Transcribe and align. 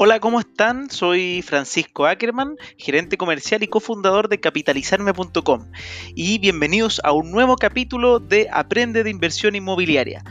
Hola, 0.00 0.20
¿cómo 0.20 0.38
están? 0.38 0.90
Soy 0.90 1.42
Francisco 1.42 2.06
Ackerman, 2.06 2.54
gerente 2.76 3.16
comercial 3.16 3.64
y 3.64 3.66
cofundador 3.66 4.28
de 4.28 4.38
capitalizarme.com 4.38 5.72
y 6.14 6.38
bienvenidos 6.38 7.00
a 7.02 7.10
un 7.10 7.32
nuevo 7.32 7.56
capítulo 7.56 8.20
de 8.20 8.46
Aprende 8.52 9.02
de 9.02 9.10
Inversión 9.10 9.56
Inmobiliaria. 9.56 10.22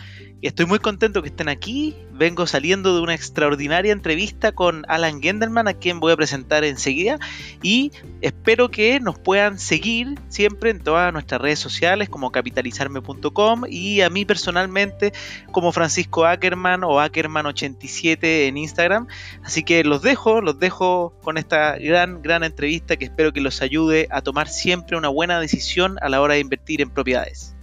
Estoy 0.44 0.68
muy 0.68 0.78
contento 0.78 1.24
que 1.24 1.30
estén 1.30 1.50
aquí. 1.50 1.96
Vengo 2.14 2.46
saliendo 2.46 2.96
de 2.96 3.02
una 3.02 3.16
extraordinaria 3.16 3.92
entrevista 3.92 4.52
con 4.52 4.86
Alan 4.88 5.20
Gendelman, 5.20 5.68
a 5.68 5.74
quien 5.74 6.00
voy 6.00 6.14
a 6.14 6.16
presentar 6.16 6.64
enseguida. 6.64 7.18
Y 7.64 7.92
espero 8.22 8.70
que 8.70 9.00
nos 9.00 9.18
puedan 9.18 9.58
seguir 9.58 10.20
siempre 10.30 10.70
en 10.70 10.80
todas 10.80 11.12
nuestras 11.12 11.42
redes 11.42 11.58
sociales, 11.58 12.08
como 12.08 12.32
capitalizarme.com 12.32 13.64
y 13.68 14.02
a 14.02 14.12
mí 14.12 14.26
personalmente, 14.26 15.12
como 15.52 15.72
Francisco 15.72 16.26
Ackerman 16.26 16.84
o 16.84 17.00
Ackerman87 17.02 18.48
en 18.48 18.58
Instagram. 18.58 19.08
Así 19.44 19.64
que 19.64 19.84
los 19.84 20.04
dejo, 20.04 20.42
los 20.42 20.60
dejo 20.60 21.16
con 21.24 21.40
esta 21.40 21.78
gran, 21.78 22.22
gran 22.22 22.44
entrevista 22.44 22.96
que 22.96 23.06
espero 23.06 23.34
que 23.34 23.42
los 23.42 23.64
ayude 23.64 24.08
a 24.12 24.22
tomar 24.22 24.50
siempre 24.50 24.98
una 24.98 25.08
buena 25.08 25.40
decisión 25.40 25.98
a 26.02 26.10
la 26.10 26.22
hora 26.22 26.36
de 26.36 26.42
invertir 26.42 26.82
en 26.82 26.92
propiedades. 26.92 27.57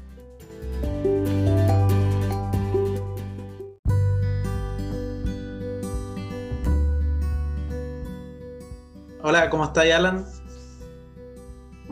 Hola, 9.26 9.48
¿cómo 9.48 9.64
estás, 9.64 9.90
Alan? 9.90 10.26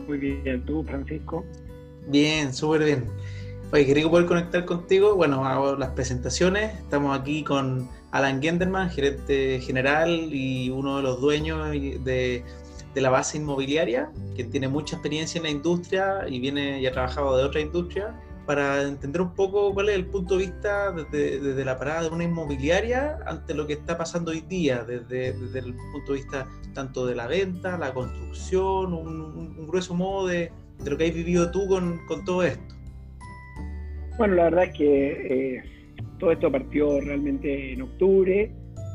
Muy 0.07 0.19
bien, 0.19 0.63
¿tú, 0.67 0.83
Francisco? 0.83 1.43
Bien, 2.05 2.53
súper 2.53 2.83
bien. 2.83 3.05
Oye, 3.71 3.87
quería 3.87 4.07
poder 4.07 4.27
conectar 4.27 4.65
contigo. 4.65 5.15
Bueno, 5.15 5.43
hago 5.43 5.75
las 5.75 5.89
presentaciones. 5.93 6.77
Estamos 6.77 7.19
aquí 7.19 7.43
con 7.43 7.89
Alan 8.11 8.39
Genderman, 8.39 8.91
gerente 8.91 9.59
general 9.61 10.29
y 10.31 10.69
uno 10.69 10.97
de 10.97 11.01
los 11.01 11.19
dueños 11.21 11.71
de, 11.71 12.43
de 12.93 13.01
la 13.01 13.09
base 13.09 13.39
inmobiliaria, 13.39 14.11
que 14.35 14.43
tiene 14.43 14.67
mucha 14.67 14.97
experiencia 14.97 15.39
en 15.39 15.45
la 15.45 15.49
industria 15.49 16.27
y 16.29 16.39
viene 16.39 16.81
y 16.81 16.85
ha 16.85 16.91
trabajado 16.91 17.35
de 17.35 17.45
otra 17.45 17.61
industria 17.61 18.13
para 18.45 18.83
entender 18.83 19.21
un 19.21 19.33
poco 19.33 19.73
cuál 19.73 19.89
es 19.89 19.95
el 19.95 20.05
punto 20.05 20.37
de 20.37 20.45
vista 20.45 20.91
desde, 20.91 21.63
la 21.63 21.77
parada 21.77 22.03
de 22.03 22.09
una 22.09 22.23
inmobiliaria 22.25 23.19
ante 23.25 23.53
lo 23.53 23.65
que 23.65 23.73
está 23.73 23.97
pasando 23.97 24.31
hoy 24.31 24.41
día, 24.41 24.83
desde, 24.83 25.29
el 25.29 25.73
punto 25.91 26.13
de 26.13 26.19
vista 26.19 26.47
tanto 26.73 27.05
de 27.05 27.15
la 27.15 27.27
venta, 27.27 27.77
la 27.77 27.93
construcción, 27.93 28.93
un, 28.93 29.67
grueso 29.67 29.95
modo 29.95 30.27
de, 30.27 30.51
lo 30.85 30.97
que 30.97 31.07
has 31.07 31.13
vivido 31.13 31.51
tú 31.51 31.67
con, 31.67 31.99
todo 32.25 32.43
esto. 32.43 32.75
Bueno, 34.17 34.35
la 34.35 34.43
verdad 34.45 34.65
es 34.65 34.77
que 34.77 35.55
eh, 35.55 35.63
todo 36.19 36.31
esto 36.31 36.51
partió 36.51 36.99
realmente 36.99 37.73
en 37.73 37.81
octubre, 37.81 38.51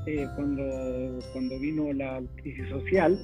eh, 0.06 0.26
cuando, 0.36 1.18
cuando 1.32 1.58
vino 1.58 1.92
la 1.92 2.22
crisis 2.36 2.68
social 2.68 3.18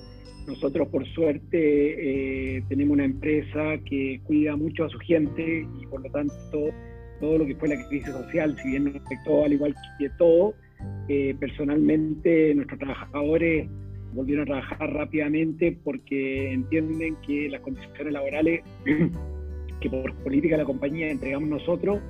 nosotros, 0.47 0.89
por 0.89 1.07
suerte, 1.09 2.57
eh, 2.57 2.63
tenemos 2.69 2.95
una 2.95 3.05
empresa 3.05 3.79
que 3.85 4.21
cuida 4.25 4.57
mucho 4.57 4.85
a 4.85 4.89
su 4.89 4.99
gente 4.99 5.67
y, 5.81 5.87
por 5.87 6.03
lo 6.03 6.11
tanto, 6.11 6.71
todo 7.21 7.39
lo 7.39 7.47
que 7.47 7.55
fue 7.57 7.69
la 7.69 7.89
crisis 7.89 8.13
social, 8.13 8.57
si 8.63 8.71
bien 8.71 8.85
nos 8.85 8.97
afectó 8.97 9.45
al 9.45 9.53
igual 9.53 9.75
que 9.99 10.11
todo, 10.19 10.55
eh, 11.09 11.35
personalmente 11.39 12.55
nuestros 12.55 12.79
trabajadores 12.79 13.69
volvieron 14.13 14.43
a 14.45 14.47
trabajar 14.47 14.93
rápidamente 14.93 15.77
porque 15.83 16.53
entienden 16.53 17.17
que 17.27 17.49
las 17.49 17.61
condiciones 17.63 18.13
laborales 18.13 18.63
que 19.81 19.91
por 19.91 20.15
política 20.17 20.55
de 20.55 20.63
la 20.63 20.67
compañía 20.67 21.11
entregamos 21.11 21.49
nosotros 21.49 22.01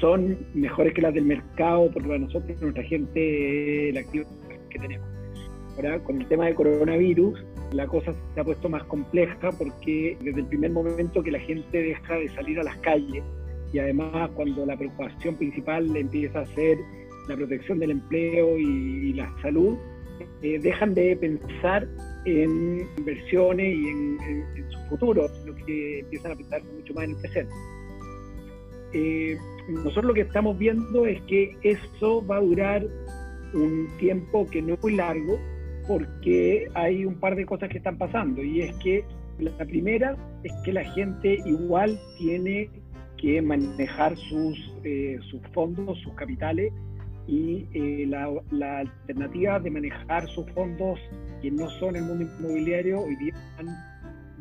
son 0.00 0.38
mejores 0.54 0.92
que 0.92 1.02
las 1.02 1.14
del 1.14 1.24
mercado, 1.24 1.90
porque 1.92 2.08
para 2.08 2.20
nosotros 2.20 2.60
nuestra 2.60 2.82
gente 2.84 3.90
la 3.92 4.00
actividad 4.00 4.28
que 4.70 4.78
tenemos. 4.78 5.08
Ahora, 5.76 6.02
con 6.04 6.20
el 6.20 6.28
tema 6.28 6.46
del 6.46 6.54
coronavirus, 6.54 7.38
la 7.72 7.86
cosa 7.86 8.14
se 8.34 8.40
ha 8.40 8.44
puesto 8.44 8.68
más 8.68 8.84
compleja 8.84 9.50
porque 9.52 10.16
desde 10.20 10.40
el 10.40 10.46
primer 10.46 10.70
momento 10.70 11.22
que 11.22 11.30
la 11.30 11.40
gente 11.40 11.82
deja 11.82 12.14
de 12.14 12.28
salir 12.34 12.60
a 12.60 12.64
las 12.64 12.76
calles 12.78 13.22
y 13.72 13.78
además 13.78 14.30
cuando 14.34 14.64
la 14.64 14.76
preocupación 14.76 15.36
principal 15.36 15.94
empieza 15.96 16.40
a 16.40 16.46
ser 16.46 16.78
la 17.28 17.36
protección 17.36 17.78
del 17.78 17.90
empleo 17.90 18.56
y, 18.56 19.12
la 19.14 19.32
salud, 19.42 19.76
eh, 20.42 20.58
dejan 20.60 20.94
de 20.94 21.16
pensar 21.16 21.88
en 22.24 22.86
inversiones 22.98 23.76
y 23.76 23.88
en, 23.88 24.18
su 24.70 24.78
futuro, 24.88 25.28
sino 25.28 25.54
que 25.66 26.00
empiezan 26.00 26.32
a 26.32 26.36
pensar 26.36 26.62
mucho 26.64 26.94
más 26.94 27.04
en 27.04 27.10
el 27.10 27.16
presente. 27.16 27.54
Eh, 28.92 29.36
nosotros 29.68 30.04
lo 30.04 30.14
que 30.14 30.20
estamos 30.22 30.56
viendo 30.58 31.06
es 31.06 31.20
que 31.22 31.56
eso 31.62 32.24
va 32.26 32.36
a 32.36 32.40
durar 32.40 32.86
un 33.52 33.88
tiempo 33.98 34.46
que 34.46 34.62
no 34.62 34.74
es 34.74 34.82
muy 34.82 34.94
largo, 34.94 35.38
porque 35.86 36.68
hay 36.74 37.04
un 37.04 37.14
par 37.16 37.36
de 37.36 37.46
cosas 37.46 37.68
que 37.68 37.78
están 37.78 37.98
pasando 37.98 38.42
y 38.42 38.62
es 38.62 38.76
que 38.76 39.04
la 39.38 39.64
primera 39.64 40.16
es 40.42 40.52
que 40.64 40.72
la 40.72 40.84
gente 40.92 41.38
igual 41.44 41.98
tiene 42.18 42.70
que 43.18 43.40
manejar 43.42 44.16
sus, 44.16 44.74
eh, 44.84 45.18
sus 45.30 45.40
fondos, 45.52 45.98
sus 46.00 46.14
capitales 46.14 46.72
y 47.26 47.66
eh, 47.74 48.06
la, 48.06 48.80
alternativa 48.80 49.58
de 49.58 49.70
manejar 49.70 50.28
sus 50.28 50.48
fondos 50.52 50.98
que 51.42 51.50
no 51.50 51.68
son 51.80 51.96
el 51.96 52.04
mundo 52.04 52.24
inmobiliario 52.24 53.00
hoy 53.00 53.16
día 53.16 53.34
están 53.50 53.74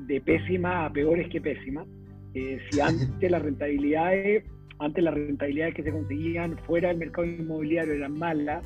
de 0.07 0.21
pésima 0.21 0.85
a 0.85 0.93
peores 0.93 1.27
que 1.29 1.41
pésima. 1.41 1.85
Eh, 2.33 2.59
si 2.69 2.79
antes 2.81 3.31
las 3.31 3.41
rentabilidades, 3.41 4.43
antes 4.79 5.03
las 5.03 5.13
rentabilidades 5.13 5.73
que 5.73 5.83
se 5.83 5.91
conseguían 5.91 6.57
fuera 6.59 6.89
del 6.89 6.97
mercado 6.97 7.25
inmobiliario 7.25 7.93
eran 7.93 8.17
malas, 8.17 8.65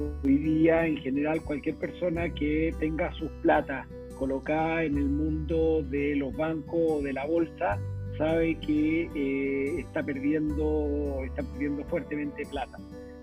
hoy 0.00 0.36
día 0.38 0.86
en 0.86 0.96
general 0.98 1.42
cualquier 1.42 1.76
persona 1.76 2.28
que 2.30 2.74
tenga 2.78 3.12
sus 3.14 3.30
plata 3.42 3.86
colocada 4.18 4.84
en 4.84 4.96
el 4.96 5.08
mundo 5.08 5.82
de 5.90 6.16
los 6.16 6.34
bancos 6.36 6.80
o 6.86 7.02
de 7.02 7.12
la 7.12 7.26
bolsa 7.26 7.78
sabe 8.18 8.54
que 8.60 9.10
eh, 9.14 9.80
está 9.80 10.02
perdiendo 10.02 11.22
está 11.24 11.42
perdiendo 11.42 11.84
fuertemente 11.84 12.44
plata. 12.46 12.78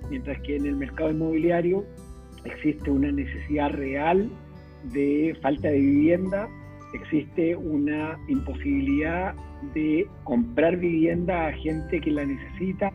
Mientras 0.10 0.40
que 0.42 0.56
en 0.56 0.66
el 0.66 0.76
mercado 0.76 1.12
inmobiliario 1.12 1.86
existe 2.46 2.90
una 2.90 3.12
necesidad 3.12 3.72
real 3.72 4.30
de 4.94 5.38
falta 5.42 5.70
de 5.70 5.80
vivienda 5.80 6.48
existe 6.94 7.56
una 7.56 8.18
imposibilidad 8.28 9.36
de 9.74 10.08
comprar 10.24 10.78
vivienda 10.78 11.48
a 11.48 11.54
gente 11.54 12.00
que 12.00 12.12
la 12.12 12.26
necesita 12.26 12.92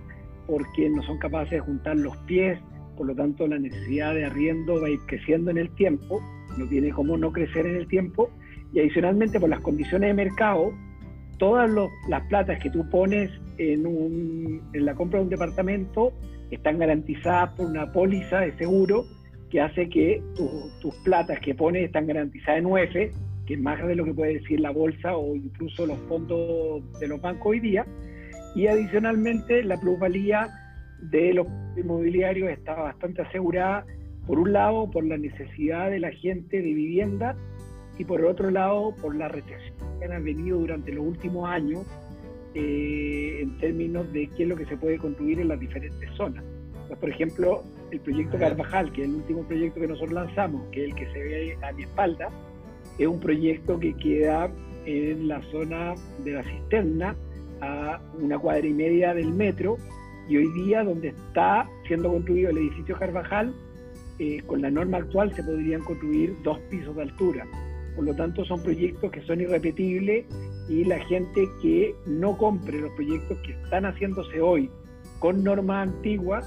porque 0.47 0.89
no 0.89 1.03
son 1.03 1.19
capaces 1.19 1.51
de 1.53 1.61
juntar 1.61 1.97
los 1.97 2.17
pies 2.19 2.59
por 3.03 3.09
lo 3.09 3.17
tanto 3.17 3.49
la 3.49 3.59
necesidad 3.59 4.15
de 4.15 4.27
arriendo 4.27 4.81
va 4.81 4.87
a 4.87 4.91
ir 4.91 5.01
creciendo 5.07 5.51
en 5.51 5.59
el 5.59 5.69
tiempo, 5.71 6.23
no 6.57 6.69
tiene 6.69 6.91
cómo 6.91 7.17
no 7.17 7.33
crecer 7.33 7.67
en 7.67 7.75
el 7.75 7.89
tiempo, 7.89 8.31
y 8.73 8.79
adicionalmente 8.79 9.41
por 9.41 9.51
las 9.51 9.59
condiciones 9.59 10.11
de 10.11 10.15
mercado, 10.15 10.73
todas 11.37 11.69
las 12.09 12.23
platas 12.29 12.63
que 12.63 12.71
tú 12.71 12.89
pones 12.91 13.29
en, 13.59 14.63
la 14.73 14.95
compra 14.95 15.19
de 15.19 15.25
un 15.25 15.31
departamento 15.31 16.13
están 16.53 16.79
garantizadas 16.79 17.51
por 17.55 17.67
una 17.67 17.91
póliza 17.91 18.39
de 18.39 18.57
seguro 18.57 19.05
que 19.51 19.61
hace 19.61 19.89
que 19.89 20.23
tus 20.81 20.95
platas 21.03 21.41
que 21.41 21.57
pones 21.57 21.85
están 21.85 22.07
garantizadas 22.07 22.61
en 22.61 22.67
UF, 22.67 22.93
que 23.47 23.55
es 23.55 23.61
más 23.61 23.85
de 23.85 23.97
lo 23.97 24.05
que 24.05 24.15
puede 24.15 24.35
decir 24.35 24.61
la 24.61 24.71
bolsa 24.71 25.17
o 25.17 25.35
incluso 25.35 25.87
los 25.87 25.99
fondos 26.09 26.85
de 27.01 27.09
los 27.09 27.21
bancos 27.21 27.51
hoy 27.51 27.59
día, 27.59 27.85
y 28.55 28.69
adicionalmente 28.69 29.65
la 29.65 29.81
plusvalía 29.81 30.62
de 31.03 31.35
los 31.35 31.47
inmobiliarios 31.77 32.51
está 32.51 32.75
bastante 32.75 33.23
asegurada, 33.23 33.85
por 34.27 34.39
un 34.39 34.53
lado, 34.53 34.91
por 34.91 35.05
la 35.05 35.19
necesidad 35.19 35.91
de 35.91 35.99
la 35.99 36.13
gente 36.13 36.59
de 36.59 36.73
vivienda 36.73 37.37
y 37.99 38.05
por 38.05 38.25
otro 38.25 38.51
lado, 38.51 38.95
por 39.01 39.15
la 39.17 39.29
recesión 39.29 39.75
que 39.99 40.07
han 40.07 40.25
venido 40.25 40.59
durante 40.59 40.93
los 40.93 41.05
últimos 41.05 41.49
años 41.49 41.87
eh, 42.55 43.41
en 43.43 43.57
términos 43.59 44.13
de 44.13 44.29
qué 44.29 44.45
es 44.45 44.49
lo 44.49 44.57
que 44.57 44.67
se 44.67 44.77
puede 44.77 44.99
construir 44.99 45.41
en 45.41 45.49
las 45.49 45.59
diferentes 45.59 46.09
zonas. 46.17 46.45
por 47.01 47.09
ejemplo, 47.09 47.63
el 47.91 48.01
proyecto 48.01 48.39
Carvajal, 48.39 48.93
que 48.93 49.03
es 49.03 49.09
el 49.09 49.15
último 49.17 49.43
proyecto 49.45 49.81
que 49.81 49.89
nosotros 49.89 50.13
lanzamos, 50.13 50.63
que 50.71 50.85
es 50.85 50.91
el 50.91 50.95
que 50.95 51.07
se 51.13 51.19
ve 51.19 51.59
a 51.63 51.73
mi 51.73 51.83
espalda, 51.83 52.29
es 52.99 53.07
un 53.07 53.21
proyecto 53.21 53.79
que 53.81 53.95
queda 53.95 54.51
en 54.85 55.29
la 55.29 55.41
zona 55.51 55.95
de 56.25 56.33
la 56.33 56.43
cisterna, 56.45 57.17
a 57.61 58.01
una 58.21 58.39
cuadra 58.39 58.67
y 58.67 58.73
media 58.73 59.15
del 59.15 59.33
metro, 59.33 59.79
y 60.29 60.37
hoy 60.37 60.49
día, 60.53 60.85
donde 60.85 61.09
está 61.09 61.69
siendo 61.87 62.11
construido 62.11 62.51
el 62.51 62.59
edificio 62.59 62.97
Carvajal, 62.99 63.55
eh, 64.19 64.41
con 64.47 64.63
la 64.63 64.71
norma 64.71 64.99
actual 64.99 65.35
se 65.35 65.43
podrían 65.43 65.81
construir 65.83 66.37
dos 66.43 66.59
pisos 66.71 66.95
de 66.97 67.03
altura. 67.03 67.47
Por 67.97 68.05
lo 68.05 68.15
tanto, 68.15 68.45
son 68.45 68.63
proyectos 68.63 69.11
que 69.11 69.23
son 69.23 69.41
irrepetibles 69.41 70.27
y 70.69 70.85
la 70.85 70.99
gente 71.07 71.49
que 71.61 71.95
no 72.07 72.37
compre 72.39 72.81
los 72.81 72.93
proyectos 72.93 73.39
que 73.45 73.53
están 73.53 73.85
haciéndose 73.85 74.41
hoy 74.41 74.71
con 75.19 75.45
normas 75.45 75.89
antiguas, 75.89 76.45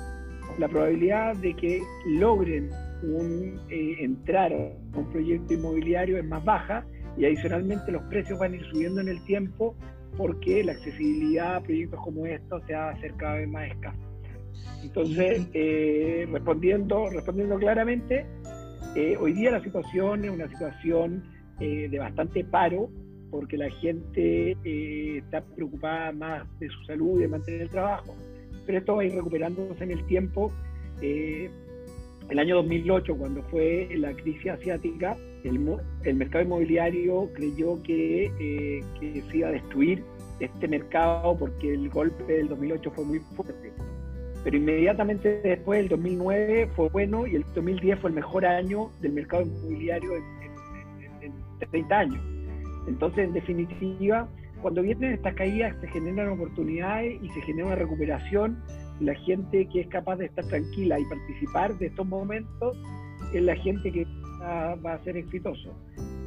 la 0.58 0.68
probabilidad 0.68 1.36
de 1.38 1.54
que 1.54 1.82
logren 2.08 2.70
un, 3.04 3.60
eh, 3.70 3.98
entrar 4.00 4.52
a 4.54 4.98
un 4.98 5.10
proyecto 5.12 5.54
inmobiliario 5.54 6.18
es 6.18 6.26
más 6.26 6.44
baja 6.44 6.86
y 7.18 7.26
adicionalmente 7.26 7.92
los 7.92 8.04
precios 8.04 8.40
van 8.40 8.54
a 8.54 8.56
ir 8.56 8.66
subiendo 8.72 9.02
en 9.02 9.10
el 9.10 9.24
tiempo 9.26 9.76
porque 10.18 10.64
la 10.64 10.74
accesibilidad 10.74 11.56
a 11.58 11.62
proyectos 11.62 12.00
como 12.02 12.26
estos 12.26 12.64
se 12.66 12.74
va 12.74 12.90
a 12.90 12.92
hacer 12.92 13.14
cada 13.16 13.36
vez 13.36 13.48
más 13.48 13.70
escasa. 13.70 14.00
Entonces, 14.84 15.48
eh, 15.54 16.28
respondiendo, 16.32 17.10
respondiendo 17.10 17.58
claramente, 17.58 18.26
Eh, 18.96 19.18
hoy 19.20 19.34
día 19.34 19.52
la 19.52 19.62
situación 19.62 20.24
es 20.24 20.32
una 20.32 20.48
situación 20.48 21.22
eh, 21.60 21.90
de 21.90 22.00
bastante 22.00 22.46
paro, 22.46 22.90
porque 23.30 23.58
la 23.58 23.70
gente 23.70 24.56
está 25.18 25.42
preocupada 25.42 26.14
más 26.14 26.48
de 26.60 26.70
su 26.70 26.82
salud 26.86 27.20
y 27.20 27.24
de 27.24 27.28
mantener 27.28 27.62
el 27.64 27.70
trabajo. 27.70 28.16
Pero 28.66 28.78
esto 28.78 28.96
va 28.96 29.02
a 29.02 29.06
ir 29.06 29.14
recuperándose 29.14 29.84
en 29.84 29.92
el 29.92 30.06
tiempo. 30.06 30.54
El 32.30 32.40
año 32.40 32.56
2008, 32.56 33.16
cuando 33.18 33.42
fue 33.44 33.88
la 33.96 34.14
crisis 34.14 34.52
asiática, 34.52 35.16
el, 35.44 35.78
el 36.04 36.16
mercado 36.16 36.44
inmobiliario 36.44 37.30
creyó 37.34 37.82
que, 37.84 38.32
que 39.00 39.22
se 39.30 39.38
iba 39.38 39.50
a 39.50 39.52
destruir 39.52 40.04
este 40.40 40.68
mercado 40.68 41.38
porque 41.38 41.74
el 41.74 41.90
golpe 41.90 42.24
del 42.24 42.50
2008 42.50 42.92
fue 42.92 43.06
muy 43.06 43.20
fuerte 43.36 43.72
pero 44.46 44.58
inmediatamente 44.58 45.42
después, 45.42 45.80
el 45.80 45.90
2009 45.90 46.70
fue 46.76 46.88
bueno 46.90 47.26
y 47.26 47.36
el 47.36 47.44
2010 47.56 48.00
fue 48.00 48.12
el 48.12 48.16
mejor 48.16 48.46
año 48.46 48.92
del 49.02 49.14
mercado 49.14 49.42
inmobiliario 49.42 50.12
en, 50.18 51.34
30 51.72 51.98
años. 51.98 52.24
Entonces, 52.88 53.26
en 53.26 53.34
definitiva, 53.34 54.30
cuando 54.62 54.84
vienen 54.84 55.14
estas 55.14 55.34
caídas 55.34 55.76
se 55.82 55.88
generan 55.88 56.30
oportunidades 56.30 57.20
y 57.24 57.30
se 57.30 57.42
genera 57.42 57.70
una 57.70 57.76
recuperación. 57.76 58.62
La 59.00 59.16
gente 59.16 59.68
que 59.68 59.82
es 59.82 59.88
capaz 59.88 60.18
de 60.18 60.26
estar 60.26 60.46
tranquila 60.46 61.00
y 61.00 61.06
participar 61.06 61.78
de 61.78 61.88
estos 61.88 62.08
momentos 62.08 62.78
es 63.34 63.44
la 63.44 63.56
gente 63.58 63.92
que 63.92 64.06
va 64.42 64.94
a 64.94 65.04
ser 65.04 65.18
exitoso. 65.18 65.74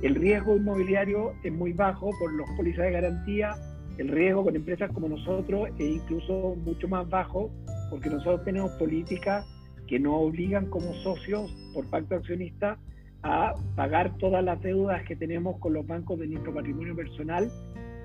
El 0.02 0.14
riesgo 0.14 0.56
inmobiliario 0.56 1.32
es 1.42 1.52
muy 1.52 1.72
bajo 1.72 2.10
por 2.18 2.32
los 2.32 2.48
pólizas 2.56 2.84
de 2.84 2.92
garantía, 2.92 3.54
el 3.98 4.08
riesgo 4.08 4.44
con 4.44 4.54
empresas 4.54 4.90
como 4.92 5.08
nosotros 5.08 5.68
es 5.78 5.96
incluso 5.96 6.54
mucho 6.64 6.88
más 6.88 7.08
bajo 7.08 7.50
porque 7.90 8.08
nosotros 8.08 8.44
tenemos 8.44 8.70
políticas 8.72 9.44
que 9.88 9.98
nos 9.98 10.14
obligan 10.14 10.66
como 10.66 10.92
socios 10.94 11.52
por 11.74 11.88
pacto 11.90 12.14
accionista 12.14 12.78
a 13.22 13.54
pagar 13.74 14.16
todas 14.18 14.44
las 14.44 14.60
deudas 14.62 15.02
que 15.02 15.16
tenemos 15.16 15.58
con 15.58 15.72
los 15.72 15.84
bancos 15.86 16.18
de 16.20 16.28
nuestro 16.28 16.54
patrimonio 16.54 16.94
personal 16.94 17.50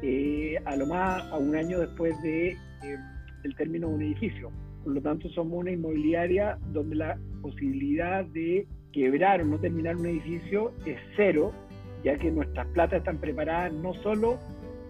eh, 0.02 0.58
a 0.66 0.76
lo 0.76 0.88
más 0.88 1.22
a 1.32 1.38
un 1.38 1.56
año 1.56 1.80
después 1.80 2.20
de 2.24 2.50
eh, 2.50 2.58
el 3.44 3.56
término 3.56 3.90
de 3.90 3.94
un 3.96 4.02
edificio. 4.02 4.52
Por 4.84 4.94
lo 4.94 5.02
tanto, 5.02 5.30
somos 5.30 5.60
una 5.60 5.72
inmobiliaria 5.72 6.58
donde 6.72 6.96
la 6.96 7.18
posibilidad 7.42 8.26
de 8.26 8.68
quebrar 8.92 9.42
o 9.42 9.46
no 9.46 9.58
terminar 9.58 9.96
un 9.96 10.06
edificio 10.06 10.72
es 10.86 10.98
cero, 11.16 11.52
ya 12.04 12.18
que 12.18 12.32
nuestras 12.32 12.68
platas 12.68 13.00
están 13.00 13.18
preparadas 13.18 13.74
no 13.74 13.94
solo 14.04 14.38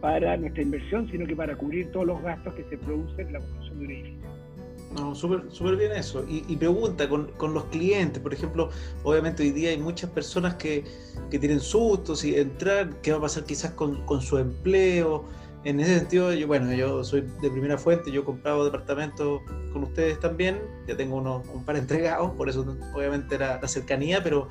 para 0.02 0.36
nuestra 0.36 0.64
inversión, 0.64 1.10
sino 1.10 1.26
que 1.26 1.36
para 1.36 1.56
cubrir 1.56 1.92
todos 1.92 2.06
los 2.06 2.22
gastos 2.22 2.54
que 2.56 2.64
se 2.66 2.78
producen 2.78 3.28
en 3.28 3.34
la 3.34 3.40
construcción 3.40 3.80
de 3.80 3.86
un 3.86 3.92
edificio. 3.92 4.34
No, 4.96 5.16
súper 5.16 5.76
bien 5.76 5.92
eso. 5.94 6.24
Y, 6.28 6.56
pregunta 6.56 7.10
con, 7.10 7.32
con, 7.38 7.54
los 7.54 7.66
clientes, 7.66 8.22
por 8.22 8.34
ejemplo, 8.34 8.70
obviamente 9.04 9.42
hoy 9.42 9.52
día 9.52 9.72
hay 9.72 9.78
muchas 9.78 10.10
personas 10.12 10.56
que, 10.56 10.84
que 11.32 11.40
tienen 11.40 11.60
sustos 11.60 12.24
y 12.24 12.36
entrar, 12.36 13.02
qué 13.02 13.12
va 13.12 13.18
a 13.18 13.22
pasar 13.22 13.44
quizás 13.44 13.72
con, 13.72 14.06
con, 14.06 14.22
su 14.22 14.38
empleo. 14.38 15.26
En 15.66 15.80
ese 15.80 16.00
sentido, 16.00 16.34
yo, 16.34 16.46
bueno, 16.46 16.74
yo 16.74 17.06
soy 17.06 17.22
de 17.42 17.50
primera 17.50 17.78
fuente, 17.78 18.12
yo 18.12 18.22
he 18.22 18.24
comprado 18.26 18.66
departamentos 18.66 19.42
con 19.72 19.84
ustedes 19.84 20.20
también, 20.20 20.60
ya 20.88 20.98
tengo 20.98 21.16
unos, 21.16 21.48
un 21.48 21.64
par 21.64 21.78
entregados, 21.78 22.32
por 22.32 22.50
eso 22.50 22.66
obviamente 22.94 23.36
era 23.36 23.62
la 23.62 23.68
cercanía, 23.70 24.22
pero, 24.22 24.50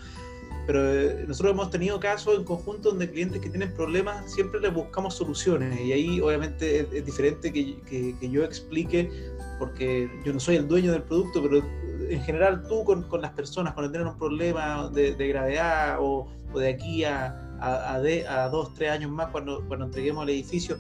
pero 0.67 0.91
eh, 0.91 1.25
nosotros 1.29 1.53
hemos 1.53 1.71
tenido 1.71 2.01
casos 2.01 2.39
en 2.39 2.45
conjunto 2.45 2.91
donde 2.91 3.11
clientes 3.11 3.43
que 3.43 3.51
tienen 3.51 3.75
problemas 3.75 4.33
siempre 4.33 4.59
les 4.61 4.73
buscamos 4.73 5.15
soluciones 5.15 5.79
y 5.83 5.93
ahí 5.93 6.21
obviamente 6.23 6.89
es, 6.91 7.05
diferente 7.05 7.53
que, 7.53 7.77
que, 8.19 8.31
yo 8.31 8.43
explique 8.43 9.11
porque 9.59 10.11
yo 10.25 10.33
no 10.33 10.41
soy 10.41 10.57
el 10.57 10.67
dueño 10.67 10.93
del 10.93 11.03
producto, 11.03 11.43
pero 11.43 11.63
en 12.09 12.23
general 12.23 12.67
tú 12.67 12.85
con, 12.85 13.03
con 13.03 13.21
las 13.21 13.33
personas, 13.33 13.75
cuando 13.75 13.93
tienen 13.93 14.09
un 14.09 14.19
problema 14.19 14.89
de, 14.89 15.15
de 15.15 15.29
gravedad 15.29 15.99
o, 16.01 16.27
o, 16.55 16.59
de 16.59 16.71
aquí 16.71 17.05
a, 17.05 17.59
a, 17.61 17.97
a, 17.97 18.49
dos, 18.49 18.73
tres 18.75 18.91
años 18.91 19.11
más, 19.11 19.29
cuando, 19.29 19.63
cuando 19.69 19.85
entreguemos 19.85 20.25
el 20.25 20.31
edificio, 20.31 20.79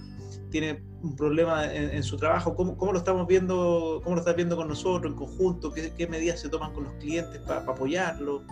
tiene 0.53 0.81
un 1.03 1.17
problema 1.17 1.73
en, 1.75 2.03
su 2.05 2.17
trabajo, 2.17 2.55
¿Cómo, 2.55 2.77
¿cómo, 2.77 2.93
lo 2.93 2.99
estamos 2.99 3.27
viendo, 3.27 4.01
cómo 4.05 4.15
lo 4.15 4.21
estás 4.21 4.37
viendo 4.37 4.57
con 4.57 4.69
nosotros 4.69 5.11
en 5.11 5.19
conjunto? 5.19 5.73
¿Qué, 5.73 6.07
medidas 6.07 6.41
se 6.41 6.49
toman 6.49 6.73
con 6.73 6.85
los 6.85 6.93
clientes 6.95 7.41
para 7.41 7.67
pa 7.67 7.73
apoyarlo? 7.73 8.43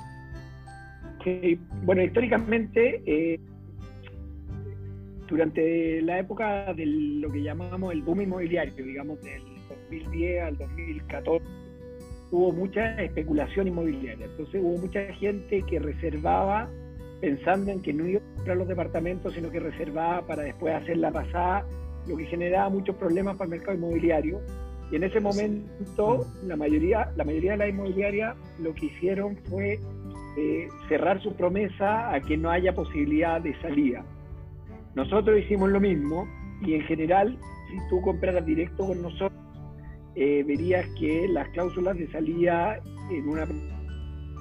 Bueno, 1.85 2.02
históricamente, 2.02 3.02
eh, 3.06 3.38
durante 5.29 6.02
la 6.02 6.19
época 6.19 6.73
de 6.75 6.87
lo 6.87 7.31
que 7.31 7.43
llamamos 7.43 7.93
el 7.93 8.02
boom 8.02 8.23
inmobiliario, 8.23 8.75
digamos, 8.75 9.23
del 9.23 9.44
2010 9.69 10.43
al 10.43 10.56
2014 10.56 11.61
hubo 12.31 12.52
mucha 12.52 12.94
especulación 13.02 13.69
inmobiliaria. 13.69 14.26
Entonces 14.26 14.61
hubo 14.62 14.79
mucha 14.79 15.00
gente 15.14 15.62
que 15.62 15.79
reservaba 15.79 16.69
pensando 17.20 17.70
en 17.70 17.82
que 17.82 17.93
no 17.93 18.06
iba 18.06 18.20
a 18.20 18.37
comprar 18.37 18.56
los 18.56 18.69
departamentos, 18.69 19.35
sino 19.35 19.50
que 19.50 19.61
reservaba 19.61 20.26
para 20.26 20.43
después 20.43 20.75
hacer 20.75 20.97
la 20.97 21.12
pasada, 21.12 21.67
lo 22.06 22.17
que 22.17 22.26
generaba 22.26 22.69
muchos 22.69 22.97
problemas 22.97 23.37
para 23.37 23.47
el 23.47 23.50
mercado 23.50 23.76
inmobiliario. 23.76 24.41
Y 24.91 24.97
en 24.97 25.05
ese 25.05 25.20
momento 25.20 26.26
la 26.44 26.56
mayoría, 26.56 27.12
la 27.17 27.25
mayoría 27.25 27.52
de 27.52 27.56
las 27.58 27.69
inmobiliarias 27.69 28.37
lo 28.58 28.75
que 28.75 28.87
hicieron 28.87 29.37
fue 29.49 29.79
eh, 30.37 30.69
cerrar 30.88 31.23
su 31.23 31.35
promesa 31.35 32.12
a 32.12 32.20
que 32.20 32.37
no 32.37 32.50
haya 32.50 32.75
posibilidad 32.75 33.41
de 33.41 33.58
salida. 33.61 34.05
Nosotros 34.94 35.38
hicimos 35.38 35.70
lo 35.70 35.81
mismo 35.81 36.26
y 36.62 36.75
en 36.75 36.82
general, 36.82 37.38
si 37.69 37.76
tú 37.88 38.00
compraras 38.02 38.44
directo 38.44 38.87
con 38.87 39.02
nosotros, 39.02 39.32
eh, 40.17 40.43
verías 40.47 40.85
que 40.99 41.29
las 41.29 41.49
cláusulas 41.50 41.97
de 41.97 42.11
salida 42.11 42.79
en 43.11 43.29
una 43.29 43.47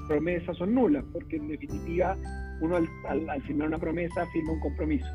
promesa 0.08 0.54
son 0.56 0.74
nulas, 0.74 1.06
porque 1.14 1.38
en 1.38 1.48
definitiva 1.48 2.18
uno 2.62 2.78
al, 3.08 3.42
firmar 3.44 3.68
una 3.68 3.78
promesa 3.78 4.26
firma 4.28 4.54
un 4.54 4.60
compromiso. 4.60 5.08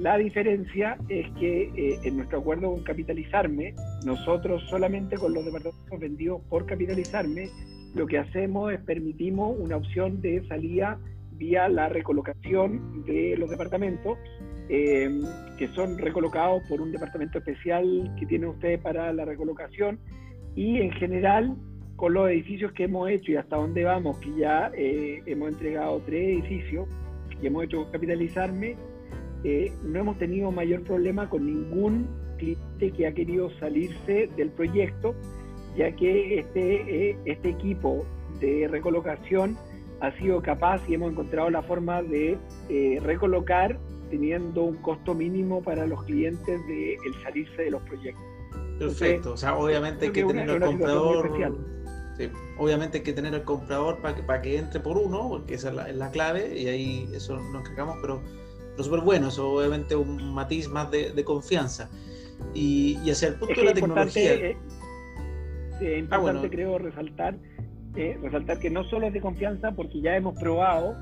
La 0.00 0.16
diferencia 0.16 0.96
es 1.10 1.30
que 1.38 1.64
eh, 1.76 1.98
en 2.04 2.16
nuestro 2.16 2.38
acuerdo 2.38 2.72
con 2.72 2.82
Capitalizarme, 2.84 3.74
nosotros 4.06 4.62
solamente 4.70 5.16
con 5.18 5.34
los 5.34 5.44
departamentos 5.44 6.00
vendidos 6.00 6.40
por 6.48 6.64
Capitalizarme, 6.64 7.50
lo 7.94 8.06
que 8.06 8.16
hacemos 8.16 8.72
es 8.72 8.80
permitimos 8.80 9.54
una 9.58 9.76
opción 9.76 10.22
de 10.22 10.42
salida 10.48 10.98
vía 11.32 11.68
la 11.68 11.90
recolocación 11.90 13.04
de 13.04 13.36
los 13.36 13.50
departamentos 13.50 14.16
eh, 14.70 15.20
que 15.58 15.68
son 15.74 15.98
recolocados 15.98 16.62
por 16.66 16.80
un 16.80 16.92
departamento 16.92 17.36
especial 17.36 18.10
que 18.18 18.24
tienen 18.24 18.48
ustedes 18.48 18.80
para 18.80 19.12
la 19.12 19.26
recolocación. 19.26 20.00
Y 20.56 20.78
en 20.78 20.92
general 20.92 21.58
con 21.96 22.14
los 22.14 22.30
edificios 22.30 22.72
que 22.72 22.84
hemos 22.84 23.10
hecho 23.10 23.32
y 23.32 23.36
hasta 23.36 23.56
dónde 23.56 23.84
vamos, 23.84 24.16
que 24.20 24.34
ya 24.34 24.72
eh, 24.74 25.22
hemos 25.26 25.50
entregado 25.50 26.00
tres 26.06 26.38
edificios 26.38 26.88
y 27.42 27.46
hemos 27.46 27.64
hecho 27.64 27.86
capitalizarme, 27.92 28.76
eh, 29.44 29.72
no 29.82 30.00
hemos 30.00 30.18
tenido 30.18 30.50
mayor 30.50 30.82
problema 30.82 31.28
con 31.28 31.46
ningún 31.46 32.08
cliente 32.38 32.90
que 32.92 33.06
ha 33.06 33.12
querido 33.12 33.50
salirse 33.58 34.28
del 34.36 34.50
proyecto, 34.50 35.14
ya 35.76 35.94
que 35.94 36.40
este, 36.40 37.16
este 37.24 37.50
equipo 37.50 38.04
de 38.40 38.68
recolocación 38.68 39.56
ha 40.00 40.12
sido 40.12 40.40
capaz 40.40 40.80
y 40.88 40.94
hemos 40.94 41.12
encontrado 41.12 41.50
la 41.50 41.62
forma 41.62 42.02
de 42.02 42.38
recolocar 43.02 43.78
teniendo 44.10 44.64
un 44.64 44.76
costo 44.76 45.14
mínimo 45.14 45.62
para 45.62 45.86
los 45.86 46.02
clientes 46.04 46.66
de 46.66 46.94
el 46.94 47.22
salirse 47.22 47.62
de 47.62 47.70
los 47.70 47.82
proyectos. 47.82 48.24
Perfecto, 48.78 49.32
o 49.34 49.36
sea, 49.36 49.56
obviamente 49.56 50.06
hay 50.06 50.12
que, 50.12 50.24
tener 50.24 50.50
al 50.50 50.60
comprador. 50.60 51.30
Sí, 52.16 52.30
obviamente 52.58 52.98
hay 52.98 53.04
que 53.04 53.12
tener 53.12 53.34
al 53.34 53.44
comprador 53.44 54.00
para 54.00 54.14
que, 54.14 54.22
para 54.22 54.42
que 54.42 54.58
entre 54.58 54.80
por 54.80 54.98
uno, 54.98 55.28
porque 55.28 55.54
esa 55.54 55.68
es 55.86 55.96
la, 55.96 56.10
clave, 56.10 56.58
y 56.58 56.66
ahí 56.66 57.08
eso 57.14 57.36
nos 57.36 57.60
encargamos, 57.62 57.98
pero, 58.00 58.22
pero 58.72 58.84
súper 58.84 59.00
bueno, 59.00 59.28
eso 59.28 59.52
obviamente 59.52 59.96
un 59.96 60.34
matiz 60.34 60.68
más 60.68 60.90
de, 60.90 61.12
de 61.12 61.24
confianza. 61.24 61.90
Y, 62.54 62.98
y, 63.04 63.10
hacia 63.10 63.28
el 63.28 63.34
punto 63.34 63.60
de 63.60 63.66
la 63.66 63.74
tecnología. 63.74 64.34
Eh, 64.34 64.56
es 65.80 65.98
importante, 65.98 66.46
ah, 66.46 66.50
creo, 66.50 66.78
resaltar, 66.78 67.36
eh, 67.96 68.18
resaltar 68.22 68.58
que 68.58 68.70
no 68.70 68.84
solo 68.84 69.06
es 69.06 69.12
de 69.12 69.20
confianza, 69.20 69.72
porque 69.72 70.00
ya 70.00 70.16
hemos 70.16 70.38
probado 70.38 70.94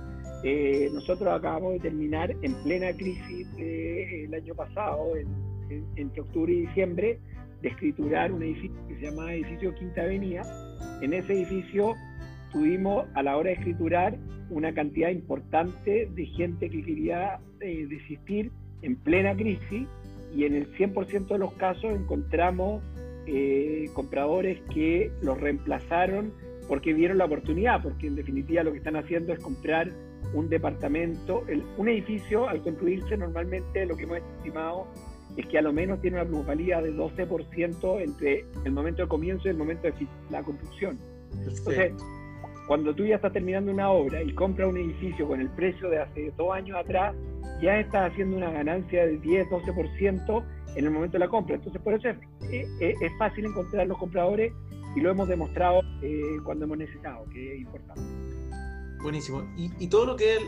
eh, 0.45 0.89
nosotros 0.93 1.29
acabamos 1.29 1.73
de 1.75 1.81
terminar 1.81 2.31
en 2.43 2.55
plena 2.63 2.93
crisis 2.93 3.53
del 3.57 4.33
año 4.33 4.55
pasado, 4.55 5.13
entre 5.97 6.21
octubre 6.21 6.53
y 6.53 6.61
diciembre, 6.67 7.19
de 7.61 7.69
escriturar 7.69 8.31
un 8.31 8.43
edificio 8.43 8.77
que 8.87 8.95
se 8.97 9.01
llama 9.03 9.35
Edificio 9.35 9.75
Quinta 9.75 10.03
Avenida. 10.03 10.43
En 11.03 11.13
ese 11.13 11.33
edificio 11.33 11.95
tuvimos 12.53 13.07
a 13.15 13.23
la 13.23 13.37
hora 13.37 13.51
de 13.51 13.57
escriturar 13.57 14.17
una 14.51 14.73
cantidad 14.73 15.11
importante 15.11 16.09
de 16.15 16.27
gente 16.27 16.71
que 16.71 16.83
quería 16.83 17.39
eh, 17.61 17.87
desistir 17.89 18.51
en 18.83 18.97
plena 18.97 19.35
crisis 19.35 19.87
y 20.35 20.45
en 20.45 20.55
el 20.55 20.73
100% 20.77 21.29
de 21.29 21.39
los 21.39 21.53
casos 21.55 21.93
encontramos 21.95 22.83
eh, 23.27 23.91
compradores 23.95 24.61
que 24.73 25.11
los 25.23 25.39
reemplazaron 25.41 26.33
porque 26.67 26.93
vieron 26.93 27.19
la 27.19 27.25
oportunidad, 27.25 27.83
porque 27.83 28.07
en 28.07 28.17
definitiva 28.17 28.63
lo 28.63 28.73
que 28.73 28.79
están 28.79 28.97
haciendo 28.97 29.33
es 29.33 29.41
comprar 29.41 29.91
un 30.35 30.49
departamento, 30.49 31.45
un 31.79 31.89
edificio 31.89 32.49
al 32.49 32.63
construirse 32.63 33.17
normalmente 33.17 33.87
lo 33.87 33.97
que 33.97 34.03
hemos 34.03 34.19
estimado 34.19 34.87
es 35.37 35.47
que 35.47 35.59
a 35.59 35.63
lo 35.63 35.73
menos 35.73 36.01
tiene 36.01 36.21
una 36.21 36.29
plusvalía 36.29 36.83
de 36.83 36.93
12% 36.93 38.03
entre 38.03 38.45
el 38.65 38.73
momento 38.73 39.03
de 39.03 39.09
comienzo 39.09 39.47
y 39.47 39.51
el 39.51 39.57
momento 39.57 39.83
de 39.85 39.95
la 40.31 40.43
construcción. 40.43 40.99
Entonces, 41.33 41.93
cuando 42.69 42.95
tú 42.95 43.07
ya 43.07 43.17
estás 43.17 43.33
terminando 43.33 43.73
una 43.73 43.91
obra 43.91 44.23
y 44.23 44.33
compras 44.35 44.69
un 44.69 44.77
edificio 44.77 45.27
con 45.27 45.41
el 45.41 45.49
precio 45.49 45.89
de 45.89 46.01
hace 46.01 46.33
dos 46.37 46.55
años 46.55 46.77
atrás, 46.77 47.15
ya 47.63 47.81
estás 47.81 48.13
haciendo 48.13 48.37
una 48.37 48.51
ganancia 48.51 49.07
de 49.07 49.17
10, 49.17 49.49
12% 49.49 50.45
en 50.77 50.85
el 50.85 50.91
momento 50.91 51.15
de 51.15 51.21
la 51.21 51.29
compra. 51.29 51.57
Entonces, 51.57 51.81
por 51.81 51.95
eso 51.95 52.11
es, 52.11 52.69
es, 52.79 53.13
fácil 53.19 53.47
encontrar 53.47 53.87
los 53.87 53.97
compradores 53.97 54.53
y 54.95 55.01
lo 55.01 55.11
hemos 55.11 55.27
demostrado 55.29 55.81
eh, 56.03 56.21
cuando 56.45 56.67
hemos 56.67 56.77
necesitado, 56.77 57.25
que 57.31 57.55
es 57.55 57.61
importante. 57.63 58.03
Buenísimo. 59.03 59.43
Y, 59.57 59.87
todo 59.89 60.05
lo 60.05 60.17
que 60.17 60.35
es 60.35 60.43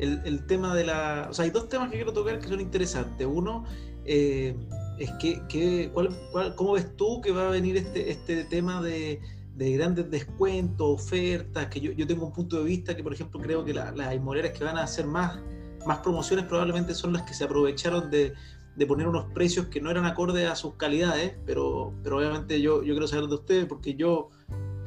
el, 0.00 0.20
el, 0.24 0.46
tema 0.46 0.74
de 0.74 0.84
la... 0.84 1.28
O 1.30 1.32
sea, 1.32 1.44
hay 1.44 1.52
dos 1.52 1.68
temas 1.68 1.90
que 1.90 1.96
quiero 1.96 2.12
tocar 2.12 2.40
que 2.40 2.48
son 2.48 2.60
interesantes. 2.60 3.24
Uno 3.24 3.64
eh, 4.04 4.56
es 4.98 5.12
que, 5.20 5.40
que 5.48 5.90
cuál, 5.92 6.08
¿cómo 6.56 6.72
ves 6.72 6.96
tú 6.96 7.20
que 7.20 7.30
va 7.30 7.46
a 7.46 7.50
venir 7.50 7.76
este, 7.76 8.10
este 8.10 8.44
tema 8.44 8.82
de, 8.82 9.20
de 9.56 9.72
grandes 9.72 10.10
descuentos, 10.10 10.86
ofertas? 10.88 11.66
Que 11.66 11.80
yo, 11.80 11.92
yo, 11.92 12.06
tengo 12.06 12.26
un 12.26 12.32
punto 12.32 12.58
de 12.58 12.64
vista 12.64 12.94
que, 12.94 13.02
por 13.02 13.12
ejemplo, 13.12 13.40
creo 13.40 13.64
que 13.64 13.74
las 13.74 14.14
inmobiliarias 14.14 14.56
que 14.56 14.64
van 14.64 14.76
a 14.76 14.82
hacer 14.82 15.06
más, 15.06 15.38
más 15.86 15.98
promociones 15.98 16.44
probablemente 16.46 16.94
son 16.94 17.12
las 17.12 17.22
que 17.22 17.34
se 17.34 17.44
aprovecharon 17.44 18.10
de, 18.10 18.34
de 18.76 18.86
poner 18.86 19.08
unos 19.08 19.32
precios 19.32 19.66
que 19.66 19.80
no 19.80 19.90
eran 19.90 20.04
acordes 20.04 20.48
a 20.48 20.54
sus 20.54 20.74
calidades, 20.74 21.34
pero, 21.46 21.94
pero 22.02 22.18
obviamente 22.18 22.60
yo, 22.60 22.82
yo 22.82 22.92
quiero 22.94 23.08
saber 23.08 23.26
de 23.26 23.34
ustedes 23.34 23.66
porque 23.66 23.94
yo 23.94 24.30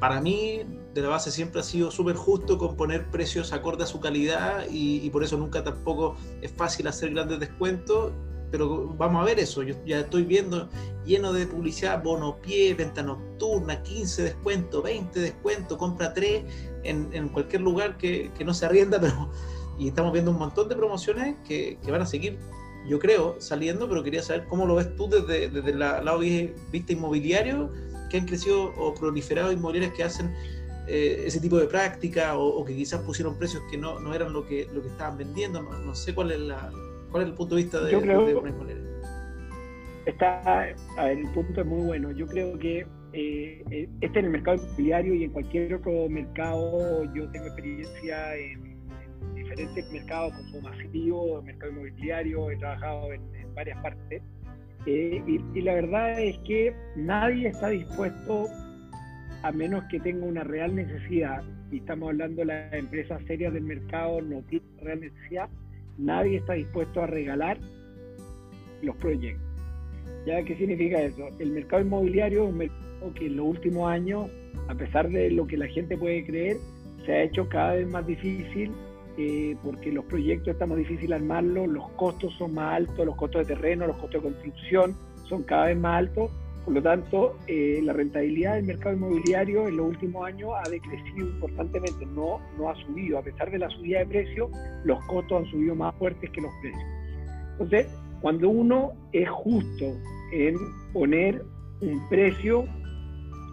para 0.00 0.20
mí, 0.20 0.62
de 0.94 1.02
la 1.02 1.08
base 1.08 1.30
siempre 1.30 1.60
ha 1.60 1.62
sido 1.62 1.90
súper 1.90 2.16
justo 2.16 2.56
con 2.56 2.74
poner 2.74 3.10
precios 3.10 3.52
acorde 3.52 3.84
a 3.84 3.86
su 3.86 4.00
calidad 4.00 4.64
y, 4.70 5.08
por 5.10 5.22
eso 5.22 5.36
nunca 5.36 5.62
tampoco 5.62 6.16
es 6.40 6.50
fácil 6.52 6.86
hacer 6.86 7.10
grandes 7.10 7.38
descuentos. 7.38 8.12
Pero 8.50 8.88
vamos 8.98 9.22
a 9.22 9.24
ver 9.24 9.38
eso. 9.38 9.62
Yo 9.62 9.74
ya 9.86 10.00
estoy 10.00 10.24
viendo 10.24 10.68
lleno 11.04 11.32
de 11.32 11.46
publicidad, 11.46 12.02
bono 12.02 12.40
pie, 12.40 12.74
venta 12.74 13.02
nocturna, 13.02 13.82
15 13.82 14.22
descuentos, 14.22 14.82
20 14.82 15.20
descuentos, 15.20 15.78
compra 15.78 16.12
3 16.12 16.44
en, 16.84 17.28
cualquier 17.28 17.62
lugar 17.62 17.96
que, 17.96 18.30
no 18.44 18.54
se 18.54 18.66
arrienda, 18.66 19.00
pero 19.00 19.30
y 19.78 19.88
estamos 19.88 20.12
viendo 20.12 20.30
un 20.30 20.38
montón 20.38 20.68
de 20.68 20.76
promociones 20.76 21.36
que, 21.46 21.78
van 21.88 22.02
a 22.02 22.06
seguir, 22.06 22.38
yo 22.86 22.98
creo, 22.98 23.36
saliendo, 23.40 23.88
pero 23.88 24.02
quería 24.02 24.22
saber 24.22 24.46
cómo 24.46 24.66
lo 24.66 24.74
ves 24.74 24.94
tú 24.94 25.08
desde, 25.08 25.48
desde 25.48 25.70
el 25.70 25.78
lado 25.78 26.18
vista 26.18 26.92
inmobiliario 26.92 27.70
que 28.10 28.18
han 28.18 28.26
crecido 28.26 28.74
o 28.76 28.92
proliferado 28.94 29.52
inmobiliarias 29.52 29.96
que 29.96 30.04
hacen 30.04 30.34
eh, 30.92 31.22
ese 31.26 31.40
tipo 31.40 31.56
de 31.56 31.66
práctica 31.66 32.36
o, 32.36 32.64
que 32.64 32.74
quizás 32.74 33.00
pusieron 33.02 33.38
precios 33.38 33.62
que 33.70 33.78
no, 33.78 34.00
no, 34.00 34.12
eran 34.12 34.32
lo 34.32 34.44
que, 34.44 34.68
lo 34.74 34.82
que 34.82 34.88
estaban 34.88 35.16
vendiendo. 35.16 35.62
No, 35.62 35.94
sé 35.94 36.14
cuál 36.14 36.32
es, 36.32 36.40
la, 36.40 36.72
cuál 37.10 37.22
es 37.24 37.28
el 37.30 37.34
punto 37.34 37.54
de 37.54 37.62
vista 37.62 37.80
de, 37.82 37.92
Yo 37.92 38.00
creo, 38.00 38.24
de, 38.26 38.90
Está, 40.06 40.40
a 40.96 41.04
ver, 41.04 41.18
el 41.18 41.30
punto 41.32 41.60
es 41.60 41.66
muy 41.66 41.86
bueno. 41.86 42.10
Yo 42.12 42.26
creo 42.26 42.58
que 42.58 42.86
eh, 43.12 43.64
eh, 43.70 43.88
este 44.00 44.18
en 44.18 44.24
el 44.26 44.30
mercado 44.30 44.56
inmobiliario 44.56 45.14
y 45.14 45.24
en 45.24 45.30
cualquier 45.30 45.74
otro 45.74 46.08
mercado, 46.08 47.04
yo 47.14 47.30
tengo 47.30 47.46
experiencia 47.46 48.36
en, 48.36 48.70
diferentes 49.34 49.90
mercados 49.92 50.32
como 50.52 50.62
masivo, 50.62 51.42
mercado 51.42 51.72
inmobiliario, 51.72 52.50
he 52.50 52.56
trabajado 52.56 53.12
en, 53.12 53.34
en 53.34 53.54
varias 53.54 53.80
partes. 53.82 54.22
Eh, 54.86 55.22
y, 55.54 55.60
la 55.60 55.74
verdad 55.74 56.20
es 56.20 56.38
que 56.38 56.74
nadie 56.96 57.48
está 57.48 57.68
dispuesto, 57.68 58.48
a 59.42 59.52
menos 59.52 59.84
que 59.90 60.00
tenga 60.00 60.24
una 60.24 60.44
real 60.44 60.74
necesidad, 60.74 61.42
y 61.70 61.78
estamos 61.78 62.10
hablando 62.10 62.40
de 62.40 62.46
las 62.46 62.72
empresas 62.72 63.20
serias 63.26 63.52
del 63.52 63.64
mercado, 63.64 64.22
no 64.22 64.42
tienen 64.42 64.78
real 64.78 65.00
necesidad, 65.00 65.48
nadie 66.00 66.38
está 66.38 66.54
dispuesto 66.54 67.02
a 67.02 67.06
regalar 67.06 67.58
los 68.82 68.96
proyectos. 68.96 69.46
¿Ya 70.26 70.42
qué 70.42 70.56
significa 70.56 71.00
eso? 71.00 71.28
El 71.38 71.50
mercado 71.52 71.82
inmobiliario 71.82 72.44
es 72.44 72.50
un 72.50 72.58
mercado 72.58 73.14
que 73.14 73.26
en 73.26 73.36
los 73.36 73.46
últimos 73.46 73.90
años, 73.90 74.30
a 74.68 74.74
pesar 74.74 75.08
de 75.08 75.30
lo 75.30 75.46
que 75.46 75.56
la 75.56 75.66
gente 75.68 75.96
puede 75.96 76.24
creer, 76.26 76.56
se 77.06 77.12
ha 77.12 77.22
hecho 77.22 77.48
cada 77.48 77.74
vez 77.74 77.88
más 77.88 78.06
difícil 78.06 78.72
eh, 79.16 79.56
porque 79.62 79.90
los 79.92 80.04
proyectos 80.04 80.54
estamos 80.54 80.78
difícil 80.78 81.12
armarlos, 81.12 81.68
los 81.68 81.88
costos 81.90 82.32
son 82.38 82.54
más 82.54 82.76
altos, 82.76 83.04
los 83.04 83.16
costos 83.16 83.46
de 83.46 83.54
terreno, 83.54 83.86
los 83.86 83.96
costos 83.96 84.22
de 84.22 84.30
construcción 84.30 84.96
son 85.28 85.42
cada 85.42 85.66
vez 85.66 85.76
más 85.76 85.98
altos, 85.98 86.30
por 86.64 86.74
lo 86.74 86.82
tanto 86.82 87.36
eh, 87.46 87.80
la 87.82 87.92
rentabilidad 87.92 88.56
del 88.56 88.64
mercado 88.64 88.94
inmobiliario 88.94 89.68
en 89.68 89.76
los 89.76 89.88
últimos 89.88 90.26
años 90.26 90.50
ha 90.62 90.68
decrecido 90.68 91.26
importantemente, 91.26 92.06
no, 92.06 92.40
no 92.58 92.68
ha 92.68 92.74
subido, 92.86 93.18
a 93.18 93.22
pesar 93.22 93.50
de 93.50 93.58
la 93.58 93.70
subida 93.70 94.00
de 94.00 94.06
precios, 94.06 94.50
los 94.84 95.02
costos 95.06 95.38
han 95.38 95.50
subido 95.50 95.74
más 95.74 95.94
fuertes 95.96 96.28
que 96.30 96.40
los 96.40 96.52
precios. 96.60 96.84
Entonces, 97.52 97.86
cuando 98.20 98.50
uno 98.50 98.92
es 99.12 99.28
justo 99.28 99.86
en 100.32 100.56
poner 100.92 101.42
un 101.80 102.08
precio 102.08 102.64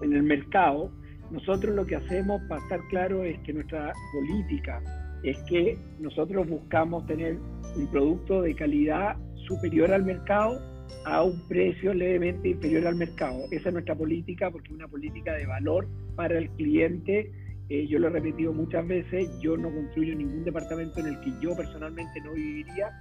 en 0.02 0.14
el 0.14 0.24
mercado, 0.24 0.92
nosotros 1.32 1.76
lo 1.76 1.86
que 1.86 1.96
hacemos 1.96 2.42
para 2.48 2.62
estar 2.62 2.80
claro 2.90 3.24
es 3.24 3.40
que 3.40 3.54
nuestra 3.54 3.94
política 4.14 4.82
es 5.24 5.38
que 5.50 5.78
nosotros 6.00 6.48
buscamos 6.48 7.06
tener 7.06 7.38
un 7.76 7.88
producto 7.88 8.42
de 8.42 8.56
calidad 8.56 9.18
superior 9.48 9.92
al 9.92 10.04
mercado 10.04 10.62
a 11.06 11.24
un 11.24 11.40
precio 11.48 11.94
levemente 11.94 12.50
inferior 12.50 12.88
al 12.88 12.96
mercado. 12.96 13.46
Esa 13.52 13.70
es 13.70 13.74
nuestra 13.74 13.96
política 13.96 14.52
porque 14.52 14.70
es 14.70 14.76
una 14.76 14.88
política 14.88 15.34
de 15.34 15.46
valor 15.46 15.88
para 16.16 16.38
el 16.38 16.50
cliente. 16.52 17.32
Eh, 17.70 17.88
yo 17.88 18.00
lo 18.00 18.08
he 18.08 18.12
repetido 18.12 18.54
muchas 18.54 18.88
veces, 18.88 19.30
yo 19.42 19.58
no 19.58 19.70
construyo 19.70 20.16
ningún 20.16 20.44
departamento 20.44 21.00
en 21.00 21.08
el 21.08 21.20
que 21.22 21.34
yo 21.42 21.56
personalmente 21.56 22.22
no 22.22 22.34
viviría. 22.34 22.92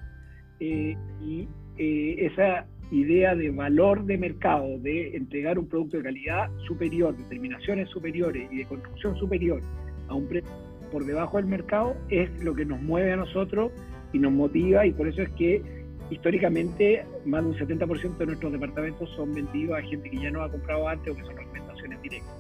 Eh, 0.61 0.97
y 1.21 1.49
eh, 1.79 2.27
esa 2.27 2.67
idea 2.91 3.35
de 3.35 3.51
valor 3.51 4.05
de 4.05 4.17
mercado, 4.17 4.79
de 4.79 5.17
entregar 5.17 5.59
un 5.59 5.69
producto 5.69 5.99
de 5.99 6.05
calidad 6.05 6.51
superior, 6.67 7.17
de 7.17 7.25
terminaciones 7.25 7.89
superiores 7.91 8.49
y 8.53 8.59
de 8.59 8.65
construcción 8.65 9.17
superior 9.17 9.61
a 10.09 10.15
un 10.15 10.27
precio 10.29 10.51
por 10.91 11.05
debajo 11.05 11.37
del 11.37 11.47
mercado 11.47 11.97
es 12.09 12.31
lo 12.43 12.55
que 12.55 12.65
nos 12.65 12.81
mueve 12.81 13.13
a 13.13 13.17
nosotros 13.17 13.73
y 14.13 14.19
nos 14.19 14.33
motiva 14.33 14.87
y 14.87 14.93
por 14.93 15.09
eso 15.09 15.23
es 15.23 15.29
que 15.31 15.63
históricamente 16.11 17.05
más 17.25 17.43
de 17.43 17.51
un 17.51 17.57
70% 17.57 18.17
de 18.17 18.27
nuestros 18.27 18.53
departamentos 18.53 19.11
son 19.17 19.35
vendidos 19.35 19.79
a 19.79 19.83
gente 19.83 20.11
que 20.11 20.19
ya 20.19 20.31
no 20.31 20.43
ha 20.43 20.51
comprado 20.51 20.89
antes 20.89 21.13
o 21.13 21.17
que 21.17 21.23
son 21.25 21.37
recomendaciones 21.37 22.03
directas. 22.03 22.35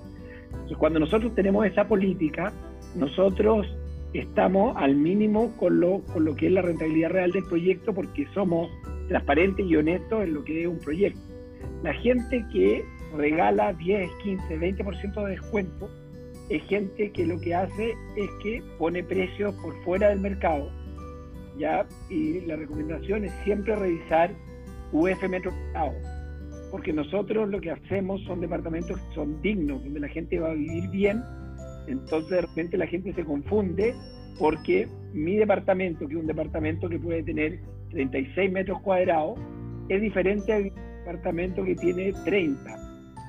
Entonces 0.50 0.76
cuando 0.78 1.00
nosotros 1.00 1.34
tenemos 1.34 1.66
esa 1.66 1.86
política, 1.86 2.52
nosotros 2.94 3.66
estamos 4.12 4.76
al 4.76 4.96
mínimo 4.96 5.56
con 5.56 5.80
lo, 5.80 6.00
con 6.12 6.24
lo 6.24 6.34
que 6.36 6.46
es 6.46 6.52
la 6.52 6.62
rentabilidad 6.62 7.10
real 7.10 7.32
del 7.32 7.44
proyecto 7.44 7.92
porque 7.92 8.26
somos 8.34 8.70
transparentes 9.08 9.66
y 9.66 9.76
honestos 9.76 10.24
en 10.24 10.34
lo 10.34 10.44
que 10.44 10.62
es 10.62 10.68
un 10.68 10.78
proyecto. 10.78 11.20
La 11.82 11.92
gente 11.94 12.44
que 12.52 12.84
regala 13.16 13.72
10, 13.72 14.10
15, 14.22 14.58
20% 14.58 15.24
de 15.24 15.30
descuento 15.30 15.90
es 16.48 16.62
gente 16.64 17.10
que 17.10 17.26
lo 17.26 17.40
que 17.40 17.54
hace 17.54 17.94
es 18.16 18.30
que 18.42 18.62
pone 18.78 19.02
precios 19.02 19.54
por 19.56 19.74
fuera 19.84 20.08
del 20.08 20.20
mercado, 20.20 20.70
¿ya? 21.58 21.86
Y 22.08 22.40
la 22.42 22.56
recomendación 22.56 23.24
es 23.24 23.32
siempre 23.44 23.74
revisar 23.76 24.30
UF 24.92 25.28
metro 25.28 25.52
porque 26.70 26.92
nosotros 26.92 27.48
lo 27.48 27.60
que 27.60 27.70
hacemos 27.70 28.22
son 28.24 28.40
departamentos 28.40 28.98
que 29.00 29.14
son 29.14 29.40
dignos, 29.40 29.82
donde 29.84 30.00
la 30.00 30.08
gente 30.08 30.38
va 30.38 30.50
a 30.50 30.54
vivir 30.54 30.88
bien, 30.90 31.22
entonces 31.86 32.30
de 32.30 32.40
repente 32.42 32.76
la 32.76 32.86
gente 32.86 33.12
se 33.14 33.24
confunde 33.24 33.94
porque 34.38 34.88
mi 35.12 35.36
departamento, 35.36 36.06
que 36.06 36.14
es 36.14 36.20
un 36.20 36.26
departamento 36.26 36.88
que 36.88 36.98
puede 36.98 37.22
tener 37.22 37.60
36 37.90 38.52
metros 38.52 38.80
cuadrados, 38.82 39.38
es 39.88 40.00
diferente 40.00 40.52
al 40.52 40.72
departamento 41.04 41.64
que 41.64 41.76
tiene 41.76 42.12
30, 42.24 42.76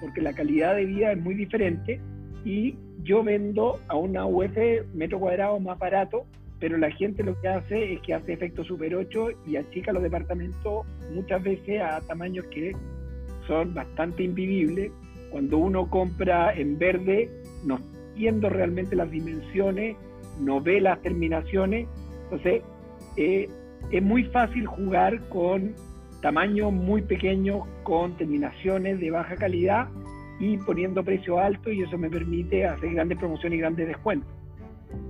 porque 0.01 0.21
la 0.21 0.33
calidad 0.33 0.75
de 0.75 0.85
vida 0.85 1.11
es 1.11 1.19
muy 1.19 1.35
diferente 1.35 2.01
y 2.43 2.75
yo 3.03 3.23
vendo 3.23 3.79
a 3.87 3.95
una 3.95 4.25
UF 4.25 4.57
metro 4.93 5.19
cuadrado 5.19 5.59
más 5.59 5.77
barato, 5.79 6.25
pero 6.59 6.77
la 6.77 6.91
gente 6.91 7.23
lo 7.23 7.39
que 7.39 7.47
hace 7.47 7.93
es 7.93 8.01
que 8.01 8.13
hace 8.13 8.33
efecto 8.33 8.63
Super 8.63 8.95
8 8.95 9.29
y 9.45 9.57
achica 9.57 9.93
los 9.93 10.03
departamentos 10.03 10.85
muchas 11.13 11.43
veces 11.43 11.81
a 11.81 12.01
tamaños 12.01 12.45
que 12.47 12.75
son 13.47 13.73
bastante 13.73 14.23
invivibles. 14.23 14.91
Cuando 15.31 15.57
uno 15.57 15.89
compra 15.89 16.53
en 16.53 16.77
verde, 16.77 17.29
no 17.65 17.79
viendo 18.15 18.49
realmente 18.49 18.95
las 18.95 19.11
dimensiones, 19.11 19.95
no 20.39 20.59
ve 20.59 20.81
las 20.81 20.99
terminaciones, 21.01 21.87
entonces 22.23 22.63
eh, 23.15 23.47
es 23.91 24.03
muy 24.03 24.23
fácil 24.25 24.65
jugar 24.65 25.21
con 25.29 25.75
tamaños 26.21 26.73
muy 26.73 27.03
pequeños, 27.03 27.61
con 27.83 28.17
terminaciones 28.17 28.99
de 28.99 29.11
baja 29.11 29.35
calidad 29.35 29.87
y 30.39 30.57
poniendo 30.57 31.03
precio 31.03 31.39
alto 31.39 31.71
y 31.71 31.81
eso 31.81 31.97
me 31.97 32.09
permite 32.09 32.65
hacer 32.65 32.93
grandes 32.93 33.17
promociones 33.19 33.57
y 33.57 33.59
grandes 33.59 33.87
descuentos. 33.87 34.36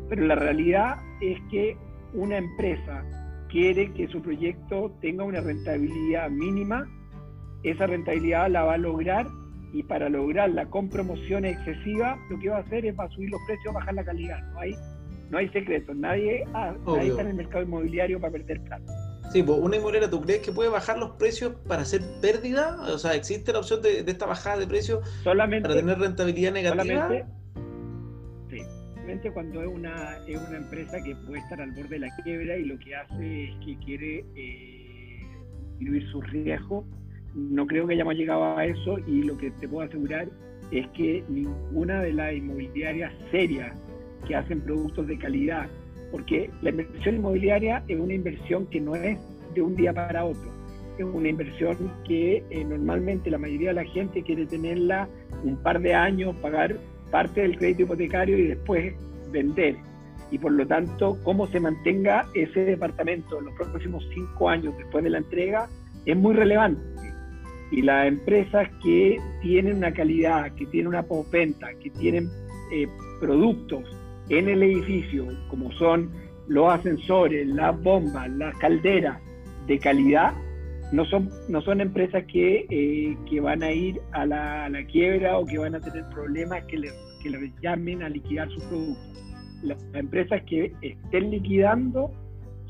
Pero 0.09 0.25
la 0.25 0.35
realidad 0.35 0.97
es 1.21 1.39
que 1.49 1.77
una 2.13 2.37
empresa 2.37 3.03
quiere 3.49 3.91
que 3.93 4.07
su 4.07 4.21
proyecto 4.21 4.91
tenga 5.01 5.23
una 5.23 5.41
rentabilidad 5.41 6.29
mínima, 6.29 6.87
esa 7.63 7.87
rentabilidad 7.87 8.49
la 8.49 8.63
va 8.63 8.73
a 8.75 8.77
lograr 8.77 9.27
y 9.73 9.83
para 9.83 10.09
lograrla 10.09 10.65
con 10.67 10.89
promociones 10.89 11.57
excesivas, 11.57 12.17
lo 12.29 12.39
que 12.39 12.49
va 12.49 12.57
a 12.57 12.61
hacer 12.61 12.85
es 12.85 12.97
va 12.97 13.05
a 13.05 13.09
subir 13.09 13.29
los 13.29 13.41
precios, 13.45 13.73
bajar 13.73 13.93
la 13.93 14.03
calidad. 14.03 14.41
No 14.53 14.59
hay, 14.59 14.75
no 15.29 15.37
hay 15.37 15.49
secretos, 15.49 15.95
nadie, 15.95 16.45
nadie 16.53 17.09
está 17.09 17.21
en 17.21 17.27
el 17.27 17.35
mercado 17.35 17.63
inmobiliario 17.63 18.19
para 18.19 18.31
perder 18.33 18.61
plata. 18.61 18.93
Sí, 19.31 19.43
pues 19.43 19.59
una 19.59 19.75
inmobiliaria, 19.75 20.09
¿tú 20.09 20.21
crees 20.21 20.39
que 20.39 20.53
puede 20.53 20.69
bajar 20.69 20.97
los 20.97 21.11
precios 21.11 21.53
para 21.67 21.81
hacer 21.81 22.01
pérdida? 22.21 22.77
O 22.93 22.97
sea, 22.97 23.13
¿existe 23.13 23.51
la 23.51 23.59
opción 23.59 23.81
de, 23.81 23.99
esta 23.99 24.25
bajada 24.25 24.57
de 24.57 24.67
precios 24.67 25.07
solamente, 25.23 25.67
para 25.67 25.79
tener 25.79 25.99
rentabilidad 25.99 26.53
negativa? 26.53 27.09
Cuando 29.33 29.61
es 29.61 29.67
una, 29.67 30.17
es 30.27 30.37
una 30.47 30.57
empresa 30.57 31.01
que 31.03 31.15
puede 31.15 31.39
estar 31.39 31.61
al 31.61 31.71
borde 31.71 31.89
de 31.89 31.99
la 31.99 32.15
quiebra 32.23 32.57
y 32.57 32.65
lo 32.65 32.77
que 32.79 32.95
hace 32.95 33.43
es 33.45 33.55
que 33.65 33.77
quiere 33.85 34.25
eh, 34.35 35.21
disminuir 35.71 36.07
su 36.11 36.21
riesgo. 36.21 36.85
No 37.33 37.65
creo 37.67 37.87
que 37.87 37.93
hayamos 37.93 38.15
llegado 38.15 38.57
a 38.57 38.65
eso 38.65 38.97
y 38.99 39.23
lo 39.23 39.37
que 39.37 39.51
te 39.51 39.67
puedo 39.67 39.87
asegurar 39.87 40.27
es 40.71 40.87
que 40.89 41.23
ninguna 41.29 42.01
de 42.01 42.13
las 42.13 42.33
inmobiliarias 42.33 43.13
serias 43.31 43.75
que 44.27 44.35
hacen 44.35 44.61
productos 44.61 45.07
de 45.07 45.17
calidad, 45.17 45.67
porque 46.11 46.49
la 46.61 46.69
inversión 46.69 47.15
inmobiliaria 47.15 47.83
es 47.87 47.99
una 47.99 48.13
inversión 48.13 48.65
que 48.67 48.81
no 48.81 48.95
es 48.95 49.19
de 49.53 49.61
un 49.61 49.75
día 49.75 49.93
para 49.93 50.25
otro, 50.25 50.51
es 50.97 51.05
una 51.05 51.29
inversión 51.29 51.77
que 52.05 52.43
eh, 52.49 52.65
normalmente 52.65 53.29
la 53.29 53.37
mayoría 53.37 53.69
de 53.69 53.75
la 53.75 53.85
gente 53.85 54.23
quiere 54.23 54.45
tenerla 54.45 55.07
un 55.43 55.55
par 55.57 55.79
de 55.79 55.93
años, 55.93 56.35
pagar 56.37 56.77
parte 57.11 57.41
del 57.41 57.57
crédito 57.57 57.83
hipotecario 57.83 58.37
y 58.37 58.47
después 58.47 58.93
vender. 59.31 59.75
Y 60.31 60.37
por 60.39 60.51
lo 60.51 60.67
tanto, 60.67 61.17
cómo 61.23 61.47
se 61.47 61.59
mantenga 61.59 62.27
ese 62.33 62.65
departamento 62.65 63.39
en 63.39 63.45
los 63.45 63.55
próximos 63.55 64.05
cinco 64.13 64.49
años 64.49 64.75
después 64.77 65.03
de 65.03 65.09
la 65.09 65.19
entrega 65.19 65.67
es 66.05 66.17
muy 66.17 66.33
relevante. 66.33 66.81
Y 67.71 67.81
las 67.81 68.07
empresas 68.07 68.69
que 68.83 69.19
tienen 69.41 69.77
una 69.77 69.93
calidad, 69.93 70.53
que 70.55 70.65
tienen 70.67 70.87
una 70.87 71.03
postventa, 71.03 71.67
que 71.81 71.89
tienen 71.91 72.29
eh, 72.71 72.87
productos 73.19 73.83
en 74.29 74.47
el 74.49 74.63
edificio, 74.63 75.27
como 75.49 75.71
son 75.73 76.09
los 76.47 76.71
ascensores, 76.71 77.47
las 77.47 77.81
bombas, 77.81 78.29
las 78.31 78.57
calderas 78.57 79.19
de 79.67 79.79
calidad, 79.79 80.33
no 80.91 81.05
son, 81.05 81.29
no 81.49 81.61
son 81.61 81.81
empresas 81.81 82.23
que, 82.31 82.65
eh, 82.69 83.17
que 83.29 83.41
van 83.41 83.63
a 83.63 83.71
ir 83.71 83.99
a 84.11 84.25
la, 84.25 84.69
quiebra 84.89 85.37
o 85.37 85.45
que 85.45 85.57
van 85.57 85.75
a 85.75 85.81
tener 85.81 86.05
problemas 86.09 86.63
que 86.65 86.77
les, 86.77 86.93
que 87.17 87.51
llamen 87.61 88.03
a 88.03 88.09
liquidar 88.09 88.49
sus 88.51 88.63
productos. 88.63 89.23
Las 89.63 89.83
empresas 89.93 90.43
que 90.43 90.73
estén 90.81 91.31
liquidando 91.31 92.11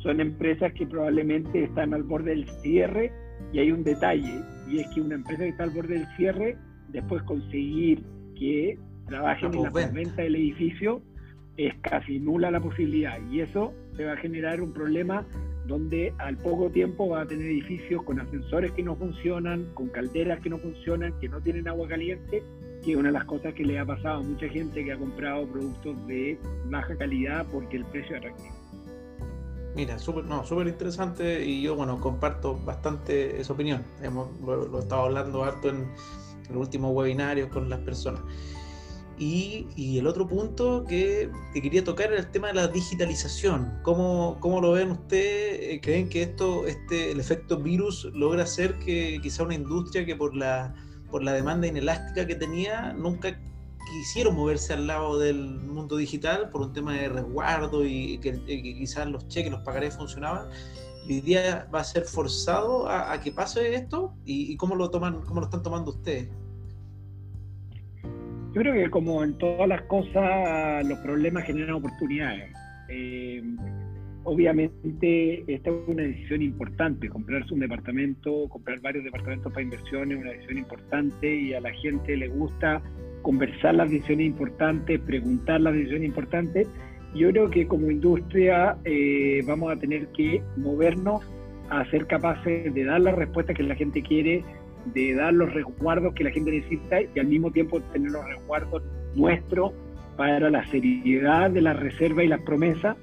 son 0.03 0.21
empresas 0.21 0.71
que 0.73 0.85
probablemente 0.85 1.63
están 1.63 1.93
al 1.93 2.03
borde 2.03 2.31
del 2.31 2.47
cierre 2.61 3.11
y 3.51 3.59
hay 3.59 3.71
un 3.71 3.83
detalle, 3.83 4.41
y 4.67 4.79
es 4.79 4.87
que 4.93 5.01
una 5.01 5.15
empresa 5.15 5.43
que 5.43 5.49
está 5.49 5.63
al 5.63 5.69
borde 5.71 5.95
del 5.95 6.07
cierre, 6.15 6.57
después 6.89 7.23
conseguir 7.23 8.03
que 8.35 8.77
trabajen 9.07 9.53
en 9.53 9.63
la 9.63 9.69
venta 9.69 10.21
del 10.21 10.35
edificio, 10.35 11.01
es 11.57 11.73
casi 11.81 12.19
nula 12.19 12.51
la 12.51 12.59
posibilidad 12.59 13.19
y 13.31 13.41
eso 13.41 13.73
se 13.95 14.05
va 14.05 14.13
a 14.13 14.17
generar 14.17 14.61
un 14.61 14.73
problema 14.73 15.25
donde 15.65 16.13
al 16.19 16.37
poco 16.37 16.69
tiempo 16.69 17.09
va 17.09 17.21
a 17.21 17.25
tener 17.25 17.47
edificios 17.47 18.03
con 18.03 18.19
ascensores 18.19 18.71
que 18.71 18.83
no 18.83 18.95
funcionan, 18.95 19.65
con 19.73 19.89
calderas 19.89 20.39
que 20.39 20.49
no 20.49 20.57
funcionan, 20.59 21.13
que 21.19 21.27
no 21.27 21.41
tienen 21.41 21.67
agua 21.67 21.87
caliente, 21.87 22.43
que 22.87 22.95
una 22.95 23.09
de 23.09 23.13
las 23.13 23.25
cosas 23.25 23.53
que 23.53 23.65
le 23.65 23.77
ha 23.77 23.85
pasado 23.85 24.19
a 24.19 24.23
mucha 24.23 24.47
gente 24.47 24.81
que 24.85 24.93
ha 24.93 24.97
comprado 24.97 25.45
productos 25.45 26.07
de 26.07 26.39
baja 26.69 26.95
calidad 26.95 27.45
porque 27.51 27.75
el 27.75 27.85
precio 27.85 28.15
es 28.15 28.19
atractivo. 28.19 28.55
Mira, 29.75 29.99
súper 29.99 30.23
no, 30.23 30.45
súper 30.45 30.67
interesante 30.67 31.45
y 31.45 31.61
yo, 31.61 31.75
bueno, 31.75 31.99
comparto 31.99 32.57
bastante 32.65 33.41
esa 33.41 33.51
opinión. 33.51 33.83
Hemos, 34.01 34.29
lo, 34.39 34.67
lo 34.67 34.77
he 34.79 34.81
estado 34.81 35.01
hablando 35.01 35.43
harto 35.43 35.67
en, 35.67 35.75
en 36.47 36.53
los 36.53 36.61
últimos 36.63 36.93
webinarios 36.95 37.49
con 37.49 37.69
las 37.69 37.79
personas. 37.81 38.21
Y, 39.19 39.97
el 39.97 40.07
otro 40.07 40.25
punto 40.27 40.85
que, 40.87 41.29
quería 41.53 41.83
tocar 41.83 42.13
era 42.13 42.21
el 42.21 42.31
tema 42.31 42.47
de 42.47 42.53
la 42.53 42.67
digitalización. 42.67 43.79
¿Cómo, 43.83 44.37
cómo 44.39 44.61
lo 44.61 44.71
ven 44.71 44.91
ustedes? 44.91 45.75
Eh, 45.75 45.81
¿Creen 45.81 46.07
que 46.07 46.21
esto, 46.21 46.67
este, 46.67 47.11
el 47.11 47.19
efecto 47.19 47.57
virus 47.57 48.05
logra 48.13 48.43
hacer 48.43 48.79
que 48.79 49.19
quizá 49.21 49.43
una 49.43 49.55
industria 49.55 50.05
que 50.05 50.15
por 50.15 50.35
la, 50.35 50.73
por 51.09 51.23
la 51.23 51.33
demanda 51.33 51.67
inelástica 51.67 52.25
que 52.25 52.35
tenía 52.35 52.93
nunca 52.93 53.37
quisieron 53.87 54.35
moverse 54.35 54.73
al 54.73 54.87
lado 54.87 55.17
del 55.17 55.59
mundo 55.61 55.97
digital 55.97 56.49
por 56.49 56.61
un 56.61 56.73
tema 56.73 56.93
de 56.93 57.09
resguardo 57.09 57.85
y 57.85 58.17
que, 58.19 58.43
quizás 58.45 59.07
los 59.07 59.27
cheques, 59.27 59.51
los 59.51 59.61
pagarés 59.61 59.95
funcionaban? 59.95 60.49
Y 61.07 61.13
hoy 61.15 61.21
día 61.21 61.67
va 61.73 61.79
a 61.79 61.83
ser 61.83 62.03
forzado 62.03 62.89
a, 62.89 63.19
que 63.21 63.31
pase 63.31 63.75
esto 63.75 64.13
y, 64.25 64.51
y, 64.51 64.57
cómo 64.57 64.75
lo 64.75 64.89
toman, 64.89 65.21
cómo 65.21 65.39
lo 65.39 65.45
están 65.45 65.63
tomando 65.63 65.91
ustedes. 65.91 66.29
Yo 68.53 68.61
creo 68.61 68.73
que 68.73 68.89
como 68.89 69.23
en 69.23 69.37
todas 69.37 69.67
las 69.67 69.83
cosas, 69.83 70.85
los 70.85 70.97
problemas 70.99 71.45
generan 71.45 71.75
oportunidades. 71.75 72.51
Eh, 72.89 73.41
obviamente 74.27 75.45
esta 75.47 75.69
es 75.69 75.75
una 75.87 76.03
decisión 76.03 76.41
importante, 76.41 77.07
comprarse 77.07 77.53
un 77.53 77.61
departamento, 77.61 78.49
comprar 78.49 78.81
varios 78.81 79.05
departamentos 79.05 79.53
para 79.53 79.63
inversiones, 79.63 80.17
es 80.17 80.21
una 80.21 80.33
decisión 80.33 80.57
importante 80.57 81.33
y 81.33 81.53
a 81.53 81.61
la 81.61 81.71
gente 81.71 82.17
le 82.17 82.27
gusta 82.27 82.81
conversar 83.21 83.75
las 83.75 83.89
decisiones 83.89 84.27
importantes, 84.27 84.99
preguntar 84.99 85.61
las 85.61 85.73
decisiones 85.73 86.09
importantes. 86.09 86.67
Yo 87.15 87.29
creo 87.31 87.49
que 87.49 87.67
como 87.67 87.89
industria 87.89 88.77
eh, 88.83 89.41
vamos 89.47 89.71
a 89.71 89.79
tener 89.79 90.07
que 90.09 90.43
movernos 90.57 91.21
a 91.69 91.89
ser 91.89 92.05
capaces 92.05 92.73
de 92.73 92.83
dar 92.83 92.99
las 92.99 93.15
respuestas 93.15 93.55
que 93.55 93.63
la 93.63 93.75
gente 93.75 94.01
quiere 94.01 94.43
de 94.93 95.15
dar 95.15 95.33
los 95.33 95.53
resguardos 95.53 96.13
que 96.13 96.23
la 96.23 96.31
gente 96.31 96.51
necesita 96.51 97.01
y 97.01 97.19
al 97.19 97.27
mismo 97.27 97.51
tiempo 97.51 97.81
tener 97.93 98.11
los 98.11 98.25
resguardos 98.25 98.83
nuestros 99.15 99.71
para 100.17 100.49
la 100.49 100.65
seriedad 100.67 101.49
de 101.49 101.61
la 101.61 101.73
reserva 101.73 102.23
y 102.23 102.27
las 102.27 102.41
promesas. 102.41 102.97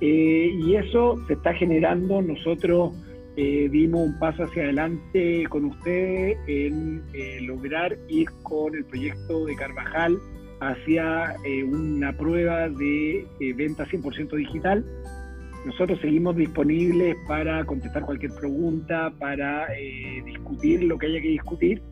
Eh, 0.00 0.50
y 0.58 0.76
eso 0.76 1.16
se 1.26 1.34
está 1.34 1.54
generando. 1.54 2.22
Nosotros 2.22 2.92
eh, 3.36 3.68
dimos 3.70 4.08
un 4.08 4.18
paso 4.18 4.44
hacia 4.44 4.64
adelante 4.64 5.44
con 5.48 5.64
ustedes 5.66 6.38
en 6.46 7.02
eh, 7.12 7.40
lograr 7.42 7.96
ir 8.08 8.28
con 8.42 8.74
el 8.74 8.84
proyecto 8.84 9.44
de 9.46 9.56
Carvajal 9.56 10.18
hacia 10.60 11.36
una 11.70 12.16
prueba 12.16 12.68
de 12.68 13.24
venta 13.54 13.86
100% 13.86 14.34
digital 14.34 14.84
nosotros 15.64 16.00
seguimos 16.00 16.36
disponibles 16.36 17.16
para 17.26 17.64
contestar 17.64 18.04
cualquier 18.04 18.32
pregunta, 18.32 19.12
para 19.18 19.66
eh, 19.76 20.22
discutir 20.24 20.84
lo 20.84 20.96
que 20.98 21.06
haya 21.06 21.20
que 21.20 21.28
discutir, 21.28 21.82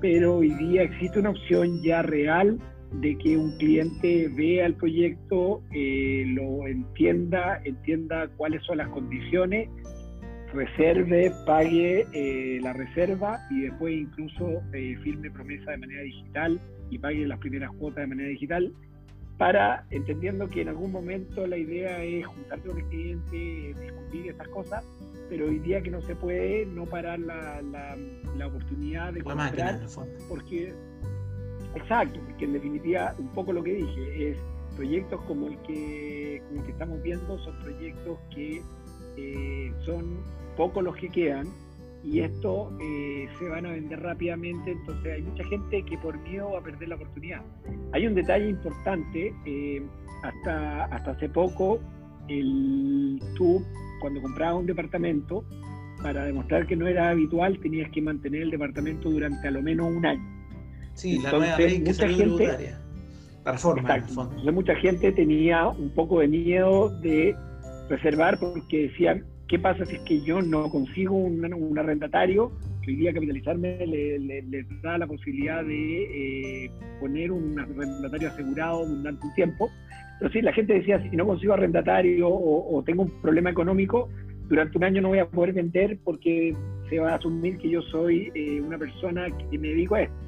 pero 0.00 0.36
hoy 0.36 0.50
día 0.54 0.82
existe 0.82 1.18
una 1.18 1.30
opción 1.30 1.82
ya 1.82 2.02
real 2.02 2.58
de 2.92 3.16
que 3.18 3.36
un 3.36 3.56
cliente 3.58 4.28
vea 4.28 4.66
el 4.66 4.74
proyecto, 4.74 5.62
eh, 5.72 6.24
lo 6.28 6.66
entienda, 6.66 7.60
entienda 7.64 8.28
cuáles 8.36 8.62
son 8.64 8.78
las 8.78 8.88
condiciones, 8.88 9.68
reserve, 10.52 11.32
pague 11.44 12.06
eh, 12.12 12.60
la 12.62 12.72
reserva 12.72 13.38
y 13.50 13.62
después 13.62 13.94
incluso 13.94 14.62
firme 15.02 15.30
promesa 15.30 15.72
de 15.72 15.78
manera 15.78 16.02
digital 16.02 16.60
y 16.90 16.98
pague 16.98 17.26
las 17.26 17.38
primeras 17.38 17.70
cuotas 17.72 18.02
de 18.02 18.06
manera 18.06 18.28
digital 18.28 18.72
para 19.38 19.84
entendiendo 19.90 20.48
que 20.48 20.62
en 20.62 20.68
algún 20.68 20.92
momento 20.92 21.46
la 21.46 21.56
idea 21.56 22.02
es 22.02 22.26
juntarte 22.26 22.68
con 22.68 22.78
el 22.78 22.84
cliente, 22.86 23.74
discutir 23.80 24.30
estas 24.30 24.48
cosas, 24.48 24.84
pero 25.28 25.46
hoy 25.46 25.58
día 25.58 25.82
que 25.82 25.90
no 25.90 26.00
se 26.02 26.16
puede 26.16 26.64
no 26.66 26.86
parar 26.86 27.18
la, 27.18 27.60
la, 27.62 28.46
oportunidad 28.46 29.12
de 29.12 29.22
comprar, 29.22 29.80
porque 30.28 30.72
exacto, 31.76 32.20
porque 32.26 32.44
en 32.44 32.52
definitiva 32.54 33.14
un 33.18 33.28
poco 33.28 33.52
lo 33.52 33.62
que 33.62 33.74
dije 33.74 34.30
es 34.30 34.38
proyectos 34.76 35.20
como 35.22 35.48
el 35.48 35.58
que, 35.62 36.42
como 36.48 36.64
que 36.64 36.72
estamos 36.72 37.02
viendo 37.02 37.38
son 37.38 37.58
proyectos 37.60 38.18
que 38.34 38.62
eh, 39.16 39.72
son 39.84 40.18
pocos 40.56 40.84
los 40.84 40.96
que 40.96 41.08
quedan 41.08 41.46
y 42.04 42.20
esto 42.20 42.70
eh, 42.80 43.28
se 43.38 43.48
van 43.48 43.66
a 43.66 43.72
vender 43.72 44.00
rápidamente, 44.00 44.70
entonces 44.70 45.12
hay 45.12 45.22
mucha 45.22 45.44
gente 45.44 45.82
que 45.82 45.98
por 45.98 46.16
miedo 46.20 46.52
va 46.52 46.60
a 46.60 46.62
perder 46.62 46.88
la 46.88 46.94
oportunidad. 46.94 47.42
Hay 47.92 48.06
un 48.06 48.14
detalle 48.14 48.48
importante, 48.48 49.34
eh, 49.44 49.82
hasta, 50.22 50.84
hasta 50.84 51.10
hace 51.10 51.28
poco, 51.28 51.80
el, 52.28 53.20
tú 53.34 53.64
cuando 54.00 54.22
comprabas 54.22 54.60
un 54.60 54.66
departamento, 54.66 55.44
para 56.02 56.24
demostrar 56.24 56.66
que 56.66 56.76
no 56.76 56.86
era 56.86 57.10
habitual, 57.10 57.58
tenías 57.58 57.90
que 57.90 58.02
mantener 58.02 58.42
el 58.42 58.50
departamento 58.50 59.10
durante 59.10 59.48
a 59.48 59.50
lo 59.50 59.62
menos 59.62 59.90
un 59.90 60.06
año. 60.06 60.35
Sí, 60.96 61.18
la 61.18 61.30
nueva 61.30 61.58
ley 61.58 61.82
que 61.82 61.90
mucha 61.90 62.08
gente, 62.08 62.74
la 63.44 63.52
reforma, 63.52 63.96
Entonces, 63.96 64.52
mucha 64.52 64.74
gente 64.76 65.12
tenía 65.12 65.68
un 65.68 65.90
poco 65.90 66.20
de 66.20 66.28
miedo 66.28 66.90
de 67.00 67.36
reservar 67.88 68.38
porque 68.38 68.88
decían, 68.88 69.24
¿Qué 69.48 69.60
pasa 69.60 69.86
si 69.86 69.94
es 69.94 70.02
que 70.02 70.20
yo 70.22 70.42
no 70.42 70.68
consigo 70.70 71.14
un, 71.16 71.78
arrendatario 71.78 72.50
que 72.82 72.90
hoy 72.90 72.96
día 72.96 73.12
capitalizarme 73.12 73.86
le, 73.86 74.66
da 74.82 74.98
la 74.98 75.06
posibilidad 75.06 75.64
de 75.64 76.64
eh, 76.64 76.70
poner 77.00 77.30
un 77.30 77.58
arrendatario 77.58 78.28
asegurado 78.28 78.84
durante 78.84 79.24
un 79.24 79.34
tiempo? 79.34 79.70
Pero 80.18 80.32
sí, 80.32 80.42
la 80.42 80.52
gente 80.52 80.74
decía, 80.74 81.00
si 81.00 81.16
no 81.16 81.26
consigo 81.26 81.52
arrendatario 81.52 82.28
o, 82.28 82.82
tengo 82.84 83.04
un 83.04 83.22
problema 83.22 83.50
económico, 83.50 84.08
durante 84.48 84.78
un 84.78 84.84
año 84.84 85.02
no 85.02 85.08
voy 85.08 85.20
a 85.20 85.28
poder 85.28 85.52
vender 85.52 85.98
porque 86.02 86.52
se 86.90 86.98
va 86.98 87.12
a 87.12 87.14
asumir 87.16 87.58
que 87.58 87.70
yo 87.70 87.82
soy 87.82 88.32
eh, 88.34 88.60
una 88.60 88.78
persona 88.78 89.26
que 89.48 89.58
me 89.58 89.68
dedico 89.68 89.94
a 89.94 90.02
esto. 90.02 90.25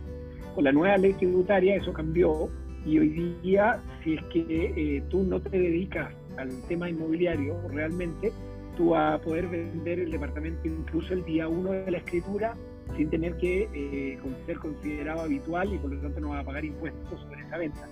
Con 0.59 0.65
la 0.65 0.73
nueva 0.73 0.97
ley 0.97 1.13
tributaria 1.13 1.77
eso 1.77 1.93
cambió 1.93 2.51
y 2.85 2.99
hoy 2.99 3.37
día, 3.45 3.81
si 4.03 4.15
es 4.15 4.25
que 4.25 4.73
eh, 4.77 5.05
tú 5.09 5.23
no 5.23 5.41
te 5.41 5.57
dedicas 5.57 6.13
al 6.37 6.51
tema 6.67 6.91
inmobiliario 6.91 7.57
realmente, 7.69 8.33
tú 8.77 8.93
a 8.97 9.21
poder 9.21 9.47
vender 9.47 10.01
el 10.01 10.11
departamento 10.11 10.67
incluso 10.67 11.15
el 11.15 11.25
día 11.25 11.47
uno 11.47 11.71
de 11.71 11.89
la 11.89 11.99
escritura 11.99 12.57
sin 12.97 13.09
tener 13.09 13.37
que 13.37 13.69
eh, 13.73 14.19
ser 14.47 14.59
considerado 14.59 15.21
habitual 15.21 15.73
y 15.73 15.79
por 15.79 15.93
lo 15.93 16.01
tanto 16.01 16.19
no 16.19 16.31
va 16.31 16.41
a 16.41 16.45
pagar 16.45 16.65
impuestos 16.65 17.21
sobre 17.21 17.41
esa 17.43 17.57
venta. 17.57 17.89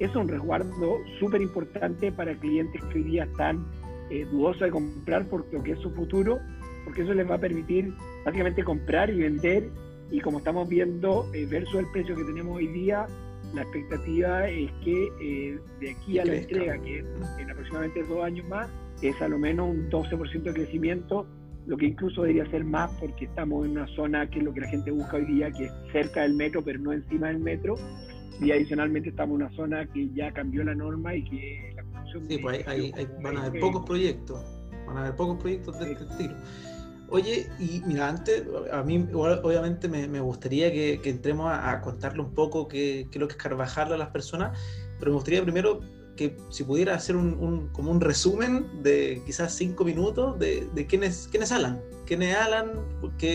es 0.00 0.16
un 0.16 0.26
resguardo 0.26 0.96
súper 1.20 1.40
importante 1.40 2.10
para 2.10 2.34
clientes 2.34 2.82
que 2.82 2.98
hoy 2.98 3.04
día 3.04 3.24
están 3.26 3.64
eh, 4.10 4.26
dudosos 4.32 4.62
de 4.62 4.70
comprar 4.70 5.24
por 5.26 5.46
lo 5.52 5.62
que 5.62 5.70
es 5.70 5.78
su 5.78 5.92
futuro, 5.92 6.40
porque 6.84 7.02
eso 7.02 7.14
les 7.14 7.30
va 7.30 7.36
a 7.36 7.38
permitir 7.38 7.94
básicamente 8.24 8.64
comprar 8.64 9.08
y 9.08 9.20
vender 9.20 9.70
y 10.10 10.20
como 10.20 10.38
estamos 10.38 10.68
viendo 10.68 11.28
eh, 11.34 11.46
versus 11.46 11.76
el 11.76 11.86
precio 11.92 12.16
que 12.16 12.24
tenemos 12.24 12.56
hoy 12.56 12.68
día, 12.68 13.06
la 13.54 13.62
expectativa 13.62 14.48
es 14.48 14.70
que 14.84 15.08
eh, 15.20 15.58
de 15.80 15.90
aquí 15.90 16.18
a 16.18 16.24
la 16.24 16.34
entrega, 16.34 16.78
que 16.78 16.98
es 16.98 17.04
en 17.38 17.50
aproximadamente 17.50 18.02
dos 18.04 18.24
años 18.24 18.46
más, 18.48 18.68
es 19.02 19.20
a 19.22 19.28
lo 19.28 19.38
menos 19.38 19.70
un 19.70 19.90
12% 19.90 20.42
de 20.42 20.52
crecimiento, 20.52 21.26
lo 21.66 21.76
que 21.76 21.86
incluso 21.86 22.22
debería 22.22 22.50
ser 22.50 22.64
más 22.64 22.90
porque 22.98 23.26
estamos 23.26 23.66
en 23.66 23.72
una 23.72 23.86
zona 23.88 24.28
que 24.28 24.38
es 24.38 24.44
lo 24.44 24.52
que 24.52 24.60
la 24.60 24.68
gente 24.68 24.90
busca 24.90 25.16
hoy 25.16 25.26
día, 25.26 25.50
que 25.50 25.66
es 25.66 25.72
cerca 25.92 26.22
del 26.22 26.34
metro, 26.34 26.62
pero 26.62 26.78
no 26.78 26.92
encima 26.92 27.28
del 27.28 27.38
metro. 27.38 27.74
Y 28.40 28.52
adicionalmente 28.52 29.10
estamos 29.10 29.38
en 29.38 29.46
una 29.46 29.56
zona 29.56 29.86
que 29.86 30.08
ya 30.14 30.32
cambió 30.32 30.64
la 30.64 30.74
norma 30.74 31.14
y 31.14 31.24
que 31.24 31.72
la 31.74 31.82
construcción... 31.82 32.28
Sí, 32.28 32.38
pues 32.38 32.66
hay, 32.66 32.92
van 33.22 33.36
a 33.36 33.46
haber 33.46 33.60
pocos 33.60 33.84
proyectos, 33.84 34.40
van 34.86 34.96
a 34.96 35.00
haber 35.00 35.16
pocos 35.16 35.38
proyectos 35.38 35.78
de 35.78 35.92
este 35.92 36.04
estilo. 36.04 36.34
Oye, 37.10 37.48
y 37.58 37.82
mira, 37.86 38.08
antes, 38.08 38.44
a 38.70 38.82
mí 38.82 39.08
obviamente 39.14 39.88
me, 39.88 40.20
gustaría 40.20 40.70
que, 40.70 41.00
entremos 41.04 41.50
a, 41.50 41.80
contarle 41.80 42.20
un 42.20 42.34
poco 42.34 42.68
qué, 42.68 43.08
es 43.10 43.16
lo 43.16 43.26
que 43.26 43.32
es 43.32 43.38
Carvajal 43.38 43.92
a 43.92 43.96
las 43.96 44.10
personas, 44.10 44.58
pero 44.98 45.12
me 45.12 45.14
gustaría 45.14 45.42
primero 45.42 45.80
que 46.16 46.36
si 46.50 46.64
pudiera 46.64 46.94
hacer 46.94 47.16
un, 47.16 47.68
como 47.68 47.90
un 47.92 48.00
resumen 48.00 48.82
de 48.82 49.22
quizás 49.24 49.54
cinco 49.54 49.84
minutos 49.84 50.38
de, 50.38 50.68
de 50.74 50.86
quién, 50.86 51.04
es, 51.04 51.30
es 51.32 51.52
Alan, 51.52 51.80
quién 52.06 52.22
es 52.22 52.36
Alan, 52.36 52.72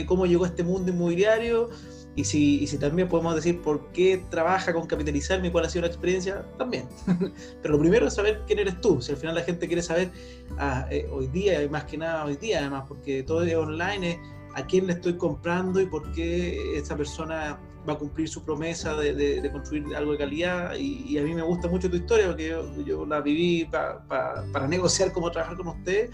cómo 0.05 0.25
llegó 0.25 0.43
a 0.43 0.49
este 0.49 0.63
mundo 0.63 0.91
inmobiliario, 0.91 1.69
y 2.15 2.23
si, 2.25 2.67
si 2.67 2.77
también 2.77 3.07
podemos 3.07 3.35
decir 3.35 3.61
por 3.61 3.91
qué 3.91 4.23
trabaja 4.29 4.71
con 4.71 4.85
Capitalizarme 4.85 5.47
y 5.47 5.51
cuál 5.51 5.65
ha 5.65 5.69
sido 5.69 5.81
la 5.81 5.87
experiencia, 5.87 6.45
también. 6.57 6.87
Pero 7.61 7.73
lo 7.73 7.79
primero 7.79 8.07
es 8.07 8.13
saber 8.13 8.43
quién 8.45 8.59
eres 8.59 8.79
tú. 8.81 9.01
Si 9.01 9.11
al 9.11 9.17
final 9.17 9.35
la 9.35 9.41
gente 9.41 9.67
quiere 9.67 9.81
saber 9.81 10.11
ah, 10.59 10.85
eh, 10.91 11.07
hoy 11.11 11.27
día, 11.27 11.63
y 11.63 11.69
más 11.69 11.85
que 11.85 11.97
nada 11.97 12.25
hoy 12.25 12.35
día, 12.35 12.59
además, 12.59 12.83
porque 12.87 13.23
todo 13.23 13.43
es 13.43 13.55
online, 13.55 14.11
es 14.11 14.17
a 14.53 14.65
quién 14.65 14.85
le 14.85 14.93
estoy 14.93 15.17
comprando 15.17 15.81
y 15.81 15.87
por 15.87 16.11
qué 16.11 16.77
esa 16.77 16.95
persona 16.95 17.59
va 17.89 17.93
a 17.93 17.97
cumplir 17.97 18.29
su 18.29 18.43
promesa 18.43 18.95
de, 18.95 19.13
de, 19.13 19.51
construir 19.51 19.95
algo 19.95 20.11
de 20.11 20.19
calidad. 20.19 20.75
Y, 20.75 21.17
a 21.17 21.23
mí 21.23 21.33
me 21.33 21.41
gusta 21.41 21.67
mucho 21.67 21.89
tu 21.89 21.97
historia 21.97 22.27
porque 22.27 22.49
yo, 22.49 22.85
yo 22.85 23.05
la 23.07 23.21
viví 23.21 23.65
para 23.65 24.67
negociar 24.67 25.11
cómo 25.11 25.31
trabajar 25.31 25.57
con 25.57 25.67
usted 25.69 26.11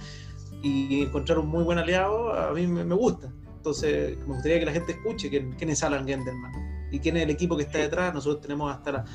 y 0.61 1.03
encontrar 1.03 1.39
un 1.39 1.47
muy 1.47 1.63
buen 1.63 1.77
aliado. 1.77 2.33
A 2.33 2.53
mí 2.53 2.65
me 2.65 2.95
gusta. 2.95 3.31
Entonces, 3.59 4.17
me 4.19 4.35
gustaría 4.35 4.57
que 4.57 4.65
la 4.65 4.71
gente 4.71 4.93
escuche 4.93 5.29
quién, 5.29 5.69
es 5.69 5.83
Alan 5.83 6.07
Gendelman 6.07 6.87
y 6.91 6.99
quién 6.99 7.17
es 7.17 7.23
el 7.23 7.29
equipo 7.29 7.57
que 7.57 7.63
está 7.63 7.79
detrás. 7.79 8.13
Nosotros 8.13 8.41
tenemos 8.41 8.73
hasta 8.73 8.91
la. 8.93 9.05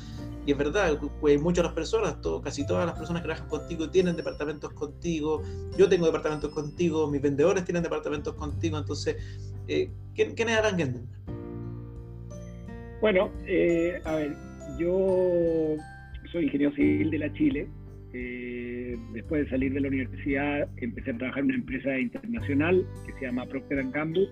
Y 0.45 0.51
es 0.51 0.57
verdad, 0.57 0.99
pues 1.19 1.41
muchas 1.41 1.65
las 1.65 1.73
personas, 1.73 2.21
todo, 2.21 2.39
casi 2.43 2.63
todas 2.67 2.85
las 2.85 2.95
personas 2.95 3.23
que 3.23 3.29
trabajan 3.29 3.49
contigo 3.49 3.89
tienen 3.89 4.15
departamentos 4.15 4.71
contigo. 4.73 5.41
Yo 5.75 5.89
tengo 5.89 6.05
departamentos 6.05 6.53
contigo, 6.53 7.09
mis 7.09 7.23
vendedores 7.23 7.65
tienen 7.65 7.81
departamentos 7.81 8.35
contigo. 8.35 8.77
Entonces, 8.77 9.15
eh, 9.67 9.89
¿quién, 10.13 10.35
es 10.37 10.57
Alan 10.59 10.77
Gendelman? 10.77 11.09
Bueno, 13.01 13.31
eh, 13.47 13.99
a 14.05 14.13
ver, 14.13 14.35
yo 14.77 15.75
soy 16.31 16.43
ingeniero 16.45 16.75
civil 16.75 17.09
de 17.09 17.17
la 17.17 17.33
Chile. 17.33 17.67
Eh, 18.17 18.97
después 19.11 19.43
de 19.43 19.49
salir 19.49 19.73
de 19.73 19.81
la 19.81 19.89
universidad 19.89 20.69
empecé 20.77 21.11
a 21.11 21.17
trabajar 21.17 21.39
en 21.39 21.45
una 21.47 21.55
empresa 21.55 21.99
internacional 21.99 22.85
que 23.05 23.11
se 23.13 23.25
llama 23.25 23.45
Procter 23.45 23.83
Gamble. 23.91 24.29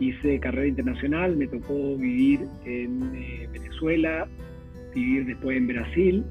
Hice 0.00 0.40
carrera 0.40 0.66
internacional, 0.66 1.36
me 1.36 1.46
tocó 1.46 1.96
vivir 1.96 2.40
en 2.64 3.14
eh, 3.14 3.48
Venezuela, 3.52 4.26
vivir 4.92 5.26
después 5.26 5.56
en 5.56 5.68
Brasil 5.68 6.24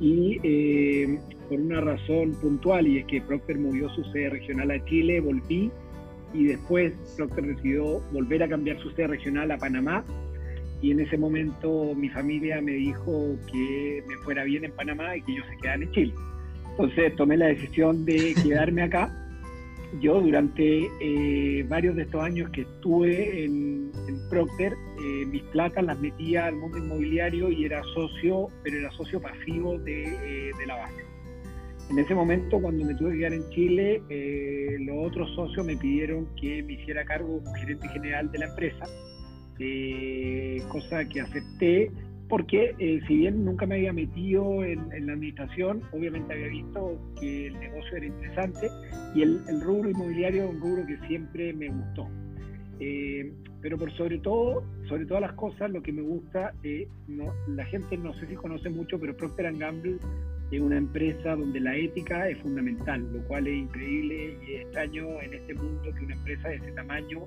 y 0.00 0.40
eh, 0.42 1.16
por 1.48 1.60
una 1.60 1.80
razón 1.80 2.32
puntual 2.40 2.88
y 2.88 2.98
es 2.98 3.06
que 3.06 3.20
Procter 3.20 3.58
movió 3.58 3.88
su 3.90 4.02
sede 4.06 4.30
regional 4.30 4.72
a 4.72 4.84
Chile, 4.86 5.20
volví 5.20 5.70
y 6.34 6.44
después 6.46 6.92
Procter 7.16 7.46
decidió 7.46 8.00
volver 8.12 8.42
a 8.42 8.48
cambiar 8.48 8.80
su 8.80 8.90
sede 8.90 9.06
regional 9.06 9.52
a 9.52 9.58
Panamá 9.58 10.04
y 10.80 10.90
en 10.90 10.98
ese 10.98 11.16
momento 11.16 11.94
mi 11.94 12.08
familia 12.08 12.60
me 12.60 12.72
dijo 12.72 13.36
que 13.52 14.02
me 14.08 14.16
fuera 14.24 14.42
bien 14.42 14.64
en 14.64 14.72
Panamá 14.72 15.16
y 15.16 15.22
que 15.22 15.36
yo 15.36 15.42
se 15.48 15.56
quedara 15.58 15.84
en 15.84 15.90
Chile. 15.92 16.14
Entonces 16.72 17.14
tomé 17.16 17.36
la 17.36 17.46
decisión 17.46 18.04
de 18.04 18.34
quedarme 18.42 18.82
acá. 18.82 19.18
Yo 20.00 20.20
durante 20.20 20.88
eh, 21.00 21.66
varios 21.68 21.94
de 21.96 22.02
estos 22.02 22.22
años 22.22 22.50
que 22.50 22.62
estuve 22.62 23.44
en, 23.44 23.92
Procter, 24.30 24.72
eh, 24.72 25.26
mis 25.26 25.42
platas 25.44 25.84
las 25.84 26.00
metía 26.00 26.46
al 26.46 26.56
mundo 26.56 26.78
inmobiliario 26.78 27.50
y 27.50 27.66
era 27.66 27.82
socio, 27.94 28.48
pero 28.62 28.78
era 28.78 28.90
socio 28.92 29.20
pasivo 29.20 29.78
de, 29.78 30.04
eh, 30.04 30.50
de 30.58 30.66
la 30.66 30.76
base. 30.76 31.04
En 31.90 31.98
ese 31.98 32.14
momento, 32.14 32.58
cuando 32.58 32.86
me 32.86 32.94
tuve 32.94 33.12
que 33.12 33.18
quedar 33.18 33.34
en 33.34 33.50
Chile, 33.50 34.02
los 34.80 35.06
otros 35.06 35.30
socios 35.34 35.66
me 35.66 35.76
pidieron 35.76 36.26
que 36.40 36.62
me 36.62 36.74
hiciera 36.74 37.04
cargo 37.04 37.42
como 37.42 37.54
gerente 37.56 37.86
general 37.88 38.32
de 38.32 38.38
la 38.38 38.46
empresa, 38.46 38.86
cosa 40.70 41.06
que 41.06 41.20
acepté 41.20 41.90
porque 42.32 42.74
eh, 42.78 42.98
si 43.06 43.16
bien 43.16 43.44
nunca 43.44 43.66
me 43.66 43.74
había 43.74 43.92
metido 43.92 44.64
en, 44.64 44.88
la 45.06 45.12
administración, 45.12 45.82
obviamente 45.92 46.32
había 46.32 46.48
visto 46.48 46.98
que 47.20 47.48
el 47.48 47.60
negocio 47.60 47.98
era 47.98 48.06
interesante 48.06 48.70
y 49.14 49.20
el, 49.20 49.60
rubro 49.60 49.90
inmobiliario 49.90 50.44
es 50.44 50.50
un 50.54 50.60
rubro 50.62 50.86
que 50.86 50.96
siempre 51.08 51.52
me 51.52 51.68
gustó. 51.68 52.08
Eh, 52.80 53.30
pero 53.60 53.76
por 53.76 53.92
sobre 53.98 54.16
todo, 54.16 54.64
sobre 54.88 55.04
todas 55.04 55.20
las 55.20 55.34
cosas, 55.34 55.70
lo 55.72 55.82
que 55.82 55.92
me 55.92 56.00
gusta, 56.00 56.54
eh, 56.62 56.88
no, 57.06 57.34
la 57.48 57.66
gente 57.66 57.98
no 57.98 58.14
sé 58.14 58.26
si 58.26 58.34
conoce 58.34 58.70
mucho, 58.70 58.98
pero 58.98 59.14
Procter 59.14 59.52
Gamble 59.54 59.98
es 60.50 60.58
una 60.58 60.78
empresa 60.78 61.36
donde 61.36 61.60
la 61.60 61.76
ética 61.76 62.30
es 62.30 62.38
fundamental, 62.38 63.12
lo 63.12 63.22
cual 63.28 63.46
es 63.46 63.58
increíble 63.58 64.38
y 64.48 64.54
extraño 64.54 65.20
en 65.20 65.34
este 65.34 65.52
mundo 65.52 65.82
que 65.82 66.02
una 66.06 66.14
empresa 66.14 66.48
de 66.48 66.54
ese 66.54 66.72
tamaño 66.72 67.26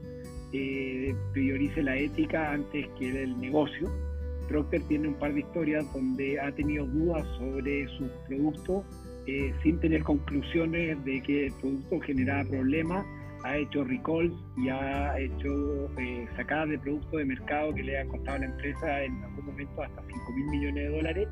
priorice 1.32 1.84
la 1.84 1.96
ética 1.96 2.54
antes 2.54 2.88
que 2.98 3.24
el 3.24 3.38
negocio 3.40 4.15
Procter 4.48 4.82
tiene 4.84 5.10
un 5.10 5.16
par 5.16 5.34
de 5.34 5.42
historias 5.42 5.92
donde 5.94 6.40
ha 6.40 6.52
tenido 6.52 6.86
dudas 6.86 7.26
sobre 7.38 7.88
su 7.98 8.10
producto 8.28 8.84
eh, 9.28 9.54
sin 9.64 9.80
tener 9.80 10.04
conclusiones 10.04 11.04
de 11.04 11.22
que 11.24 11.48
el 11.48 11.54
producto 11.54 12.00
generaba 12.02 12.48
problemas, 12.48 13.06
ha 13.44 13.58
hecho 13.58 13.84
recalls 13.84 14.34
y 14.58 14.70
ha 14.70 15.20
hecho 15.20 15.90
eh, 16.00 16.28
sacadas 16.36 16.70
de 16.70 16.80
productos 16.80 17.12
de 17.12 17.26
mercado 17.26 17.74
que 17.74 17.84
le 17.84 18.00
han 18.00 18.08
costado 18.08 18.38
a 18.38 18.40
la 18.40 18.46
empresa 18.46 19.04
en 19.04 19.24
algún 19.24 19.46
momento 19.46 19.82
hasta 19.82 20.02
5 20.02 20.32
mil 20.34 20.46
millones 20.46 20.84
de 20.84 20.96
dólares 20.96 21.28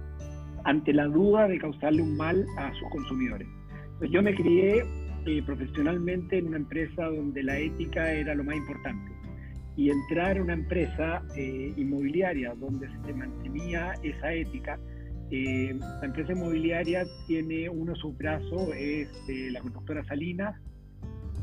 ante 0.64 0.94
la 0.94 1.06
duda 1.06 1.48
de 1.48 1.58
causarle 1.60 2.02
un 2.02 2.18
mal 2.18 2.46
a 2.58 2.74
sus 2.74 2.90
consumidores. 2.90 3.48
Entonces 3.84 4.10
yo 4.12 4.22
me 4.24 4.34
crié 4.34 4.84
eh, 5.26 5.44
profesionalmente 5.46 6.38
en 6.38 6.48
una 6.48 6.58
empresa 6.58 7.06
donde 7.06 7.44
la 7.44 7.60
ética 7.60 8.12
era 8.12 8.34
lo 8.34 8.44
más 8.44 8.56
importante 8.56 9.13
y 9.76 9.90
entrar 9.90 10.38
a 10.38 10.42
una 10.42 10.54
empresa 10.54 11.24
eh, 11.36 11.74
inmobiliaria 11.76 12.54
donde 12.56 12.88
se 13.06 13.14
mantenía 13.14 13.94
esa 14.04 14.34
ética. 14.34 14.80
Eh, 15.32 15.76
la 15.80 16.06
empresa 16.06 16.34
inmobiliaria 16.34 17.06
tiene 17.28 17.70
uno 17.70 17.94
de 17.94 18.00
sus 18.00 18.16
brazos, 18.18 18.70
es 18.76 19.10
eh, 19.28 19.50
la 19.52 19.62
constructora 19.62 20.04
Salinas, 20.06 20.56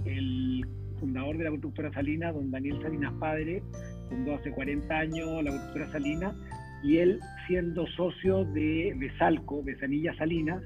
el 0.05 0.65
fundador 1.01 1.39
de 1.39 1.45
la 1.45 1.51
constructora 1.51 1.93
Salinas, 1.93 2.35
don 2.35 2.51
Daniel 2.51 2.81
Salinas 2.83 3.13
Padre, 3.19 3.63
fundó 4.09 4.35
hace 4.35 4.51
40 4.53 4.95
años 4.95 5.43
la 5.43 5.51
constructora 5.51 5.93
Salinas, 5.93 6.35
y 6.83 6.99
él 6.99 7.21
siendo 7.47 7.87
socio 7.89 8.45
de 8.45 8.95
Besalco, 8.97 9.63
Besanilla 9.63 10.15
Salinas, 10.17 10.63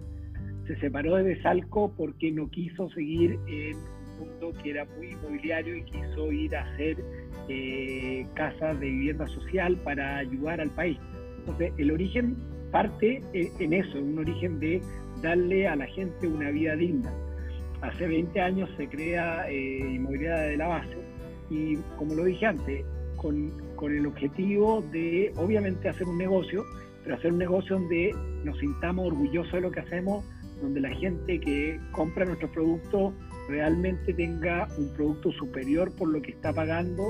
se 0.66 0.76
separó 0.76 1.16
de 1.16 1.22
Besalco 1.22 1.92
porque 1.96 2.30
no 2.30 2.48
quiso 2.50 2.88
seguir 2.90 3.38
en 3.48 3.76
un 3.76 4.28
mundo 4.28 4.52
que 4.62 4.70
era 4.70 4.84
muy 4.96 5.08
inmobiliario 5.08 5.76
y 5.76 5.82
quiso 5.84 6.32
ir 6.32 6.56
a 6.56 6.62
hacer 6.72 6.96
eh, 7.48 8.26
casas 8.34 8.78
de 8.80 8.86
vivienda 8.86 9.26
social 9.28 9.76
para 9.84 10.18
ayudar 10.18 10.60
al 10.60 10.70
país. 10.70 10.98
Entonces, 11.38 11.72
el 11.76 11.90
origen 11.90 12.36
parte 12.70 13.22
eh, 13.32 13.52
en 13.58 13.72
eso, 13.72 13.98
un 13.98 14.18
origen 14.18 14.58
de 14.58 14.80
darle 15.22 15.68
a 15.68 15.76
la 15.76 15.86
gente 15.86 16.26
una 16.26 16.50
vida 16.50 16.74
digna. 16.74 17.12
Hace 17.82 18.06
20 18.06 18.40
años 18.40 18.70
se 18.76 18.88
crea 18.88 19.48
eh, 19.48 19.78
Inmobiliaria 19.78 20.42
de 20.44 20.56
la 20.56 20.68
Base 20.68 20.96
y, 21.50 21.76
como 21.98 22.14
lo 22.14 22.24
dije 22.24 22.46
antes, 22.46 22.84
con, 23.16 23.52
con 23.76 23.94
el 23.94 24.06
objetivo 24.06 24.82
de, 24.90 25.32
obviamente, 25.36 25.88
hacer 25.88 26.06
un 26.06 26.18
negocio, 26.18 26.64
pero 27.02 27.16
hacer 27.16 27.32
un 27.32 27.38
negocio 27.38 27.78
donde 27.78 28.14
nos 28.42 28.58
sintamos 28.58 29.06
orgullosos 29.06 29.52
de 29.52 29.60
lo 29.60 29.70
que 29.70 29.80
hacemos, 29.80 30.24
donde 30.62 30.80
la 30.80 30.90
gente 30.94 31.38
que 31.40 31.78
compra 31.92 32.24
nuestros 32.24 32.50
productos 32.52 33.12
realmente 33.48 34.14
tenga 34.14 34.66
un 34.78 34.92
producto 34.94 35.30
superior 35.32 35.94
por 35.94 36.08
lo 36.08 36.22
que 36.22 36.32
está 36.32 36.52
pagando 36.52 37.02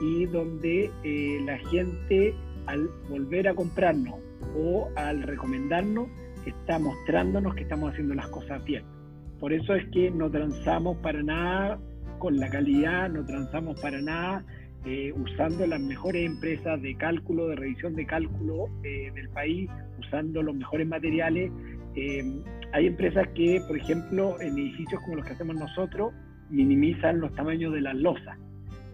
y 0.00 0.26
donde 0.26 0.90
eh, 1.04 1.40
la 1.44 1.58
gente 1.70 2.34
al 2.66 2.88
volver 3.08 3.48
a 3.48 3.54
comprarnos 3.54 4.16
o 4.56 4.88
al 4.96 5.22
recomendarnos 5.22 6.08
está 6.46 6.78
mostrándonos 6.78 7.54
que 7.54 7.62
estamos 7.62 7.92
haciendo 7.92 8.14
las 8.14 8.28
cosas 8.28 8.62
bien. 8.64 8.84
Por 9.40 9.52
eso 9.52 9.74
es 9.74 9.86
que 9.90 10.10
no 10.10 10.30
transamos 10.30 10.96
para 10.98 11.22
nada 11.22 11.78
con 12.18 12.38
la 12.38 12.48
calidad, 12.48 13.10
no 13.10 13.24
transamos 13.24 13.78
para 13.80 14.00
nada 14.00 14.44
eh, 14.86 15.12
usando 15.16 15.66
las 15.66 15.80
mejores 15.80 16.24
empresas 16.24 16.80
de 16.80 16.94
cálculo, 16.96 17.48
de 17.48 17.56
revisión 17.56 17.96
de 17.96 18.06
cálculo 18.06 18.68
eh, 18.84 19.10
del 19.14 19.28
país, 19.30 19.68
usando 19.98 20.42
los 20.44 20.54
mejores 20.54 20.86
materiales. 20.86 21.50
Eh, 21.96 22.22
hay 22.72 22.86
empresas 22.86 23.26
que, 23.34 23.60
por 23.66 23.76
ejemplo, 23.76 24.40
en 24.40 24.56
edificios 24.56 25.00
como 25.02 25.16
los 25.16 25.26
que 25.26 25.32
hacemos 25.32 25.56
nosotros, 25.56 26.14
minimizan 26.50 27.20
los 27.20 27.34
tamaños 27.34 27.72
de 27.72 27.80
las 27.80 27.96
losas, 27.96 28.38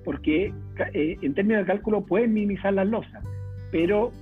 porque 0.04 0.52
eh, 0.92 1.16
en 1.20 1.34
términos 1.34 1.62
de 1.62 1.72
cálculo 1.72 2.04
pueden 2.04 2.32
minimizar 2.32 2.72
las 2.74 2.86
losas, 2.88 3.22
pero 3.70 4.12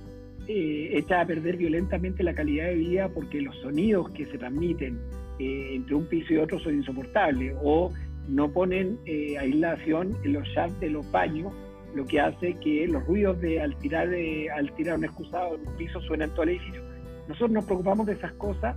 eh, 0.47 0.97
echa 0.97 1.21
a 1.21 1.25
perder 1.25 1.55
violentamente 1.55 2.23
la 2.23 2.33
calidad 2.33 2.65
de 2.65 2.75
vida 2.75 3.09
porque 3.09 3.41
los 3.41 3.55
sonidos 3.57 4.09
que 4.09 4.25
se 4.25 4.39
transmiten 4.39 4.99
eh, 5.37 5.75
entre 5.75 5.93
un 5.93 6.07
piso 6.07 6.33
y 6.33 6.37
otro 6.37 6.59
son 6.59 6.75
insoportables 6.75 7.55
o 7.63 7.91
no 8.27 8.51
ponen 8.51 8.97
eh, 9.05 9.37
aislación 9.37 10.17
en 10.23 10.33
los 10.33 10.47
shafts 10.47 10.79
de 10.79 10.89
los 10.89 11.09
baños, 11.11 11.53
lo 11.95 12.05
que 12.05 12.19
hace 12.19 12.55
que 12.55 12.87
los 12.87 13.05
ruidos 13.05 13.39
de 13.39 13.61
al 13.61 13.77
tirar, 13.77 14.09
al 14.55 14.71
tirar 14.73 14.97
un 14.97 15.05
excusado 15.05 15.55
en 15.55 15.67
un 15.67 15.77
piso 15.77 16.01
suenan 16.01 16.31
todo 16.31 16.43
el 16.43 16.49
edificio. 16.49 16.81
Nosotros 17.27 17.51
nos 17.51 17.65
preocupamos 17.65 18.07
de 18.07 18.13
esas 18.13 18.33
cosas 18.33 18.75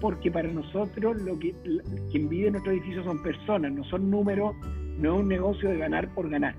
porque 0.00 0.30
para 0.30 0.48
nosotros 0.48 1.22
lo 1.22 1.38
que 1.38 1.54
quien 2.10 2.28
vive 2.28 2.48
en 2.48 2.52
nuestro 2.54 2.72
edificio 2.72 3.04
son 3.04 3.22
personas, 3.22 3.72
no 3.72 3.84
son 3.84 4.10
números, 4.10 4.56
no 4.98 5.14
es 5.14 5.20
un 5.20 5.28
negocio 5.28 5.68
de 5.68 5.78
ganar 5.78 6.12
por 6.14 6.28
ganar. 6.28 6.54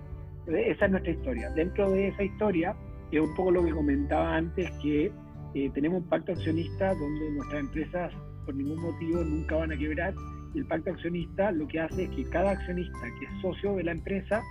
Esa 0.48 0.86
es 0.86 0.92
nuestra 0.92 1.12
historia. 1.12 1.50
Dentro 1.52 1.92
de 1.92 2.08
esa 2.08 2.24
historia 2.24 2.76
es 3.12 3.20
un 3.20 3.34
poco 3.36 3.52
lo 3.52 3.64
que 3.64 3.72
comentaba 3.72 4.36
antes, 4.36 4.70
que 4.82 5.12
eh, 5.54 5.70
tenemos 5.74 6.02
un 6.04 6.10
pacto 6.10 6.32
accionista 6.32 6.94
donde 6.94 7.32
nuestras 7.32 7.62
empresas 7.62 8.14
por 8.46 8.56
ningún 8.56 8.82
motivo 8.82 9.24
nunca 9.24 9.56
van 9.58 9.72
a 9.72 9.78
quebrar. 9.78 10.14
Y 10.54 10.60
el 10.60 10.66
pacto 10.66 10.92
accionista 10.92 11.52
lo 11.52 11.68
que 11.68 11.82
hace 11.82 12.04
es 12.04 12.10
que 12.12 12.24
cada 12.30 12.52
accionista 12.52 13.00
que 13.20 13.26
es 13.26 13.42
socio 13.42 13.76
de 13.76 13.84
la 13.84 13.92
empresa 13.92 14.42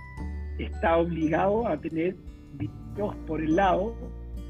está 0.59 0.97
obligado 0.97 1.67
a 1.67 1.77
tener 1.79 2.15
dinero 2.57 3.15
por 3.25 3.41
el 3.41 3.55
lado 3.55 3.95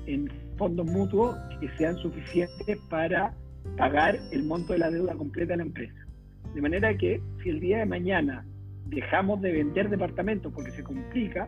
en 0.05 0.29
fondos 0.57 0.85
mutuos 0.85 1.35
que 1.59 1.69
sean 1.77 1.95
suficientes 1.97 2.77
para 2.89 3.33
pagar 3.77 4.17
el 4.31 4.43
monto 4.43 4.73
de 4.73 4.79
la 4.79 4.89
deuda 4.89 5.13
completa 5.15 5.53
de 5.53 5.57
la 5.57 5.63
empresa. 5.63 6.05
De 6.53 6.61
manera 6.61 6.95
que 6.97 7.21
si 7.43 7.49
el 7.49 7.59
día 7.59 7.79
de 7.79 7.85
mañana 7.85 8.45
dejamos 8.89 9.41
de 9.41 9.51
vender 9.51 9.89
departamentos 9.89 10.51
porque 10.53 10.71
se 10.71 10.83
complica, 10.83 11.47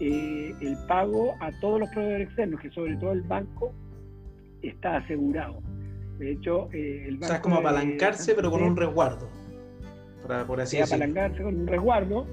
eh, 0.00 0.54
el 0.60 0.76
pago 0.88 1.34
a 1.40 1.50
todos 1.60 1.80
los 1.80 1.88
proveedores 1.90 2.28
externos, 2.28 2.60
que 2.60 2.70
sobre 2.70 2.96
todo 2.96 3.12
el 3.12 3.22
banco 3.22 3.72
está 4.62 4.96
asegurado. 4.96 5.60
De 6.18 6.32
hecho, 6.32 6.68
eh, 6.72 7.04
el 7.06 7.14
banco... 7.14 7.24
O 7.24 7.28
sea, 7.28 7.36
es 7.36 7.42
como 7.42 7.56
apalancarse, 7.56 8.34
pero 8.34 8.50
con 8.50 8.62
un 8.62 8.76
resguardo. 8.76 9.28
Para, 10.26 10.46
por 10.46 10.60
así 10.60 10.78
decirlo. 10.78 11.04
Apalancarse 11.04 11.42
con 11.42 11.60
un 11.60 11.66
resguardo. 11.66 12.26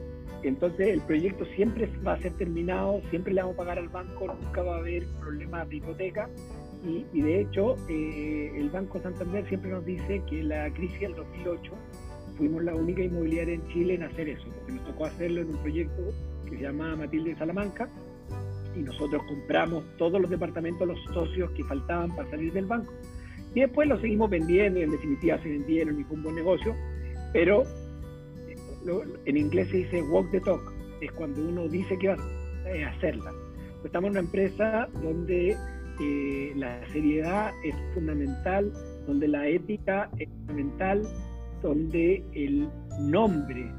Entonces, 0.43 0.87
el 0.87 1.01
proyecto 1.01 1.45
siempre 1.55 1.87
va 2.05 2.13
a 2.13 2.17
ser 2.17 2.33
terminado, 2.33 3.01
siempre 3.11 3.33
le 3.33 3.41
vamos 3.41 3.55
a 3.55 3.57
pagar 3.57 3.77
al 3.77 3.89
banco, 3.89 4.27
nunca 4.27 4.63
va 4.63 4.75
a 4.75 4.79
haber 4.79 5.05
problemas 5.19 5.69
de 5.69 5.75
hipoteca. 5.75 6.29
Y, 6.83 7.21
de 7.21 7.41
hecho, 7.41 7.75
eh, 7.89 8.53
el 8.55 8.71
Banco 8.71 8.99
Santander 9.01 9.47
siempre 9.47 9.69
nos 9.69 9.85
dice 9.85 10.23
que 10.27 10.41
la 10.41 10.73
crisis 10.73 10.99
del 10.99 11.13
2008 11.13 11.71
fuimos 12.41 12.63
la 12.63 12.73
única 12.73 13.03
inmobiliaria 13.03 13.53
en 13.53 13.67
Chile 13.67 13.93
en 13.93 14.01
hacer 14.01 14.27
eso, 14.27 14.47
porque 14.55 14.71
nos 14.71 14.83
tocó 14.87 15.05
hacerlo 15.05 15.41
en 15.41 15.49
un 15.49 15.61
proyecto 15.61 16.01
que 16.49 16.57
se 16.57 16.63
llama 16.63 16.95
Matilde 16.95 17.35
Salamanca, 17.35 17.87
y 18.75 18.79
nosotros 18.79 19.21
compramos 19.27 19.83
todos 19.99 20.19
los 20.19 20.27
departamentos, 20.27 20.87
los 20.87 20.99
socios 21.13 21.51
que 21.51 21.63
faltaban 21.65 22.15
para 22.15 22.27
salir 22.31 22.51
del 22.51 22.65
banco. 22.65 22.91
Y 23.53 23.59
después 23.59 23.87
lo 23.87 23.99
seguimos 24.01 24.31
vendiendo 24.31 24.79
y 24.79 24.83
en 24.83 24.89
definitiva 24.89 25.37
se 25.43 25.49
vendieron 25.49 25.99
y 25.99 26.03
fue 26.03 26.17
un 26.17 26.23
buen 26.23 26.35
negocio, 26.35 26.75
pero 27.31 27.63
en 29.25 29.37
inglés 29.37 29.69
se 29.69 29.77
dice 29.77 30.01
walk 30.01 30.31
the 30.31 30.39
talk, 30.39 30.73
es 30.99 31.11
cuando 31.11 31.47
uno 31.47 31.67
dice 31.67 31.95
que 31.99 32.07
va 32.07 32.15
a 32.15 32.89
hacerla. 32.89 33.31
Estamos 33.85 34.07
en 34.07 34.11
una 34.13 34.21
empresa 34.21 34.89
donde 35.03 35.55
eh, 36.01 36.53
la 36.55 36.81
seriedad 36.91 37.51
es 37.63 37.75
fundamental, 37.93 38.73
donde 39.05 39.27
la 39.27 39.47
ética 39.47 40.09
es 40.17 40.27
fundamental, 40.27 41.03
donde 41.61 42.23
el 42.33 42.67
nombre 42.99 43.71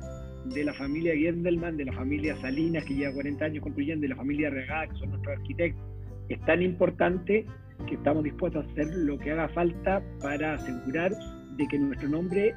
de 0.46 0.64
la 0.64 0.74
familia 0.74 1.14
Gendelman, 1.14 1.76
de 1.76 1.84
la 1.84 1.92
familia 1.92 2.36
Salinas, 2.36 2.84
que 2.84 2.94
lleva 2.94 3.12
40 3.14 3.44
años 3.44 3.62
construyendo, 3.62 4.02
de 4.02 4.08
la 4.08 4.16
familia 4.16 4.50
Regada, 4.50 4.88
que 4.88 4.96
son 4.96 5.10
nuestros 5.10 5.38
arquitectos, 5.38 5.84
es 6.28 6.40
tan 6.44 6.62
importante 6.62 7.44
que 7.86 7.94
estamos 7.94 8.24
dispuestos 8.24 8.64
a 8.64 8.70
hacer 8.70 8.86
lo 8.94 9.18
que 9.18 9.32
haga 9.32 9.48
falta 9.50 10.02
para 10.20 10.54
asegurar 10.54 11.12
de 11.56 11.66
que 11.68 11.78
nuestro 11.78 12.08
nombre 12.08 12.54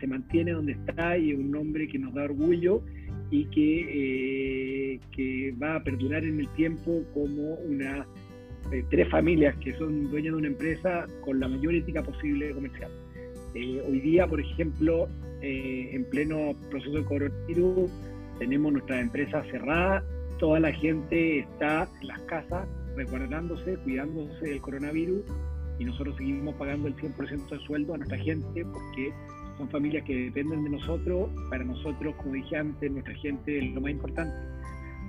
se 0.00 0.06
mantiene 0.06 0.52
donde 0.52 0.72
está 0.72 1.18
y 1.18 1.32
es 1.32 1.38
un 1.38 1.50
nombre 1.50 1.88
que 1.88 1.98
nos 1.98 2.14
da 2.14 2.24
orgullo 2.24 2.82
y 3.30 3.44
que, 3.46 4.94
eh, 4.94 5.00
que 5.12 5.54
va 5.60 5.76
a 5.76 5.84
perdurar 5.84 6.24
en 6.24 6.40
el 6.40 6.48
tiempo 6.54 7.02
como 7.12 7.54
una 7.54 8.06
eh, 8.72 8.84
tres 8.90 9.08
familias 9.08 9.56
que 9.56 9.74
son 9.74 10.10
dueñas 10.10 10.32
de 10.32 10.38
una 10.38 10.48
empresa 10.48 11.06
con 11.24 11.40
la 11.40 11.48
mayor 11.48 11.74
ética 11.74 12.02
posible 12.02 12.50
comercial. 12.52 12.90
Eh, 13.60 13.82
hoy 13.88 13.98
día, 13.98 14.24
por 14.28 14.40
ejemplo, 14.40 15.08
eh, 15.42 15.90
en 15.92 16.04
pleno 16.04 16.54
proceso 16.70 16.92
de 16.92 17.04
coronavirus, 17.04 17.90
tenemos 18.38 18.72
nuestra 18.72 19.00
empresa 19.00 19.42
cerrada, 19.50 20.04
toda 20.38 20.60
la 20.60 20.72
gente 20.72 21.40
está 21.40 21.88
en 22.00 22.06
las 22.06 22.20
casas 22.20 22.68
resguardándose, 22.94 23.76
cuidándose 23.78 24.50
del 24.50 24.60
coronavirus 24.60 25.22
y 25.80 25.86
nosotros 25.86 26.16
seguimos 26.18 26.54
pagando 26.54 26.86
el 26.86 26.94
100% 26.94 27.48
de 27.48 27.58
sueldo 27.66 27.94
a 27.94 27.96
nuestra 27.96 28.18
gente 28.18 28.64
porque 28.64 29.12
son 29.56 29.68
familias 29.70 30.04
que 30.04 30.14
dependen 30.26 30.62
de 30.62 30.70
nosotros. 30.70 31.28
Para 31.50 31.64
nosotros, 31.64 32.14
como 32.14 32.34
dije 32.34 32.58
antes, 32.58 32.92
nuestra 32.92 33.14
gente 33.16 33.58
es 33.58 33.74
lo 33.74 33.80
más 33.80 33.90
importante. 33.90 34.36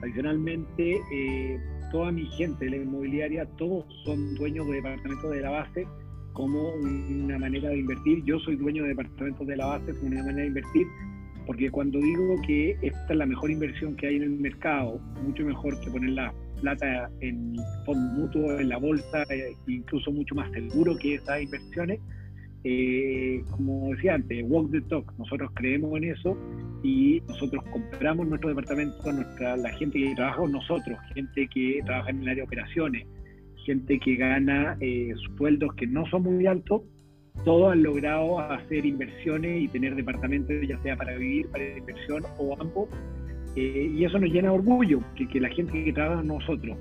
Adicionalmente, 0.02 1.00
eh, 1.14 1.60
toda 1.92 2.12
mi 2.12 2.26
gente 2.32 2.66
de 2.66 2.72
la 2.72 2.78
inmobiliaria, 2.78 3.46
todos 3.58 3.86
son 4.06 4.34
dueños 4.34 4.66
de 4.70 4.74
departamentos 4.74 5.30
de 5.30 5.42
la 5.42 5.52
base 5.52 5.88
como 6.40 6.70
una 6.70 7.38
manera 7.38 7.68
de 7.68 7.80
invertir. 7.80 8.24
Yo 8.24 8.40
soy 8.40 8.56
dueño 8.56 8.84
de 8.84 8.90
departamentos 8.90 9.46
de 9.46 9.58
la 9.58 9.66
base 9.66 9.94
como 9.96 10.08
una 10.08 10.24
manera 10.24 10.44
de 10.44 10.48
invertir, 10.48 10.88
porque 11.46 11.70
cuando 11.70 12.00
digo 12.00 12.42
que 12.48 12.78
esta 12.82 13.08
es 13.10 13.18
la 13.18 13.26
mejor 13.26 13.52
inversión 13.52 13.94
que 13.98 14.08
hay 14.08 14.16
en 14.16 14.24
el 14.24 14.30
mercado, 14.40 15.02
mucho 15.22 15.44
mejor 15.44 15.78
que 15.82 15.92
poner 15.92 16.12
la 16.12 16.34
plata 16.62 17.12
en 17.20 17.58
fondo 17.86 18.22
mutuo, 18.22 18.58
en 18.58 18.70
la 18.70 18.78
bolsa, 18.78 19.24
eh, 19.30 19.54
incluso 19.68 20.14
mucho 20.14 20.34
más 20.34 20.50
seguro 20.52 20.96
que 20.98 21.16
esas 21.16 21.42
inversiones, 21.42 22.00
eh, 22.64 23.44
como 23.52 23.90
decía 23.94 24.16
antes, 24.16 24.46
walk 24.48 24.72
the 24.72 24.80
talk, 24.84 25.14
nosotros 25.18 25.52
creemos 25.56 25.98
en 25.98 26.06
eso 26.06 26.38
y 26.84 27.22
nosotros 27.28 27.66
compramos 27.70 28.26
nuestro 28.30 28.48
departamento, 28.48 29.12
nuestra, 29.12 29.58
la 29.58 29.72
gente 29.72 30.00
que 30.00 30.16
trabaja 30.16 30.38
con 30.38 30.54
nosotros, 30.54 30.98
gente 31.14 31.50
que 31.54 31.82
trabaja 31.86 32.12
en 32.12 32.22
el 32.22 32.30
área 32.30 32.44
de 32.44 32.48
operaciones, 32.48 33.06
gente 33.70 34.00
que 34.00 34.16
gana 34.16 34.76
eh, 34.80 35.14
sueldos 35.38 35.76
que 35.76 35.86
no 35.86 36.04
son 36.08 36.24
muy 36.24 36.48
altos, 36.48 36.82
todos 37.46 37.72
han 37.72 37.84
logrado 37.84 38.40
hacer 38.40 38.84
inversiones 38.84 39.62
y 39.62 39.68
tener 39.68 39.94
departamentos, 39.96 40.56
ya 40.68 40.82
sea 40.82 40.96
para 40.96 41.16
vivir, 41.16 41.48
para 41.50 41.78
inversión 41.78 42.24
o 42.40 42.58
ambos. 42.60 42.90
Eh, 43.56 43.92
y 43.96 44.04
eso 44.04 44.18
nos 44.18 44.32
llena 44.32 44.50
de 44.50 44.56
orgullo, 44.56 45.02
que, 45.16 45.28
que 45.28 45.40
la 45.40 45.50
gente 45.50 45.84
que 45.84 45.94
trabaja 45.94 46.18
con 46.18 46.28
nosotros 46.28 46.78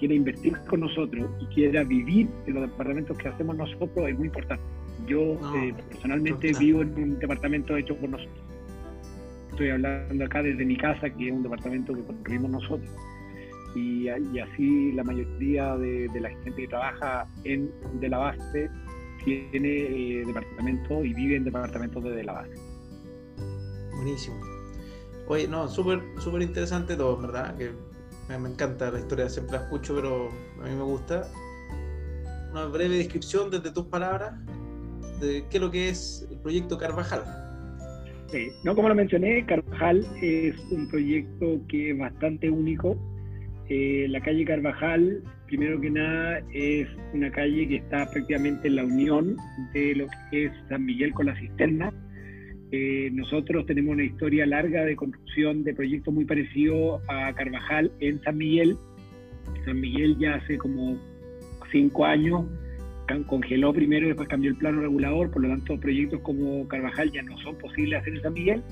quiera 0.00 0.14
invertir 0.14 0.54
con 0.68 0.80
nosotros 0.80 1.30
y 1.40 1.46
quiera 1.54 1.84
vivir 1.84 2.28
en 2.48 2.54
los 2.54 2.68
departamentos 2.68 3.16
que 3.18 3.28
hacemos 3.28 3.56
nosotros 3.56 4.08
es 4.08 4.18
muy 4.18 4.26
importante. 4.26 4.64
Yo 5.06 5.34
eh, 5.56 5.72
personalmente 5.90 6.50
vivo 6.58 6.82
en 6.82 6.94
un 6.94 7.18
departamento 7.20 7.76
hecho 7.76 7.94
por 7.96 8.10
nosotros. 8.10 8.44
Estoy 9.50 9.70
hablando 9.70 10.24
acá 10.24 10.42
desde 10.42 10.64
mi 10.64 10.76
casa, 10.76 11.08
que 11.08 11.28
es 11.28 11.32
un 11.32 11.44
departamento 11.44 11.94
que 11.94 12.02
construimos 12.02 12.50
nosotros 12.50 12.90
y, 13.74 14.08
así 14.08 14.92
la 14.92 15.04
mayoría 15.04 15.76
de, 15.76 16.08
la 16.20 16.30
gente 16.30 16.54
que 16.54 16.68
trabaja 16.68 17.26
en 17.44 17.70
De 18.00 18.08
la 18.08 18.18
Base 18.18 18.70
tiene 19.24 19.68
eh, 19.68 20.24
departamento 20.26 21.04
y 21.04 21.14
vive 21.14 21.36
en 21.36 21.44
departamentos 21.44 22.02
de 22.02 22.10
De 22.10 22.24
la 22.24 22.32
Base. 22.32 22.54
Buenísimo. 23.94 24.40
Oye, 25.28 25.46
no, 25.48 25.68
súper 25.68 26.02
súper 26.18 26.42
interesante 26.42 26.96
todo, 26.96 27.16
¿verdad? 27.16 27.56
Que 27.56 27.70
me, 28.28 28.48
encanta 28.48 28.90
la 28.90 28.98
historia, 28.98 29.28
siempre 29.28 29.56
la 29.56 29.64
escucho, 29.64 29.94
pero 29.94 30.28
a 30.60 30.68
mí 30.68 30.74
me 30.74 30.82
gusta. 30.82 31.28
Una 32.50 32.66
breve 32.66 32.96
descripción 32.96 33.50
desde 33.50 33.70
tus 33.70 33.86
palabras 33.86 34.34
de 35.20 35.44
qué 35.48 35.56
es 35.56 35.60
lo 35.60 35.70
que 35.70 35.88
es 35.88 36.26
el 36.30 36.38
proyecto 36.38 36.76
Carvajal. 36.76 37.22
Sí, 38.30 38.48
no, 38.64 38.74
como 38.74 38.88
lo 38.88 38.94
mencioné, 38.94 39.44
Carvajal 39.46 40.06
es 40.20 40.58
un 40.70 40.88
proyecto 40.88 41.60
que 41.68 41.90
es 41.90 41.98
bastante 41.98 42.50
único 42.50 42.96
eh, 43.68 44.06
la 44.08 44.20
calle 44.20 44.44
Carvajal, 44.44 45.22
primero 45.46 45.80
que 45.80 45.90
nada, 45.90 46.40
es 46.52 46.88
una 47.14 47.30
calle 47.30 47.68
que 47.68 47.76
está 47.76 48.08
prácticamente 48.10 48.68
en 48.68 48.76
la 48.76 48.84
unión 48.84 49.36
de 49.72 49.94
lo 49.94 50.06
que 50.30 50.46
es 50.46 50.52
San 50.68 50.84
Miguel 50.84 51.12
con 51.12 51.26
la 51.26 51.36
cisterna. 51.36 51.92
Eh, 52.70 53.10
nosotros 53.12 53.66
tenemos 53.66 53.92
una 53.92 54.04
historia 54.04 54.46
larga 54.46 54.84
de 54.84 54.96
construcción 54.96 55.62
de 55.62 55.74
proyectos 55.74 56.12
muy 56.12 56.24
parecidos 56.24 57.02
a 57.08 57.32
Carvajal 57.34 57.92
en 58.00 58.22
San 58.22 58.36
Miguel. 58.38 58.76
San 59.64 59.80
Miguel 59.80 60.16
ya 60.18 60.34
hace 60.36 60.56
como 60.58 60.96
cinco 61.70 62.04
años 62.04 62.44
congeló 63.26 63.72
primero 63.72 64.06
y 64.06 64.08
después 64.08 64.28
cambió 64.28 64.50
el 64.50 64.56
plano 64.56 64.80
regulador, 64.80 65.30
por 65.30 65.42
lo 65.42 65.48
tanto 65.48 65.78
proyectos 65.78 66.20
como 66.20 66.66
Carvajal 66.68 67.10
ya 67.12 67.22
no 67.22 67.36
son 67.38 67.56
posibles 67.56 68.00
hacer 68.00 68.14
en 68.14 68.22
San 68.22 68.32
Miguel. 68.32 68.62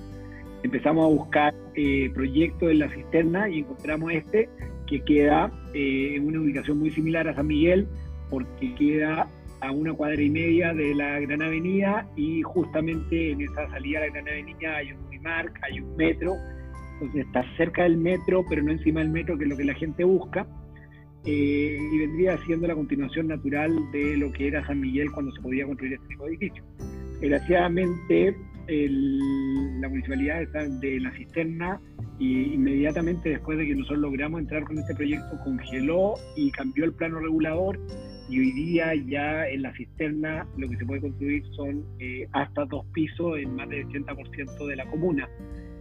Empezamos 0.63 1.05
a 1.05 1.09
buscar 1.09 1.55
eh, 1.75 2.11
proyectos 2.15 2.71
en 2.71 2.81
la 2.81 2.91
cisterna 2.91 3.49
y 3.49 3.61
encontramos 3.61 4.13
este 4.13 4.49
que 4.91 5.01
queda 5.03 5.51
eh, 5.73 6.15
en 6.17 6.27
una 6.27 6.41
ubicación 6.41 6.79
muy 6.79 6.91
similar 6.91 7.29
a 7.29 7.35
San 7.35 7.47
Miguel, 7.47 7.87
porque 8.29 8.75
queda 8.75 9.29
a 9.61 9.71
una 9.71 9.93
cuadra 9.93 10.21
y 10.21 10.31
media 10.31 10.75
de 10.75 10.95
la 10.95 11.21
Gran 11.21 11.43
Avenida 11.43 12.09
y 12.17 12.43
justamente 12.43 13.31
en 13.31 13.43
esa 13.43 13.71
salida 13.71 13.99
a 13.99 14.03
la 14.03 14.09
Gran 14.09 14.29
Avenida 14.29 14.77
hay 14.77 14.93
un 14.93 15.07
Unimark, 15.07 15.59
hay 15.63 15.81
un 15.81 15.97
metro, 15.97 16.35
entonces 16.95 17.27
está 17.27 17.45
cerca 17.57 17.85
del 17.85 17.97
metro, 17.97 18.45
pero 18.49 18.63
no 18.63 18.73
encima 18.73 19.01
del 19.01 19.11
metro, 19.11 19.39
que 19.39 19.45
es 19.45 19.51
lo 19.51 19.57
que 19.57 19.65
la 19.65 19.75
gente 19.75 20.05
busca. 20.05 20.47
Eh, 21.27 21.79
y 21.93 21.99
vendría 21.99 22.39
siendo 22.47 22.67
la 22.67 22.75
continuación 22.75 23.29
natural 23.29 23.79
de 23.93 24.17
lo 24.17 24.33
que 24.33 24.49
era 24.49 24.67
San 24.67 24.81
Miguel 24.81 25.13
cuando 25.13 25.31
se 25.33 25.43
podía 25.43 25.67
construir 25.67 25.93
este 25.95 26.07
tipo 26.09 26.25
de 26.25 26.31
edificio. 26.31 26.65
Desgraciadamente, 27.21 28.35
la 28.71 29.89
municipalidad 29.89 30.47
de 30.81 31.01
la 31.01 31.13
cisterna 31.13 31.81
y 32.19 32.55
inmediatamente 32.55 33.31
después 33.31 33.59
de 33.59 33.67
que 33.67 33.75
nosotros 33.75 34.01
logramos 34.01 34.41
entrar 34.41 34.65
con 34.65 34.79
este 34.79 34.95
proyecto 34.95 35.39
congeló 35.43 36.15
y 36.37 36.51
cambió 36.53 36.85
el 36.85 36.93
plano 36.93 37.19
regulador 37.19 37.79
y 38.29 38.39
hoy 38.39 38.53
día 38.53 38.95
ya 38.95 39.49
en 39.49 39.63
la 39.63 39.75
cisterna 39.75 40.47
lo 40.57 40.69
que 40.69 40.77
se 40.77 40.87
puede 40.87 41.01
construir 41.01 41.45
son 41.57 41.85
eh, 41.99 42.29
hasta 42.33 42.65
dos 42.67 42.85
pisos 42.93 43.39
en 43.39 43.57
más 43.57 43.69
del 43.69 43.87
80% 43.89 44.67
de 44.67 44.77
la 44.77 44.87
comuna. 44.87 45.29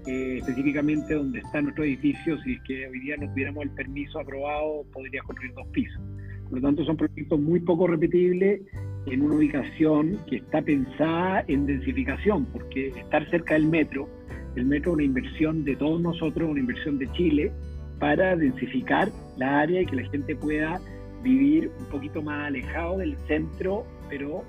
Eh, 0.08 0.38
específicamente 0.38 1.13
donde 1.13 1.39
está 1.39 1.62
nuestro 1.62 1.84
edificio, 1.84 2.41
si 2.41 2.54
es 2.54 2.62
que 2.63 2.88
hoy 2.88 2.99
día 3.02 3.17
no 3.17 3.30
tuviéramos 3.30 3.63
el 3.63 3.71
permiso 3.71 4.19
aprobado, 4.19 4.84
podría 4.93 5.21
construir 5.23 5.54
dos 5.54 5.67
pisos. 5.67 6.02
Por 6.45 6.54
lo 6.54 6.62
tanto, 6.62 6.84
son 6.86 6.97
proyectos 6.97 7.39
muy 7.39 7.60
poco 7.60 7.86
repetibles 7.86 8.62
en 9.05 9.21
una 9.21 9.35
ubicación 9.35 10.19
que 10.27 10.38
está 10.38 10.62
pensada 10.62 11.43
en 11.47 11.65
densificación, 11.65 12.45
porque 12.45 12.89
estar 12.89 13.29
cerca 13.29 13.53
del 13.55 13.67
metro, 13.67 14.07
el 14.55 14.65
metro 14.65 14.91
es 14.91 14.95
una 14.95 15.03
inversión 15.03 15.63
de 15.63 15.75
todos 15.75 16.01
nosotros, 16.01 16.49
una 16.49 16.59
inversión 16.59 16.97
de 16.97 17.12
Chile, 17.13 17.51
para 17.99 18.35
densificar 18.35 19.09
la 19.38 19.59
área 19.59 19.81
y 19.81 19.85
que 19.85 19.95
la 19.95 20.09
gente 20.09 20.35
pueda 20.35 20.79
vivir 21.23 21.71
un 21.79 21.85
poquito 21.85 22.21
más 22.21 22.47
alejado 22.47 22.97
del 22.97 23.17
centro, 23.27 23.85
pero 24.09 24.43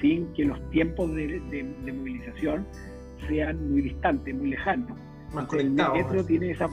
sin 0.00 0.26
que 0.34 0.44
los 0.44 0.70
tiempos 0.70 1.14
de, 1.14 1.40
de 1.50 1.92
movilización 1.92 2.66
sean 3.28 3.70
muy 3.70 3.82
distantes, 3.82 4.34
muy 4.34 4.50
lejanos. 4.50 4.90
el 5.58 5.70
metro 5.70 6.24
tiene 6.24 6.50
esa 6.50 6.68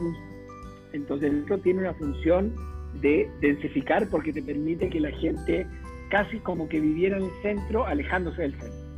Entonces 0.94 1.30
el 1.30 1.38
metro 1.38 1.58
tiene 1.60 1.80
una 1.82 1.94
función 1.94 2.54
de 3.02 3.30
densificar 3.40 4.10
porque 4.10 4.34
te 4.34 4.42
permite 4.42 4.90
que 4.90 5.00
la 5.00 5.12
gente 5.12 5.66
casi 6.12 6.40
como 6.40 6.68
que 6.68 6.80
viviera 6.80 7.18
en 7.18 7.24
el 7.24 7.32
centro 7.42 7.88
alejándose 7.88 8.42
del 8.44 8.52
centro. 8.60 8.92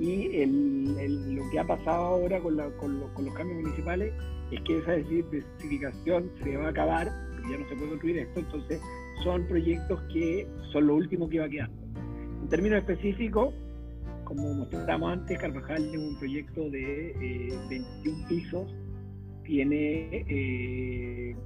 Y 0.00 0.46
lo 0.46 1.50
que 1.50 1.58
ha 1.58 1.66
pasado 1.66 2.04
ahora 2.04 2.40
con, 2.40 2.56
los 2.56 3.34
cambios 3.34 3.60
municipales 3.62 4.14
es 4.50 4.60
que 4.62 4.78
esa 4.78 4.92
densificación 4.92 6.30
se 6.42 6.56
va 6.56 6.66
a 6.66 6.70
acabar, 6.70 7.08
porque 7.30 7.50
ya 7.50 7.58
no 7.58 7.68
se 7.68 7.74
puede 7.76 7.88
construir 7.90 8.18
esto, 8.18 8.40
entonces 8.40 8.80
son 9.22 9.46
proyectos 9.46 10.00
que 10.12 10.46
son 10.72 10.86
lo 10.86 10.96
último 10.96 11.28
que 11.28 11.40
va 11.40 11.46
a 11.46 11.48
quedar. 11.48 11.70
En 12.42 12.48
términos 12.48 12.78
específicos, 12.78 13.54
como 14.24 14.54
mostramos 14.54 15.12
antes, 15.12 15.38
Carvajal 15.38 15.84
es 15.84 15.96
un 15.96 16.18
proyecto 16.18 16.70
de 16.70 17.54
21 17.68 18.18
eh, 18.18 18.24
pisos, 18.28 18.74
tiene 19.44 20.24
eh, 20.28 21.36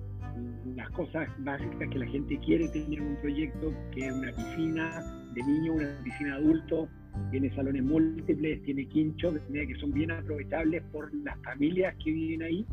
las 0.74 0.90
cosas 0.90 1.28
básicas 1.38 1.88
que 1.90 1.98
la 1.98 2.06
gente 2.06 2.38
quiere 2.38 2.68
tener 2.68 2.98
en 2.98 3.06
un 3.06 3.16
proyecto, 3.16 3.72
que 3.92 4.06
es 4.06 4.12
una 4.12 4.32
piscina 4.32 5.28
de 5.34 5.42
niños, 5.42 5.76
una 5.76 6.02
piscina 6.04 6.30
de 6.30 6.36
adultos, 6.36 6.88
tiene 7.30 7.54
salones 7.54 7.82
múltiples, 7.82 8.62
tiene 8.62 8.86
quinchos, 8.88 9.34
que 9.50 9.74
son 9.80 9.92
bien 9.92 10.10
aprovechables 10.10 10.82
por 10.92 11.12
las 11.14 11.38
familias 11.42 11.94
que 12.04 12.12
viven 12.12 12.42
ahí, 12.42 12.66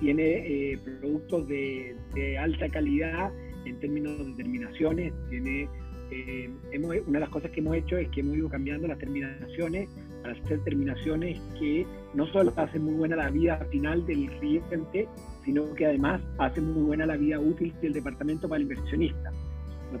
tiene 0.00 0.72
eh, 0.72 0.78
productos 1.00 1.48
de, 1.48 1.96
de 2.14 2.38
alta 2.38 2.68
calidad 2.68 3.30
en 3.64 3.78
términos 3.80 4.18
de 4.18 4.32
terminaciones, 4.34 5.12
tiene 5.28 5.68
eh, 6.10 6.50
hemos, 6.72 6.96
una 7.06 7.18
de 7.18 7.20
las 7.20 7.28
cosas 7.28 7.50
que 7.52 7.60
hemos 7.60 7.76
hecho 7.76 7.96
es 7.96 8.08
que 8.08 8.20
hemos 8.20 8.36
ido 8.36 8.48
cambiando 8.48 8.88
las 8.88 8.98
terminaciones 8.98 9.88
para 10.22 10.34
hacer 10.34 10.62
terminaciones 10.64 11.40
que 11.58 11.86
no 12.14 12.26
solo 12.26 12.52
hacen 12.56 12.84
muy 12.84 12.94
buena 12.94 13.16
la 13.16 13.30
vida 13.30 13.64
final 13.70 14.04
del 14.06 14.28
cliente, 14.38 15.08
sino 15.44 15.74
que 15.74 15.86
además 15.86 16.20
hacen 16.38 16.72
muy 16.72 16.82
buena 16.82 17.06
la 17.06 17.16
vida 17.16 17.38
útil 17.38 17.74
del 17.80 17.92
departamento 17.92 18.48
para 18.48 18.56
el 18.58 18.62
inversionista. 18.62 19.30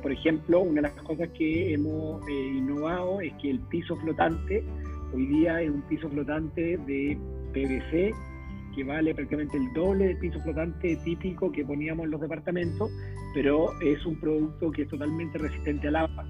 Por 0.02 0.12
ejemplo, 0.12 0.60
una 0.60 0.82
de 0.82 0.88
las 0.88 1.02
cosas 1.02 1.28
que 1.30 1.74
hemos 1.74 2.26
eh, 2.28 2.52
innovado 2.56 3.20
es 3.20 3.32
que 3.34 3.50
el 3.50 3.60
piso 3.60 3.96
flotante, 3.96 4.62
hoy 5.12 5.26
día 5.26 5.60
es 5.62 5.70
un 5.70 5.82
piso 5.82 6.08
flotante 6.08 6.78
de 6.78 7.18
PVC 7.52 8.14
que 8.74 8.84
vale 8.84 9.14
prácticamente 9.14 9.56
el 9.56 9.72
doble 9.72 10.06
del 10.06 10.18
piso 10.18 10.38
flotante 10.40 10.96
típico 11.04 11.50
que 11.50 11.64
poníamos 11.64 12.04
en 12.04 12.12
los 12.12 12.20
departamentos, 12.20 12.90
pero 13.34 13.68
es 13.80 14.04
un 14.06 14.18
producto 14.20 14.70
que 14.70 14.82
es 14.82 14.88
totalmente 14.88 15.38
resistente 15.38 15.88
al 15.88 15.96
agua. 15.96 16.24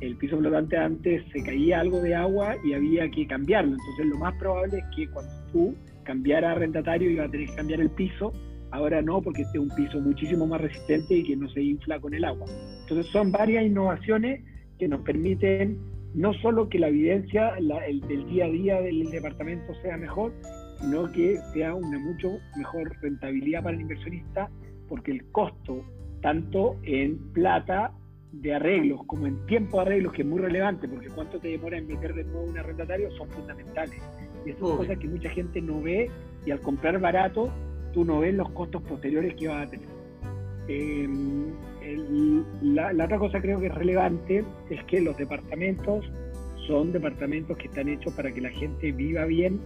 El 0.00 0.16
piso 0.16 0.38
flotante 0.38 0.76
antes 0.76 1.24
se 1.32 1.42
caía 1.42 1.80
algo 1.80 2.00
de 2.00 2.14
agua 2.14 2.54
y 2.64 2.72
había 2.72 3.10
que 3.10 3.26
cambiarlo, 3.26 3.72
entonces 3.72 4.06
lo 4.06 4.18
más 4.18 4.34
probable 4.36 4.78
es 4.78 4.84
que 4.96 5.08
cuando 5.10 5.32
tú 5.52 5.74
cambiaras 6.04 6.56
arrendatario 6.56 7.10
iba 7.10 7.24
a 7.24 7.28
tener 7.28 7.48
que 7.48 7.56
cambiar 7.56 7.80
el 7.80 7.90
piso, 7.90 8.32
ahora 8.70 9.02
no, 9.02 9.20
porque 9.20 9.42
este 9.42 9.58
es 9.58 9.64
un 9.64 9.70
piso 9.70 10.00
muchísimo 10.00 10.46
más 10.46 10.60
resistente 10.60 11.14
y 11.14 11.24
que 11.24 11.36
no 11.36 11.48
se 11.48 11.62
infla 11.62 12.00
con 12.00 12.14
el 12.14 12.24
agua. 12.24 12.46
Entonces 12.82 13.06
son 13.12 13.32
varias 13.32 13.64
innovaciones 13.64 14.42
que 14.78 14.88
nos 14.88 15.00
permiten 15.02 15.78
no 16.14 16.32
solo 16.34 16.68
que 16.68 16.78
la 16.78 16.88
evidencia 16.88 17.54
el, 17.56 18.00
del 18.00 18.26
día 18.28 18.46
a 18.46 18.48
día 18.48 18.80
del 18.80 19.10
departamento 19.10 19.74
sea 19.82 19.96
mejor, 19.96 20.32
sino 20.80 21.10
que 21.12 21.38
sea 21.52 21.74
una 21.74 21.98
mucho 21.98 22.38
mejor 22.56 22.96
rentabilidad 23.00 23.62
para 23.62 23.76
el 23.76 23.82
inversionista, 23.82 24.50
porque 24.88 25.12
el 25.12 25.24
costo, 25.30 25.84
tanto 26.20 26.76
en 26.82 27.18
plata 27.32 27.92
de 28.32 28.54
arreglos 28.54 29.00
como 29.06 29.26
en 29.26 29.44
tiempo 29.46 29.78
de 29.78 29.82
arreglos, 29.82 30.12
que 30.12 30.22
es 30.22 30.28
muy 30.28 30.40
relevante, 30.40 30.88
porque 30.88 31.08
cuánto 31.08 31.38
te 31.38 31.48
demora 31.48 31.78
en 31.78 31.86
meter 31.86 32.14
de 32.14 32.24
nuevo 32.24 32.44
un 32.44 32.58
arrendatario, 32.58 33.10
son 33.12 33.28
fundamentales. 33.30 34.00
Y 34.44 34.50
esas 34.50 34.60
son 34.60 34.76
cosas 34.78 34.98
que 34.98 35.08
mucha 35.08 35.30
gente 35.30 35.60
no 35.60 35.80
ve, 35.80 36.10
y 36.46 36.50
al 36.50 36.60
comprar 36.60 36.98
barato, 37.00 37.52
tú 37.92 38.04
no 38.04 38.20
ves 38.20 38.34
los 38.34 38.50
costos 38.50 38.82
posteriores 38.82 39.34
que 39.34 39.48
vas 39.48 39.66
a 39.66 39.70
tener. 39.70 39.88
Em, 40.68 41.52
la, 42.62 42.92
la 42.92 43.04
otra 43.04 43.18
cosa 43.18 43.40
creo 43.40 43.58
que 43.58 43.66
es 43.66 43.74
relevante 43.74 44.44
es 44.68 44.84
que 44.84 45.00
los 45.00 45.16
departamentos 45.16 46.04
son 46.66 46.92
departamentos 46.92 47.56
que 47.56 47.66
están 47.66 47.88
hechos 47.88 48.12
para 48.14 48.32
que 48.32 48.40
la 48.40 48.50
gente 48.50 48.92
viva 48.92 49.24
bien 49.24 49.58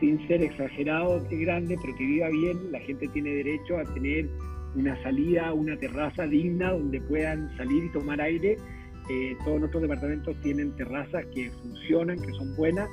sin 0.00 0.26
ser 0.28 0.42
exagerado 0.42 1.20
de 1.20 1.36
grande, 1.38 1.76
pero 1.80 1.96
que 1.96 2.04
viva 2.04 2.28
bien, 2.28 2.70
la 2.70 2.80
gente 2.80 3.08
tiene 3.08 3.30
derecho 3.30 3.78
a 3.78 3.84
tener 3.94 4.28
una 4.74 5.00
salida, 5.02 5.52
una 5.52 5.76
terraza 5.76 6.26
digna 6.26 6.72
donde 6.72 7.00
puedan 7.00 7.54
salir 7.56 7.84
y 7.84 7.92
tomar 7.92 8.20
aire. 8.20 8.58
Eh, 9.08 9.36
todos 9.44 9.60
nuestros 9.60 9.82
departamentos 9.82 10.36
tienen 10.42 10.74
terrazas 10.76 11.24
que 11.34 11.50
funcionan, 11.62 12.18
que 12.20 12.32
son 12.32 12.54
buenas. 12.56 12.88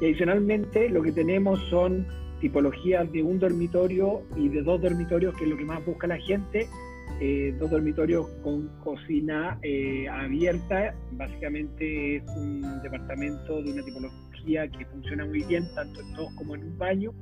Y 0.00 0.06
adicionalmente 0.06 0.88
lo 0.90 1.02
que 1.02 1.12
tenemos 1.12 1.58
son 1.70 2.06
tipologías 2.44 3.10
de 3.10 3.22
un 3.22 3.38
dormitorio 3.38 4.20
y 4.36 4.50
de 4.50 4.60
dos 4.60 4.78
dormitorios, 4.82 5.34
que 5.34 5.44
es 5.44 5.50
lo 5.50 5.56
que 5.56 5.64
más 5.64 5.82
busca 5.86 6.06
la 6.06 6.18
gente. 6.18 6.68
Eh, 7.18 7.56
dos 7.58 7.70
dormitorios 7.70 8.28
con 8.42 8.68
cocina 8.84 9.58
eh, 9.62 10.06
abierta. 10.10 10.94
Básicamente 11.12 12.16
es 12.16 12.22
un 12.36 12.60
departamento 12.82 13.62
de 13.62 13.72
una 13.72 13.82
tipología 13.82 14.68
que 14.68 14.84
funciona 14.84 15.24
muy 15.24 15.42
bien, 15.44 15.64
tanto 15.74 16.02
en 16.02 16.12
todos 16.12 16.34
como 16.34 16.54
en 16.54 16.64
un 16.64 16.76
baño. 16.76 17.14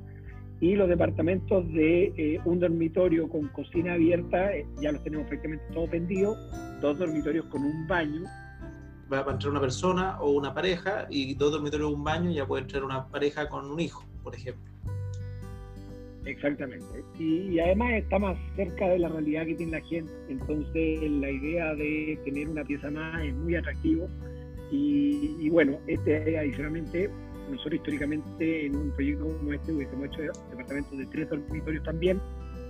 Y 0.59 0.75
los 0.75 0.89
departamentos 0.89 1.65
de 1.71 2.13
eh, 2.17 2.41
un 2.43 2.59
dormitorio 2.59 3.29
con 3.29 3.47
cocina 3.47 3.93
abierta, 3.93 4.53
eh, 4.53 4.67
ya 4.81 4.91
los 4.91 5.01
tenemos 5.05 5.25
prácticamente 5.27 5.63
todos 5.73 5.89
vendidos, 5.89 6.37
dos 6.81 6.99
dormitorios 6.99 7.45
con 7.45 7.63
un 7.63 7.87
baño. 7.87 8.23
Va 9.11 9.19
a 9.19 9.31
entrar 9.31 9.51
una 9.51 9.61
persona 9.61 10.19
o 10.19 10.31
una 10.31 10.53
pareja 10.53 11.07
y 11.09 11.33
dos 11.35 11.53
dormitorios 11.53 11.93
un 11.93 12.03
baño, 12.03 12.29
ya 12.29 12.45
puede 12.45 12.63
entrar 12.63 12.83
una 12.83 13.07
pareja 13.07 13.47
con 13.47 13.71
un 13.71 13.79
hijo, 13.79 14.03
por 14.21 14.35
ejemplo. 14.35 14.73
Exactamente. 16.25 17.03
Y, 17.19 17.49
y, 17.49 17.59
además 17.59 17.93
está 17.93 18.17
más 18.17 18.37
cerca 18.55 18.87
de 18.87 18.99
la 18.99 19.09
realidad 19.09 19.45
que 19.45 19.55
tiene 19.55 19.73
la 19.73 19.85
gente. 19.85 20.11
Entonces 20.29 21.11
la 21.11 21.29
idea 21.29 21.75
de 21.75 22.17
tener 22.23 22.47
una 22.49 22.63
pieza 22.63 22.89
más 22.91 23.23
es 23.23 23.33
muy 23.35 23.55
atractivo 23.55 24.07
y, 24.75 25.49
bueno, 25.49 25.77
este 25.85 26.37
adicionalmente, 26.37 27.09
nosotros 27.51 27.75
históricamente 27.75 28.65
en 28.65 28.75
un 28.75 28.91
proyecto 28.91 29.37
como 29.37 29.53
este 29.53 29.71
hubiésemos 29.71 30.05
hecho 30.07 30.21
departamentos 30.49 30.97
de 30.97 31.05
tres 31.07 31.29
dormitorios 31.29 31.83
también, 31.83 32.19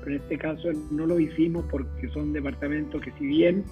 pero 0.03 0.17
en 0.17 0.21
este 0.21 0.37
caso 0.37 0.69
no 0.91 1.05
lo 1.05 1.17
hicimos 1.17 1.63
porque 1.71 2.09
son 2.09 2.33
departamentos 2.33 3.01
que 3.01 3.11
si 3.13 3.27
bien 3.27 3.63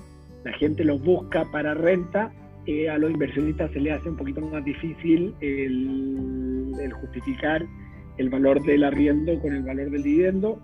la 0.46 0.54
gente 0.54 0.86
los 0.86 1.02
busca 1.04 1.44
para 1.52 1.74
renta, 1.74 2.32
eh, 2.68 2.90
a 2.90 2.98
los 2.98 3.12
inversionistas 3.12 3.70
se 3.72 3.82
les 3.82 4.00
hace 4.00 4.10
un 4.10 4.16
poquito 4.16 4.40
más 4.40 4.64
difícil 4.64 5.36
el, 5.42 6.94
justificar 7.02 7.66
el 8.22 8.30
valor 8.30 8.62
del 8.64 8.84
arriendo 8.84 9.40
con 9.40 9.54
el 9.54 9.64
valor 9.64 9.90
del 9.90 10.04
dividendo 10.04 10.60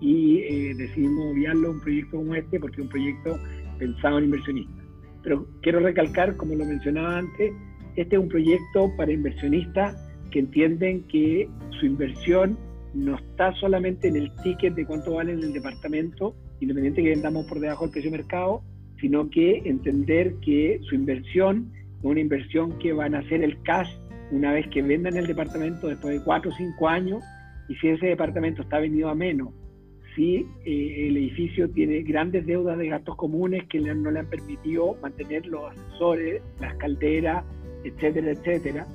y 0.00 0.38
eh, 0.38 0.74
decidimos 0.76 1.32
obviarlo 1.32 1.72
un 1.72 1.80
proyecto 1.80 2.16
como 2.18 2.34
este 2.34 2.60
porque 2.60 2.76
es 2.76 2.82
un 2.82 2.88
proyecto 2.88 3.38
pensado 3.78 4.18
en 4.18 4.24
inversionistas. 4.24 4.84
Pero 5.22 5.46
quiero 5.62 5.80
recalcar, 5.80 6.36
como 6.36 6.54
lo 6.54 6.64
mencionaba 6.64 7.18
antes, 7.18 7.52
este 7.96 8.16
es 8.16 8.22
un 8.22 8.28
proyecto 8.28 8.90
para 8.96 9.12
inversionistas 9.12 9.96
que 10.30 10.38
entienden 10.38 11.02
que 11.08 11.48
su 11.78 11.86
inversión 11.86 12.56
no 12.94 13.16
está 13.16 13.52
solamente 13.54 14.08
en 14.08 14.16
el 14.16 14.32
ticket 14.42 14.74
de 14.74 14.86
cuánto 14.86 15.14
vale 15.14 15.32
en 15.32 15.42
el 15.42 15.52
departamento, 15.52 16.34
independiente 16.60 17.02
que 17.02 17.10
vendamos 17.10 17.46
por 17.46 17.60
debajo 17.60 17.84
del 17.84 17.92
precio 17.92 18.10
de 18.10 18.18
mercado, 18.18 18.62
sino 19.00 19.28
que 19.28 19.62
entender 19.64 20.34
que 20.40 20.78
su 20.82 20.94
inversión 20.94 21.72
una 22.02 22.20
inversión 22.20 22.78
que 22.78 22.92
van 22.92 23.14
a 23.14 23.18
hacer 23.18 23.42
el 23.42 23.60
cash 23.62 23.90
una 24.30 24.52
vez 24.52 24.68
que 24.68 24.82
vendan 24.82 25.16
el 25.16 25.26
departamento 25.26 25.88
después 25.88 26.18
de 26.18 26.24
cuatro 26.24 26.50
o 26.50 26.54
cinco 26.54 26.88
años 26.88 27.22
y 27.68 27.74
si 27.76 27.88
ese 27.88 28.06
departamento 28.06 28.62
está 28.62 28.78
vendido 28.78 29.08
a 29.08 29.14
menos, 29.14 29.50
si 30.14 30.46
eh, 30.64 31.08
el 31.08 31.16
edificio 31.16 31.70
tiene 31.70 32.02
grandes 32.02 32.46
deudas 32.46 32.78
de 32.78 32.88
gastos 32.88 33.16
comunes 33.16 33.64
que 33.68 33.80
no 33.80 34.10
le 34.10 34.20
han 34.20 34.28
permitido 34.28 34.96
mantener 35.00 35.46
los 35.46 35.70
ascensores, 35.70 36.42
las 36.60 36.74
calderas, 36.76 37.44
etcétera, 37.84 38.32
etcétera, 38.32 38.86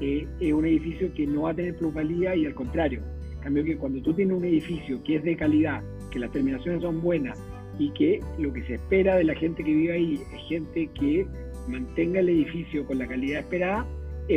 eh, 0.00 0.26
es 0.40 0.52
un 0.52 0.66
edificio 0.66 1.12
que 1.14 1.26
no 1.26 1.42
va 1.42 1.50
a 1.50 1.54
tener 1.54 1.76
plusvalía 1.76 2.34
y 2.34 2.46
al 2.46 2.54
contrario. 2.54 3.02
En 3.32 3.40
cambio 3.40 3.64
que 3.64 3.76
cuando 3.76 4.00
tú 4.02 4.14
tienes 4.14 4.36
un 4.36 4.44
edificio 4.44 5.02
que 5.02 5.16
es 5.16 5.24
de 5.24 5.36
calidad, 5.36 5.82
que 6.10 6.18
las 6.18 6.30
terminaciones 6.30 6.82
son 6.82 7.00
buenas 7.00 7.38
y 7.78 7.90
que 7.90 8.20
lo 8.38 8.52
que 8.52 8.62
se 8.64 8.74
espera 8.74 9.16
de 9.16 9.24
la 9.24 9.34
gente 9.34 9.64
que 9.64 9.72
vive 9.72 9.92
ahí 9.94 10.14
es 10.14 10.48
gente 10.48 10.88
que 10.94 11.26
mantenga 11.68 12.20
el 12.20 12.28
edificio 12.28 12.86
con 12.86 12.98
la 12.98 13.06
calidad 13.06 13.40
esperada, 13.40 13.86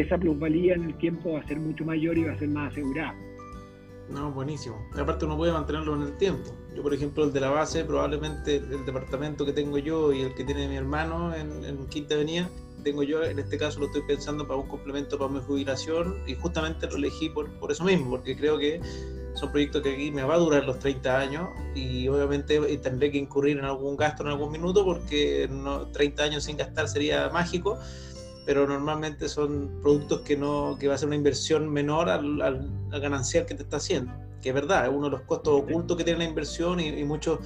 esa 0.02 0.18
plusvalía 0.18 0.76
en 0.76 0.84
el 0.84 0.98
tiempo 0.98 1.34
va 1.34 1.40
a 1.40 1.48
ser 1.48 1.60
mucho 1.60 1.86
mayor 1.86 2.18
y 2.18 2.24
va 2.24 2.34
a 2.34 2.40
ser 2.40 2.50
más 2.50 2.72
asegurada. 2.72 3.16
No, 4.10 4.32
buenísimo. 4.32 4.78
Aparte 4.96 5.26
uno 5.26 5.36
puede 5.36 5.52
mantenerlo 5.52 5.96
en 5.96 6.04
el 6.04 6.18
tiempo. 6.18 6.52
Yo, 6.76 6.84
por 6.84 6.94
ejemplo, 6.94 7.24
el 7.24 7.34
de 7.34 7.40
la 7.40 7.50
base, 7.50 7.84
probablemente 7.84 8.58
el 8.58 8.86
departamento 8.86 9.46
que 9.46 9.54
tengo 9.54 9.78
yo 9.80 10.14
y 10.14 10.22
el 10.22 10.36
que 10.36 10.44
tiene 10.44 10.68
mi 10.68 10.76
hermano 10.76 11.34
en, 11.34 11.88
Quinta 11.88 12.16
Avenida, 12.16 12.50
tengo 12.84 13.02
yo, 13.02 13.24
en 13.24 13.40
este 13.40 13.58
caso 13.58 13.80
lo 13.80 13.88
estoy 13.88 14.04
pensando 14.04 14.48
para 14.48 14.60
un 14.60 14.68
complemento 14.68 15.18
para 15.18 15.32
mi 15.32 15.40
jubilación 15.40 16.18
y 16.28 16.36
justamente 16.36 16.88
lo 16.88 16.98
elegí 16.98 17.30
por, 17.30 17.50
por 17.60 17.72
eso 17.72 17.84
mismo, 17.84 18.12
porque 18.12 18.38
creo 18.38 18.60
que 18.60 18.80
son 19.36 19.52
proyectos 19.52 19.82
que 19.82 19.94
aquí 19.94 20.12
me 20.12 20.24
va 20.24 20.36
a 20.36 20.38
durar 20.38 20.66
los 20.66 20.80
30 20.80 21.20
años 21.20 21.50
y 21.74 22.08
obviamente 22.08 22.60
tendré 22.78 23.12
que 23.12 23.18
incurrir 23.18 23.58
en 23.58 23.66
algún 23.66 23.98
gasto 23.98 24.24
en 24.24 24.30
algún 24.30 24.52
minuto 24.52 24.86
porque 24.86 25.48
no, 25.52 25.88
30 25.88 26.24
años 26.24 26.44
sin 26.44 26.58
gastar 26.58 26.88
sería 26.88 27.30
mágico, 27.30 27.78
pero 28.46 28.68
normalmente 28.68 29.28
son 29.28 29.80
productos 29.82 30.22
que 30.22 30.38
no 30.38 30.78
que 30.80 30.88
va 30.88 30.96
a 30.96 30.98
ser 30.98 31.08
una 31.08 31.16
inversión 31.16 31.72
menor 31.72 32.10
al, 32.10 32.42
al, 32.42 32.70
ganancial 33.02 33.46
que 33.46 33.56
te 33.56 33.64
está 33.64 33.78
haciendo, 33.78 34.14
que 34.42 34.50
es 34.50 34.56
verdad, 34.56 34.86
es 34.86 34.92
uno 34.94 35.06
de 35.06 35.12
los 35.12 35.22
costos 35.22 35.62
ocultos 35.62 35.98
que 35.98 36.04
tiene 36.04 36.20
la 36.20 36.26
inversión 36.26 36.80
y, 36.80 36.88
y 36.88 37.04
muchos 37.04 37.40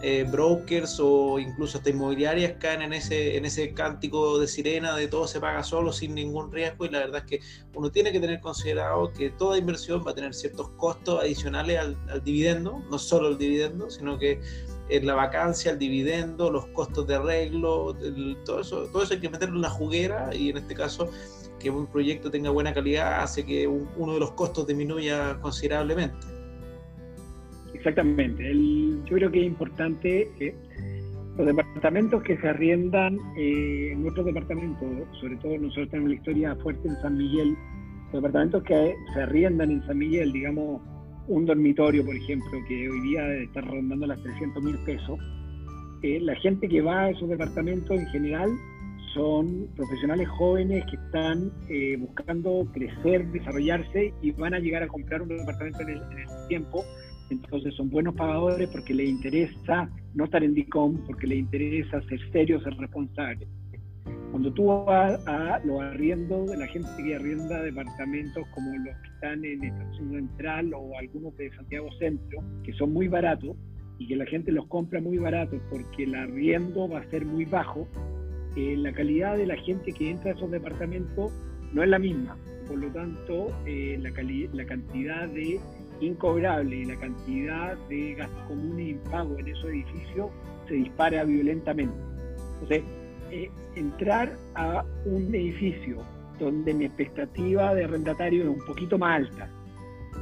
eh, 0.00 0.24
brokers 0.30 1.00
o 1.00 1.40
incluso 1.40 1.78
hasta 1.78 1.90
inmobiliarias 1.90 2.52
caen 2.60 2.82
en 2.82 2.92
ese, 2.92 3.36
en 3.36 3.44
ese 3.44 3.74
cántico 3.74 4.38
de 4.38 4.46
sirena 4.46 4.94
de 4.94 5.08
todo 5.08 5.26
se 5.26 5.40
paga 5.40 5.64
solo 5.64 5.92
sin 5.92 6.14
ningún 6.14 6.52
riesgo 6.52 6.84
y 6.84 6.90
la 6.90 7.00
verdad 7.00 7.24
es 7.24 7.24
que 7.24 7.40
uno 7.74 7.90
tiene 7.90 8.12
que 8.12 8.20
tener 8.20 8.40
considerado 8.40 9.12
que 9.12 9.30
toda 9.30 9.58
inversión 9.58 10.04
va 10.06 10.12
a 10.12 10.14
tener 10.14 10.34
ciertos 10.34 10.68
costos 10.76 11.20
adicionales 11.20 11.80
al, 11.80 11.96
al 12.08 12.22
dividendo, 12.22 12.80
no 12.88 12.98
solo 12.98 13.26
el 13.28 13.38
dividendo, 13.38 13.90
sino 13.90 14.20
que 14.20 14.40
en 14.88 15.06
la 15.06 15.14
vacancia, 15.14 15.72
el 15.72 15.78
dividendo, 15.78 16.50
los 16.50 16.66
costos 16.68 17.06
de 17.06 17.16
arreglo, 17.16 17.96
todo, 18.44 18.60
eso, 18.60 18.86
todo 18.92 19.02
eso 19.02 19.14
hay 19.14 19.20
que 19.20 19.30
meterlo 19.30 19.56
en 19.56 19.62
la 19.62 19.70
juguera 19.70 20.34
y 20.34 20.50
en 20.50 20.58
este 20.58 20.74
caso 20.74 21.10
que 21.58 21.70
un 21.70 21.86
proyecto 21.86 22.30
tenga 22.30 22.50
buena 22.50 22.72
calidad 22.72 23.22
hace 23.22 23.44
que 23.44 23.66
un, 23.66 23.88
uno 23.96 24.14
de 24.14 24.20
los 24.20 24.32
costos 24.32 24.66
disminuya 24.66 25.38
considerablemente. 25.40 26.26
Exactamente. 27.74 28.50
El, 28.50 29.02
yo 29.04 29.16
creo 29.16 29.30
que 29.30 29.40
es 29.40 29.46
importante 29.46 30.30
que 30.38 30.54
los 31.36 31.46
departamentos 31.46 32.22
que 32.24 32.36
se 32.38 32.48
arriendan 32.48 33.16
eh, 33.36 33.92
en 33.92 34.06
otros 34.08 34.26
departamentos, 34.26 34.88
sobre 35.20 35.36
todo 35.36 35.56
nosotros 35.58 35.88
tenemos 35.90 36.10
la 36.10 36.16
historia 36.16 36.56
fuerte 36.56 36.88
en 36.88 36.96
San 36.96 37.16
Miguel, 37.16 37.56
los 38.12 38.22
departamentos 38.22 38.62
que 38.64 38.94
se 39.14 39.20
arriendan 39.20 39.70
en 39.70 39.86
San 39.86 39.98
Miguel, 39.98 40.32
digamos, 40.32 40.82
un 41.28 41.46
dormitorio, 41.46 42.04
por 42.04 42.16
ejemplo, 42.16 42.58
que 42.66 42.88
hoy 42.88 43.00
día 43.02 43.34
está 43.34 43.60
rondando 43.60 44.06
las 44.06 44.22
300 44.22 44.62
mil 44.62 44.78
pesos, 44.84 45.18
eh, 46.02 46.18
la 46.20 46.34
gente 46.36 46.68
que 46.68 46.80
va 46.80 47.04
a 47.04 47.10
esos 47.10 47.28
departamentos 47.28 47.98
en 47.98 48.06
general 48.06 48.50
son 49.14 49.68
profesionales 49.74 50.28
jóvenes 50.28 50.84
que 50.90 50.96
están 50.96 51.50
eh, 51.68 51.96
buscando 51.98 52.66
crecer, 52.72 53.26
desarrollarse 53.32 54.12
y 54.22 54.30
van 54.32 54.54
a 54.54 54.58
llegar 54.58 54.82
a 54.82 54.88
comprar 54.88 55.22
un 55.22 55.28
departamento 55.28 55.80
en 55.82 55.88
el, 55.88 56.02
en 56.12 56.18
el 56.18 56.48
tiempo 56.48 56.84
entonces 57.30 57.74
son 57.74 57.90
buenos 57.90 58.14
pagadores 58.14 58.68
porque 58.70 58.94
les 58.94 59.08
interesa 59.08 59.90
no 60.14 60.24
estar 60.24 60.42
en 60.42 60.54
DICOM, 60.54 61.04
porque 61.06 61.26
les 61.26 61.38
interesa 61.38 62.00
ser 62.02 62.20
serios, 62.32 62.62
ser 62.62 62.74
responsables. 62.74 63.48
Cuando 64.30 64.52
tú 64.52 64.66
vas 64.84 65.26
a 65.26 65.58
los 65.64 65.80
arriendos 65.80 66.50
de 66.50 66.56
la 66.58 66.66
gente 66.66 66.88
que 67.02 67.16
arrienda 67.16 67.62
departamentos 67.62 68.46
como 68.54 68.70
los 68.76 68.94
que 68.96 69.08
están 69.14 69.44
en 69.44 69.64
Estación 69.64 70.10
Central 70.10 70.74
o 70.74 70.98
algunos 70.98 71.36
de 71.36 71.50
Santiago 71.52 71.88
Centro, 71.98 72.42
que 72.62 72.72
son 72.74 72.92
muy 72.92 73.08
baratos 73.08 73.56
y 73.98 74.06
que 74.06 74.16
la 74.16 74.26
gente 74.26 74.52
los 74.52 74.66
compra 74.66 75.00
muy 75.00 75.18
baratos 75.18 75.60
porque 75.70 76.04
el 76.04 76.14
arriendo 76.14 76.88
va 76.88 77.00
a 77.00 77.10
ser 77.10 77.24
muy 77.24 77.46
bajo, 77.46 77.88
eh, 78.56 78.76
la 78.76 78.92
calidad 78.92 79.36
de 79.36 79.46
la 79.46 79.56
gente 79.56 79.92
que 79.92 80.10
entra 80.10 80.32
a 80.32 80.34
esos 80.34 80.50
departamentos 80.50 81.32
no 81.72 81.82
es 81.82 81.88
la 81.88 81.98
misma. 81.98 82.36
Por 82.66 82.78
lo 82.78 82.88
tanto, 82.90 83.48
eh, 83.66 83.98
la, 84.00 84.12
cantidad 84.66 85.28
de 85.28 85.58
incobrable 86.00 86.76
y 86.76 86.84
la 86.84 86.96
cantidad 86.96 87.76
de 87.88 88.14
gastos 88.14 88.42
comunes 88.46 88.86
y 88.86 88.90
impago 88.90 89.38
en 89.38 89.48
esos 89.48 89.64
edificios 89.66 90.30
se 90.68 90.74
dispara 90.74 91.24
violentamente. 91.24 91.96
Entonces, 92.54 92.82
eh, 93.30 93.50
entrar 93.76 94.36
a 94.54 94.84
un 95.04 95.34
edificio 95.34 96.02
donde 96.38 96.72
mi 96.74 96.84
expectativa 96.84 97.74
de 97.74 97.84
arrendatario 97.84 98.44
es 98.44 98.48
un 98.48 98.64
poquito 98.64 98.98
más 98.98 99.22
alta, 99.22 99.50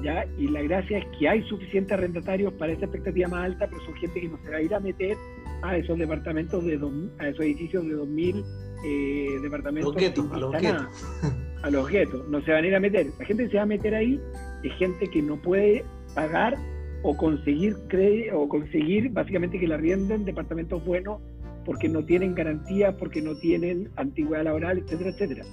¿ya? 0.02 0.24
y 0.38 0.48
la 0.48 0.62
gracia 0.62 0.98
es 0.98 1.06
que 1.18 1.28
hay 1.28 1.42
suficientes 1.42 1.92
arrendatarios 1.92 2.52
para 2.54 2.72
esa 2.72 2.86
expectativa 2.86 3.28
más 3.28 3.44
alta, 3.44 3.66
pero 3.68 3.84
son 3.84 3.94
gente 3.96 4.20
que 4.20 4.28
no 4.28 4.38
se 4.42 4.50
va 4.50 4.56
a 4.56 4.62
ir 4.62 4.74
a 4.74 4.80
meter 4.80 5.16
a 5.62 5.76
esos 5.76 5.98
departamentos 5.98 6.64
de 6.64 6.78
dos, 6.78 6.92
a 7.18 7.28
esos 7.28 7.44
edificios 7.44 7.86
de 7.86 7.94
2000 7.94 8.44
eh, 8.84 9.38
departamentos. 9.42 9.94
Los 9.94 10.02
guetos, 10.02 10.32
a 10.32 10.38
los 10.38 10.52
guetos. 10.52 11.06
A 11.62 11.70
los 11.70 11.88
guetos, 11.88 12.28
no 12.28 12.40
se 12.42 12.52
van 12.52 12.64
a 12.64 12.66
ir 12.66 12.74
a 12.76 12.80
meter. 12.80 13.06
La 13.18 13.24
gente 13.24 13.48
se 13.48 13.56
va 13.56 13.62
a 13.62 13.66
meter 13.66 13.94
ahí 13.94 14.20
es 14.62 14.72
gente 14.74 15.08
que 15.08 15.22
no 15.22 15.36
puede 15.36 15.84
pagar 16.14 16.56
o 17.02 17.16
conseguir 17.16 17.76
o 18.34 18.48
conseguir 18.48 19.10
básicamente 19.10 19.58
que 19.58 19.68
la 19.68 19.76
arrienden 19.76 20.24
departamentos 20.24 20.84
buenos 20.84 21.20
porque 21.66 21.88
no 21.88 22.04
tienen 22.04 22.34
garantía, 22.34 22.96
porque 22.96 23.20
no 23.20 23.36
tienen 23.36 23.90
antigüedad 23.96 24.44
laboral, 24.44 24.78
etcétera, 24.78 25.10
etcétera. 25.10 25.44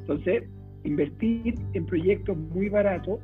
Entonces, 0.00 0.44
invertir 0.84 1.54
en 1.72 1.86
proyectos 1.86 2.36
muy 2.36 2.68
baratos 2.68 3.18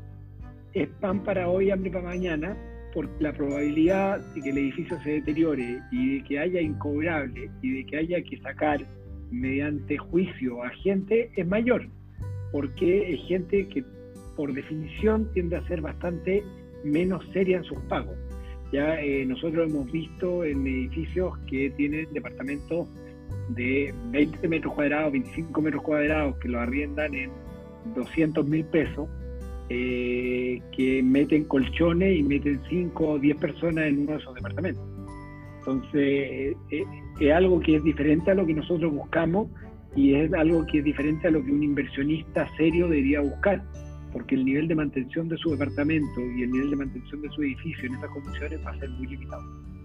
es 0.72 0.88
pan 1.00 1.22
para 1.22 1.48
hoy, 1.48 1.70
hambre 1.70 1.90
para 1.90 2.06
mañana, 2.06 2.56
porque 2.94 3.12
la 3.20 3.32
probabilidad 3.34 4.20
de 4.34 4.40
que 4.40 4.50
el 4.50 4.58
edificio 4.58 4.98
se 5.02 5.10
deteriore 5.10 5.80
y 5.92 6.16
de 6.16 6.24
que 6.24 6.38
haya 6.38 6.60
incobrable 6.60 7.50
y 7.60 7.74
de 7.76 7.86
que 7.86 7.98
haya 7.98 8.22
que 8.22 8.38
sacar 8.38 8.84
mediante 9.30 9.98
juicio 9.98 10.64
a 10.64 10.70
gente 10.70 11.30
es 11.36 11.46
mayor, 11.46 11.86
porque 12.50 13.12
es 13.14 13.20
gente 13.28 13.68
que 13.68 13.84
por 14.36 14.54
definición 14.54 15.30
tiende 15.34 15.56
a 15.56 15.66
ser 15.68 15.82
bastante 15.82 16.42
menos 16.82 17.24
seria 17.32 17.58
en 17.58 17.64
sus 17.64 17.78
pagos. 17.88 18.16
Ya 18.72 18.98
eh, 19.00 19.26
nosotros 19.26 19.70
hemos 19.70 19.90
visto 19.92 20.44
en 20.44 20.66
edificios 20.66 21.36
que 21.46 21.70
tienen 21.76 22.08
departamentos 22.12 22.88
de 23.50 23.94
20 24.10 24.48
metros 24.48 24.72
cuadrados, 24.72 25.12
25 25.12 25.60
metros 25.60 25.82
cuadrados, 25.82 26.36
que 26.38 26.48
lo 26.48 26.58
arriendan 26.58 27.14
en 27.14 27.30
200 27.94 28.46
mil 28.46 28.64
pesos, 28.64 29.08
eh, 29.68 30.60
que 30.74 31.02
meten 31.02 31.44
colchones 31.44 32.18
y 32.18 32.22
meten 32.22 32.60
5 32.68 33.08
o 33.08 33.18
10 33.18 33.36
personas 33.36 33.84
en 33.84 34.00
uno 34.00 34.12
de 34.12 34.18
esos 34.18 34.34
departamentos. 34.34 34.84
Entonces, 35.58 36.56
eh, 36.70 36.84
es 37.20 37.32
algo 37.32 37.60
que 37.60 37.76
es 37.76 37.84
diferente 37.84 38.30
a 38.30 38.34
lo 38.34 38.46
que 38.46 38.54
nosotros 38.54 38.90
buscamos 38.90 39.48
y 39.94 40.14
es 40.14 40.32
algo 40.32 40.64
que 40.66 40.78
es 40.78 40.84
diferente 40.84 41.28
a 41.28 41.30
lo 41.30 41.44
que 41.44 41.52
un 41.52 41.62
inversionista 41.62 42.48
serio 42.56 42.88
debería 42.88 43.20
buscar 43.20 43.62
porque 44.12 44.34
el 44.34 44.44
nivel 44.44 44.68
de 44.68 44.74
mantención 44.74 45.28
de 45.28 45.36
su 45.38 45.50
departamento 45.50 46.20
y 46.20 46.42
el 46.42 46.50
nivel 46.50 46.70
de 46.70 46.76
mantención 46.76 47.22
de 47.22 47.30
su 47.30 47.42
edificio 47.42 47.86
en 47.86 47.94
esas 47.94 48.10
condiciones 48.10 48.60
va 48.64 48.70
a 48.70 48.78
ser 48.78 48.90
muy 48.90 49.06
limitado. 49.06 49.42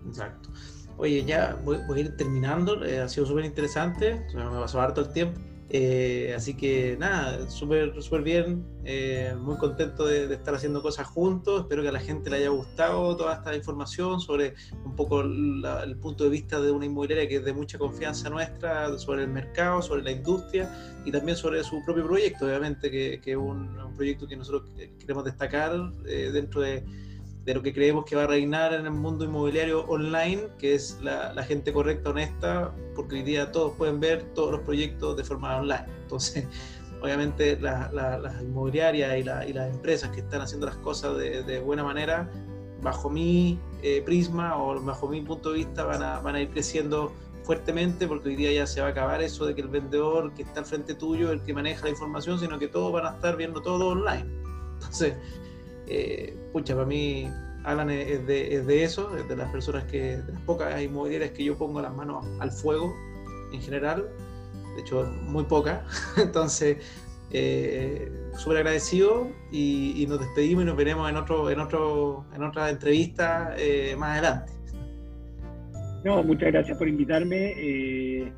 Exacto. 0.08 0.50
Oye, 0.98 1.24
ya 1.26 1.60
voy, 1.64 1.78
voy 1.88 2.00
a 2.00 2.02
ir 2.02 2.18
terminando, 2.18 2.84
eh, 2.84 3.00
ha 3.00 3.08
sido 3.08 3.26
súper 3.26 3.46
interesante, 3.46 4.26
me 4.34 4.44
pasó 4.44 4.82
harto 4.82 5.02
el 5.02 5.14
tiempo. 5.14 5.40
Eh, 5.70 6.34
así 6.34 6.53
que 6.55 6.95
nada, 6.97 7.49
súper 7.49 8.01
súper 8.01 8.22
bien, 8.22 8.65
eh, 8.86 9.36
muy 9.38 9.57
contento 9.57 10.05
de, 10.05 10.26
de, 10.26 10.36
estar 10.36 10.55
haciendo 10.55 10.82
cosas 10.82 11.07
juntos, 11.07 11.61
espero 11.61 11.82
que 11.82 11.89
a 11.89 11.91
la 11.91 11.99
gente 11.99 12.30
le 12.30 12.38
haya 12.38 12.49
gustado 12.49 13.18
toda 13.18 13.36
esta 13.36 13.53
información 13.53 14.22
sobre 14.22 14.53
un 14.86 14.95
poco 14.95 15.24
la, 15.24 15.84
el 15.84 15.97
punto 15.97 16.24
de 16.24 16.30
vista 16.30 16.61
de 16.61 16.72
una 16.72 16.86
inmobiliaria 16.86 17.28
que 17.28 17.36
es 17.38 17.43
de 17.43 17.51
mucha 17.51 17.78
confianza 17.78 18.30
nuestra, 18.30 18.97
sobre 18.97 19.24
el 19.24 19.30
mercado, 19.30 19.82
sobre 19.82 20.03
la 20.03 20.11
industria 20.11 20.74
y 21.03 21.11
también 21.11 21.36
sobre 21.36 21.61
su 21.65 21.84
propio 21.84 22.05
proyecto, 22.05 22.45
obviamente 22.45 22.89
que, 22.89 23.20
es 23.26 23.36
un, 23.36 23.78
un, 23.78 23.93
proyecto 23.93 24.26
que 24.26 24.38
nosotros 24.38 24.72
queremos 24.97 25.26
destacar 25.26 25.91
eh, 26.07 26.30
dentro 26.32 26.61
de 26.61 26.86
de 27.48 27.54
lo 27.54 27.64
que 27.64 27.74
creemos 27.74 28.04
que 28.04 28.18
va 28.18 28.24
a 28.24 28.28
reinar 28.28 28.74
en 28.74 28.86
el 28.86 28.91
mundo 28.91 29.24
inmobiliario 29.24 29.86
online, 29.86 30.50
que 30.60 30.76
es 30.76 31.00
la, 31.02 31.32
gente 31.43 31.72
correcta, 31.72 32.10
honesta, 32.10 32.74
porque 32.93 33.16
hoy 33.16 33.24
día 33.24 33.54
todos 33.54 33.72
pueden 33.78 34.02
ver 34.02 34.24
todos 34.36 34.52
los 34.52 34.60
proyectos 34.62 35.16
de 35.16 35.24
forma 35.24 35.56
online. 35.56 35.86
Entonces, 36.02 36.45
obviamente 37.02 37.58
la, 37.62 37.89
la, 37.93 38.18
las 38.20 38.41
inmobiliarias 38.41 39.18
y, 39.18 39.24
las 39.24 39.74
empresas 39.74 40.10
que 40.10 40.20
están 40.20 40.41
haciendo 40.41 40.66
las 40.66 40.76
cosas 40.76 41.18
de, 41.18 41.60
buena 41.62 41.86
manera, 41.86 42.30
bajo 42.82 43.10
mi 43.10 43.58
eh, 43.82 44.02
prisma 44.06 44.62
o 44.62 44.82
bajo 44.82 45.08
mi 45.08 45.22
punto 45.22 45.54
de 45.54 45.60
vista, 45.60 45.86
van 45.86 46.04
a, 46.04 46.20
van 46.20 46.36
a 46.36 46.41
ir 46.41 46.50
creciendo 46.50 47.14
fuertemente 47.43 48.10
porque 48.10 48.28
hoy 48.28 48.36
día 48.36 48.52
ya 48.52 48.68
se 48.68 48.82
va 48.82 48.88
a 48.88 48.89
acabar 48.89 49.22
eso 49.22 49.45
de 49.45 49.56
que 49.56 49.62
el 49.62 49.70
vendedor 49.70 50.34
que 50.34 50.43
está 50.43 50.60
al 50.60 50.66
frente 50.66 50.95
tuyo 50.95 51.32
el 51.32 51.41
que 51.43 51.54
maneja 51.54 51.86
la 51.86 51.91
información, 51.91 52.41
sino 52.41 52.60
que 52.60 52.68
todos 52.68 52.91
van 52.91 53.06
a 53.06 53.12
estar 53.12 53.38
viendo 53.38 53.62
todo 53.62 53.88
online. 53.88 54.26
Entonces, 54.74 55.16
eh, 55.88 56.36
pucha, 56.54 56.74
para 56.76 56.86
mí 56.86 57.30
Alan 57.64 57.90
es 57.90 58.26
de, 58.28 58.84
eso, 58.84 59.18
es 59.18 59.28
de 59.28 59.36
las 59.36 59.52
personas 59.52 59.84
que, 59.86 60.18
de 60.18 60.34
las 60.34 60.42
pocas 60.42 60.82
inmobiliarias 60.82 61.32
que 61.32 61.44
yo 61.44 61.58
pongo 61.58 61.82
las 61.82 61.94
manos 61.94 62.26
al 62.40 62.52
fuego 62.52 62.94
en 63.52 63.62
general, 63.62 64.08
de 64.76 64.82
hecho 64.82 65.04
muy 65.24 65.44
pocas, 65.46 65.82
entonces 66.18 66.78
eh, 67.32 68.10
súper 68.38 68.58
agradecido 68.58 69.28
y, 69.52 70.06
nos 70.08 70.20
despedimos 70.20 70.64
y 70.64 70.66
nos 70.66 70.78
veremos 70.78 71.10
en 71.10 71.18
otro, 71.18 71.50
en 71.50 71.60
otro, 71.60 72.26
en 72.34 72.44
otra 72.44 72.70
entrevista 72.70 73.54
eh, 73.58 73.96
más 73.98 74.12
adelante. 74.12 74.54
No, 76.06 76.24
muchas 76.24 76.54
gracias 76.54 76.78
por 76.78 76.88
invitarme. 76.88 78.34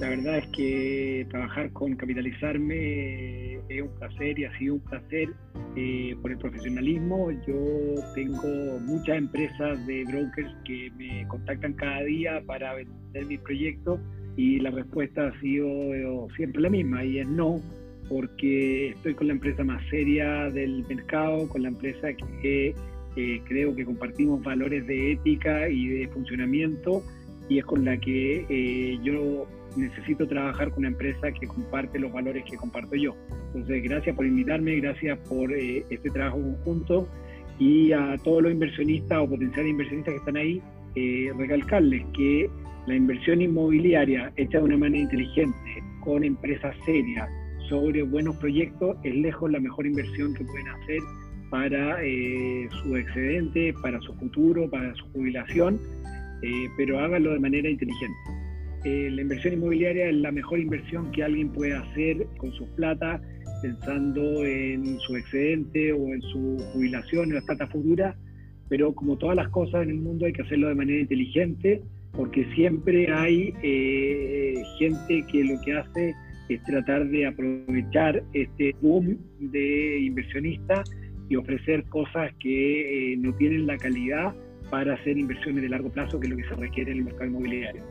La 0.00 0.08
verdad 0.08 0.38
es 0.38 0.46
que 0.48 1.26
trabajar 1.30 1.70
con 1.72 1.94
Capitalizarme 1.94 3.54
es 3.68 3.82
un 3.82 3.94
placer 3.98 4.38
y 4.38 4.44
ha 4.44 4.58
sido 4.58 4.74
un 4.74 4.80
placer 4.80 5.28
eh, 5.76 6.16
por 6.22 6.30
el 6.30 6.38
profesionalismo. 6.38 7.30
Yo 7.46 7.94
tengo 8.14 8.80
muchas 8.80 9.18
empresas 9.18 9.86
de 9.86 10.04
brokers 10.04 10.54
que 10.64 10.90
me 10.96 11.28
contactan 11.28 11.74
cada 11.74 12.02
día 12.04 12.42
para 12.46 12.74
vender 12.74 13.26
mi 13.26 13.36
proyecto 13.36 14.00
y 14.36 14.58
la 14.60 14.70
respuesta 14.70 15.28
ha 15.28 15.40
sido 15.40 15.66
eh, 15.66 16.26
siempre 16.34 16.62
la 16.62 16.70
misma 16.70 17.04
y 17.04 17.18
es 17.18 17.28
no, 17.28 17.60
porque 18.08 18.90
estoy 18.90 19.14
con 19.14 19.26
la 19.26 19.34
empresa 19.34 19.62
más 19.64 19.82
seria 19.90 20.50
del 20.50 20.82
mercado, 20.88 21.46
con 21.48 21.62
la 21.62 21.68
empresa 21.68 22.08
que 22.40 22.74
creo 23.46 23.74
que 23.74 23.84
compartimos 23.84 24.42
valores 24.42 24.86
de 24.86 25.12
ética 25.12 25.68
y 25.68 25.88
de 25.88 26.08
funcionamiento 26.08 27.02
y 27.50 27.58
es 27.58 27.64
con 27.66 27.84
la 27.84 27.98
que 27.98 28.46
eh, 28.48 28.98
yo 29.02 29.46
necesito 29.76 30.26
trabajar 30.26 30.70
con 30.70 30.80
una 30.80 30.88
empresa 30.88 31.30
que 31.32 31.46
comparte 31.46 31.98
los 31.98 32.12
valores 32.12 32.44
que 32.44 32.56
comparto 32.56 32.94
yo. 32.96 33.14
Entonces, 33.54 33.82
gracias 33.82 34.16
por 34.16 34.26
invitarme, 34.26 34.76
gracias 34.76 35.18
por 35.28 35.52
eh, 35.52 35.84
este 35.90 36.10
trabajo 36.10 36.40
conjunto 36.40 37.08
y 37.58 37.92
a 37.92 38.16
todos 38.24 38.42
los 38.42 38.52
inversionistas 38.52 39.18
o 39.18 39.28
potenciales 39.28 39.70
inversionistas 39.70 40.14
que 40.14 40.18
están 40.18 40.36
ahí, 40.36 40.62
eh, 40.94 41.32
recalcarles 41.36 42.04
que 42.16 42.50
la 42.86 42.94
inversión 42.94 43.42
inmobiliaria 43.42 44.32
hecha 44.36 44.58
de 44.58 44.64
una 44.64 44.78
manera 44.78 45.02
inteligente, 45.02 45.82
con 46.00 46.24
empresas 46.24 46.74
serias, 46.84 47.28
sobre 47.68 48.02
buenos 48.02 48.36
proyectos, 48.36 48.96
es 49.04 49.14
lejos 49.14 49.50
la 49.50 49.60
mejor 49.60 49.86
inversión 49.86 50.34
que 50.34 50.44
pueden 50.44 50.68
hacer 50.68 50.98
para 51.50 51.98
su 52.82 52.96
excedente, 52.96 53.74
para 53.82 54.00
su 54.00 54.14
futuro, 54.14 54.68
para 54.70 54.94
su 54.94 55.04
jubilación 55.12 55.78
eh, 56.42 56.68
pero 56.76 56.98
hágalo 56.98 57.32
de 57.32 57.40
manera 57.40 57.68
inteligente. 57.68 58.16
Eh, 58.84 59.10
la 59.10 59.22
inversión 59.22 59.54
inmobiliaria 59.54 60.08
es 60.08 60.16
la 60.16 60.32
mejor 60.32 60.58
inversión 60.58 61.10
que 61.12 61.22
alguien 61.22 61.50
puede 61.50 61.74
hacer 61.74 62.26
con 62.38 62.50
sus 62.52 62.68
plata, 62.70 63.20
pensando 63.60 64.44
en 64.44 64.98
su 65.00 65.16
excedente 65.16 65.92
o 65.92 66.14
en 66.14 66.22
su 66.22 66.56
jubilación, 66.72 67.28
en 67.28 67.34
la 67.36 67.42
plata 67.42 67.66
futura, 67.66 68.16
pero 68.70 68.94
como 68.94 69.18
todas 69.18 69.36
las 69.36 69.48
cosas 69.50 69.82
en 69.82 69.90
el 69.90 69.98
mundo 69.98 70.24
hay 70.24 70.32
que 70.32 70.42
hacerlo 70.42 70.68
de 70.68 70.74
manera 70.74 71.00
inteligente, 71.00 71.82
porque 72.12 72.46
siempre 72.54 73.12
hay 73.12 73.52
eh, 73.62 74.54
gente 74.78 75.24
que 75.30 75.44
lo 75.44 75.60
que 75.60 75.74
hace 75.74 76.14
es 76.48 76.62
tratar 76.64 77.06
de 77.08 77.26
aprovechar 77.26 78.22
este 78.32 78.74
boom 78.80 79.18
de 79.38 80.00
inversionistas 80.00 80.90
y 81.28 81.36
ofrecer 81.36 81.84
cosas 81.84 82.32
que 82.40 83.14
no 83.18 83.32
tienen 83.34 83.66
la 83.66 83.76
calidad 83.76 84.34
para 84.70 84.94
hacer 84.94 85.18
inversiones 85.18 85.62
de 85.62 85.68
largo 85.68 85.90
plazo, 85.90 86.18
que 86.18 86.26
es 86.26 86.30
lo 86.30 86.36
que 86.36 86.48
se 86.48 86.54
requiere 86.54 86.92
en 86.92 86.98
el 86.98 87.04
mercado 87.04 87.26
inmobiliario. 87.26 87.82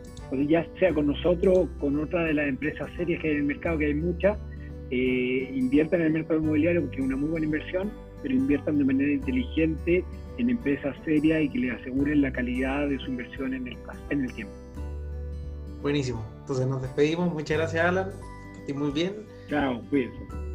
Ya 0.47 0.65
sea 0.79 0.93
con 0.93 1.07
nosotros, 1.07 1.67
con 1.79 1.99
otra 1.99 2.23
de 2.23 2.33
las 2.33 2.47
empresas 2.47 2.89
serias 2.97 3.21
que 3.21 3.29
hay 3.29 3.33
en 3.35 3.39
el 3.41 3.45
mercado, 3.45 3.77
que 3.77 3.87
hay 3.87 3.93
muchas, 3.93 4.37
eh, 4.91 5.51
inviertan 5.55 6.01
en 6.01 6.07
el 6.07 6.13
mercado 6.13 6.39
inmobiliario 6.39 6.81
porque 6.81 6.97
es 6.97 7.03
una 7.03 7.15
muy 7.15 7.29
buena 7.29 7.45
inversión, 7.45 7.91
pero 8.21 8.33
inviertan 8.33 8.77
de 8.77 8.85
manera 8.85 9.11
inteligente 9.11 10.03
en 10.37 10.49
empresas 10.49 10.95
serias 11.05 11.41
y 11.43 11.49
que 11.49 11.59
les 11.59 11.73
aseguren 11.79 12.21
la 12.21 12.31
calidad 12.31 12.87
de 12.87 12.97
su 12.99 13.07
inversión 13.07 13.53
en 13.53 13.67
el, 13.67 13.77
en 14.09 14.23
el 14.23 14.33
tiempo. 14.33 14.53
Buenísimo. 15.81 16.25
Entonces 16.41 16.67
nos 16.67 16.81
despedimos. 16.81 17.31
Muchas 17.33 17.57
gracias, 17.57 17.85
Alan. 17.85 18.09
Que 18.65 18.73
muy 18.73 18.91
bien. 18.91 19.13
Chao, 19.49 19.81
cuídense. 19.89 20.48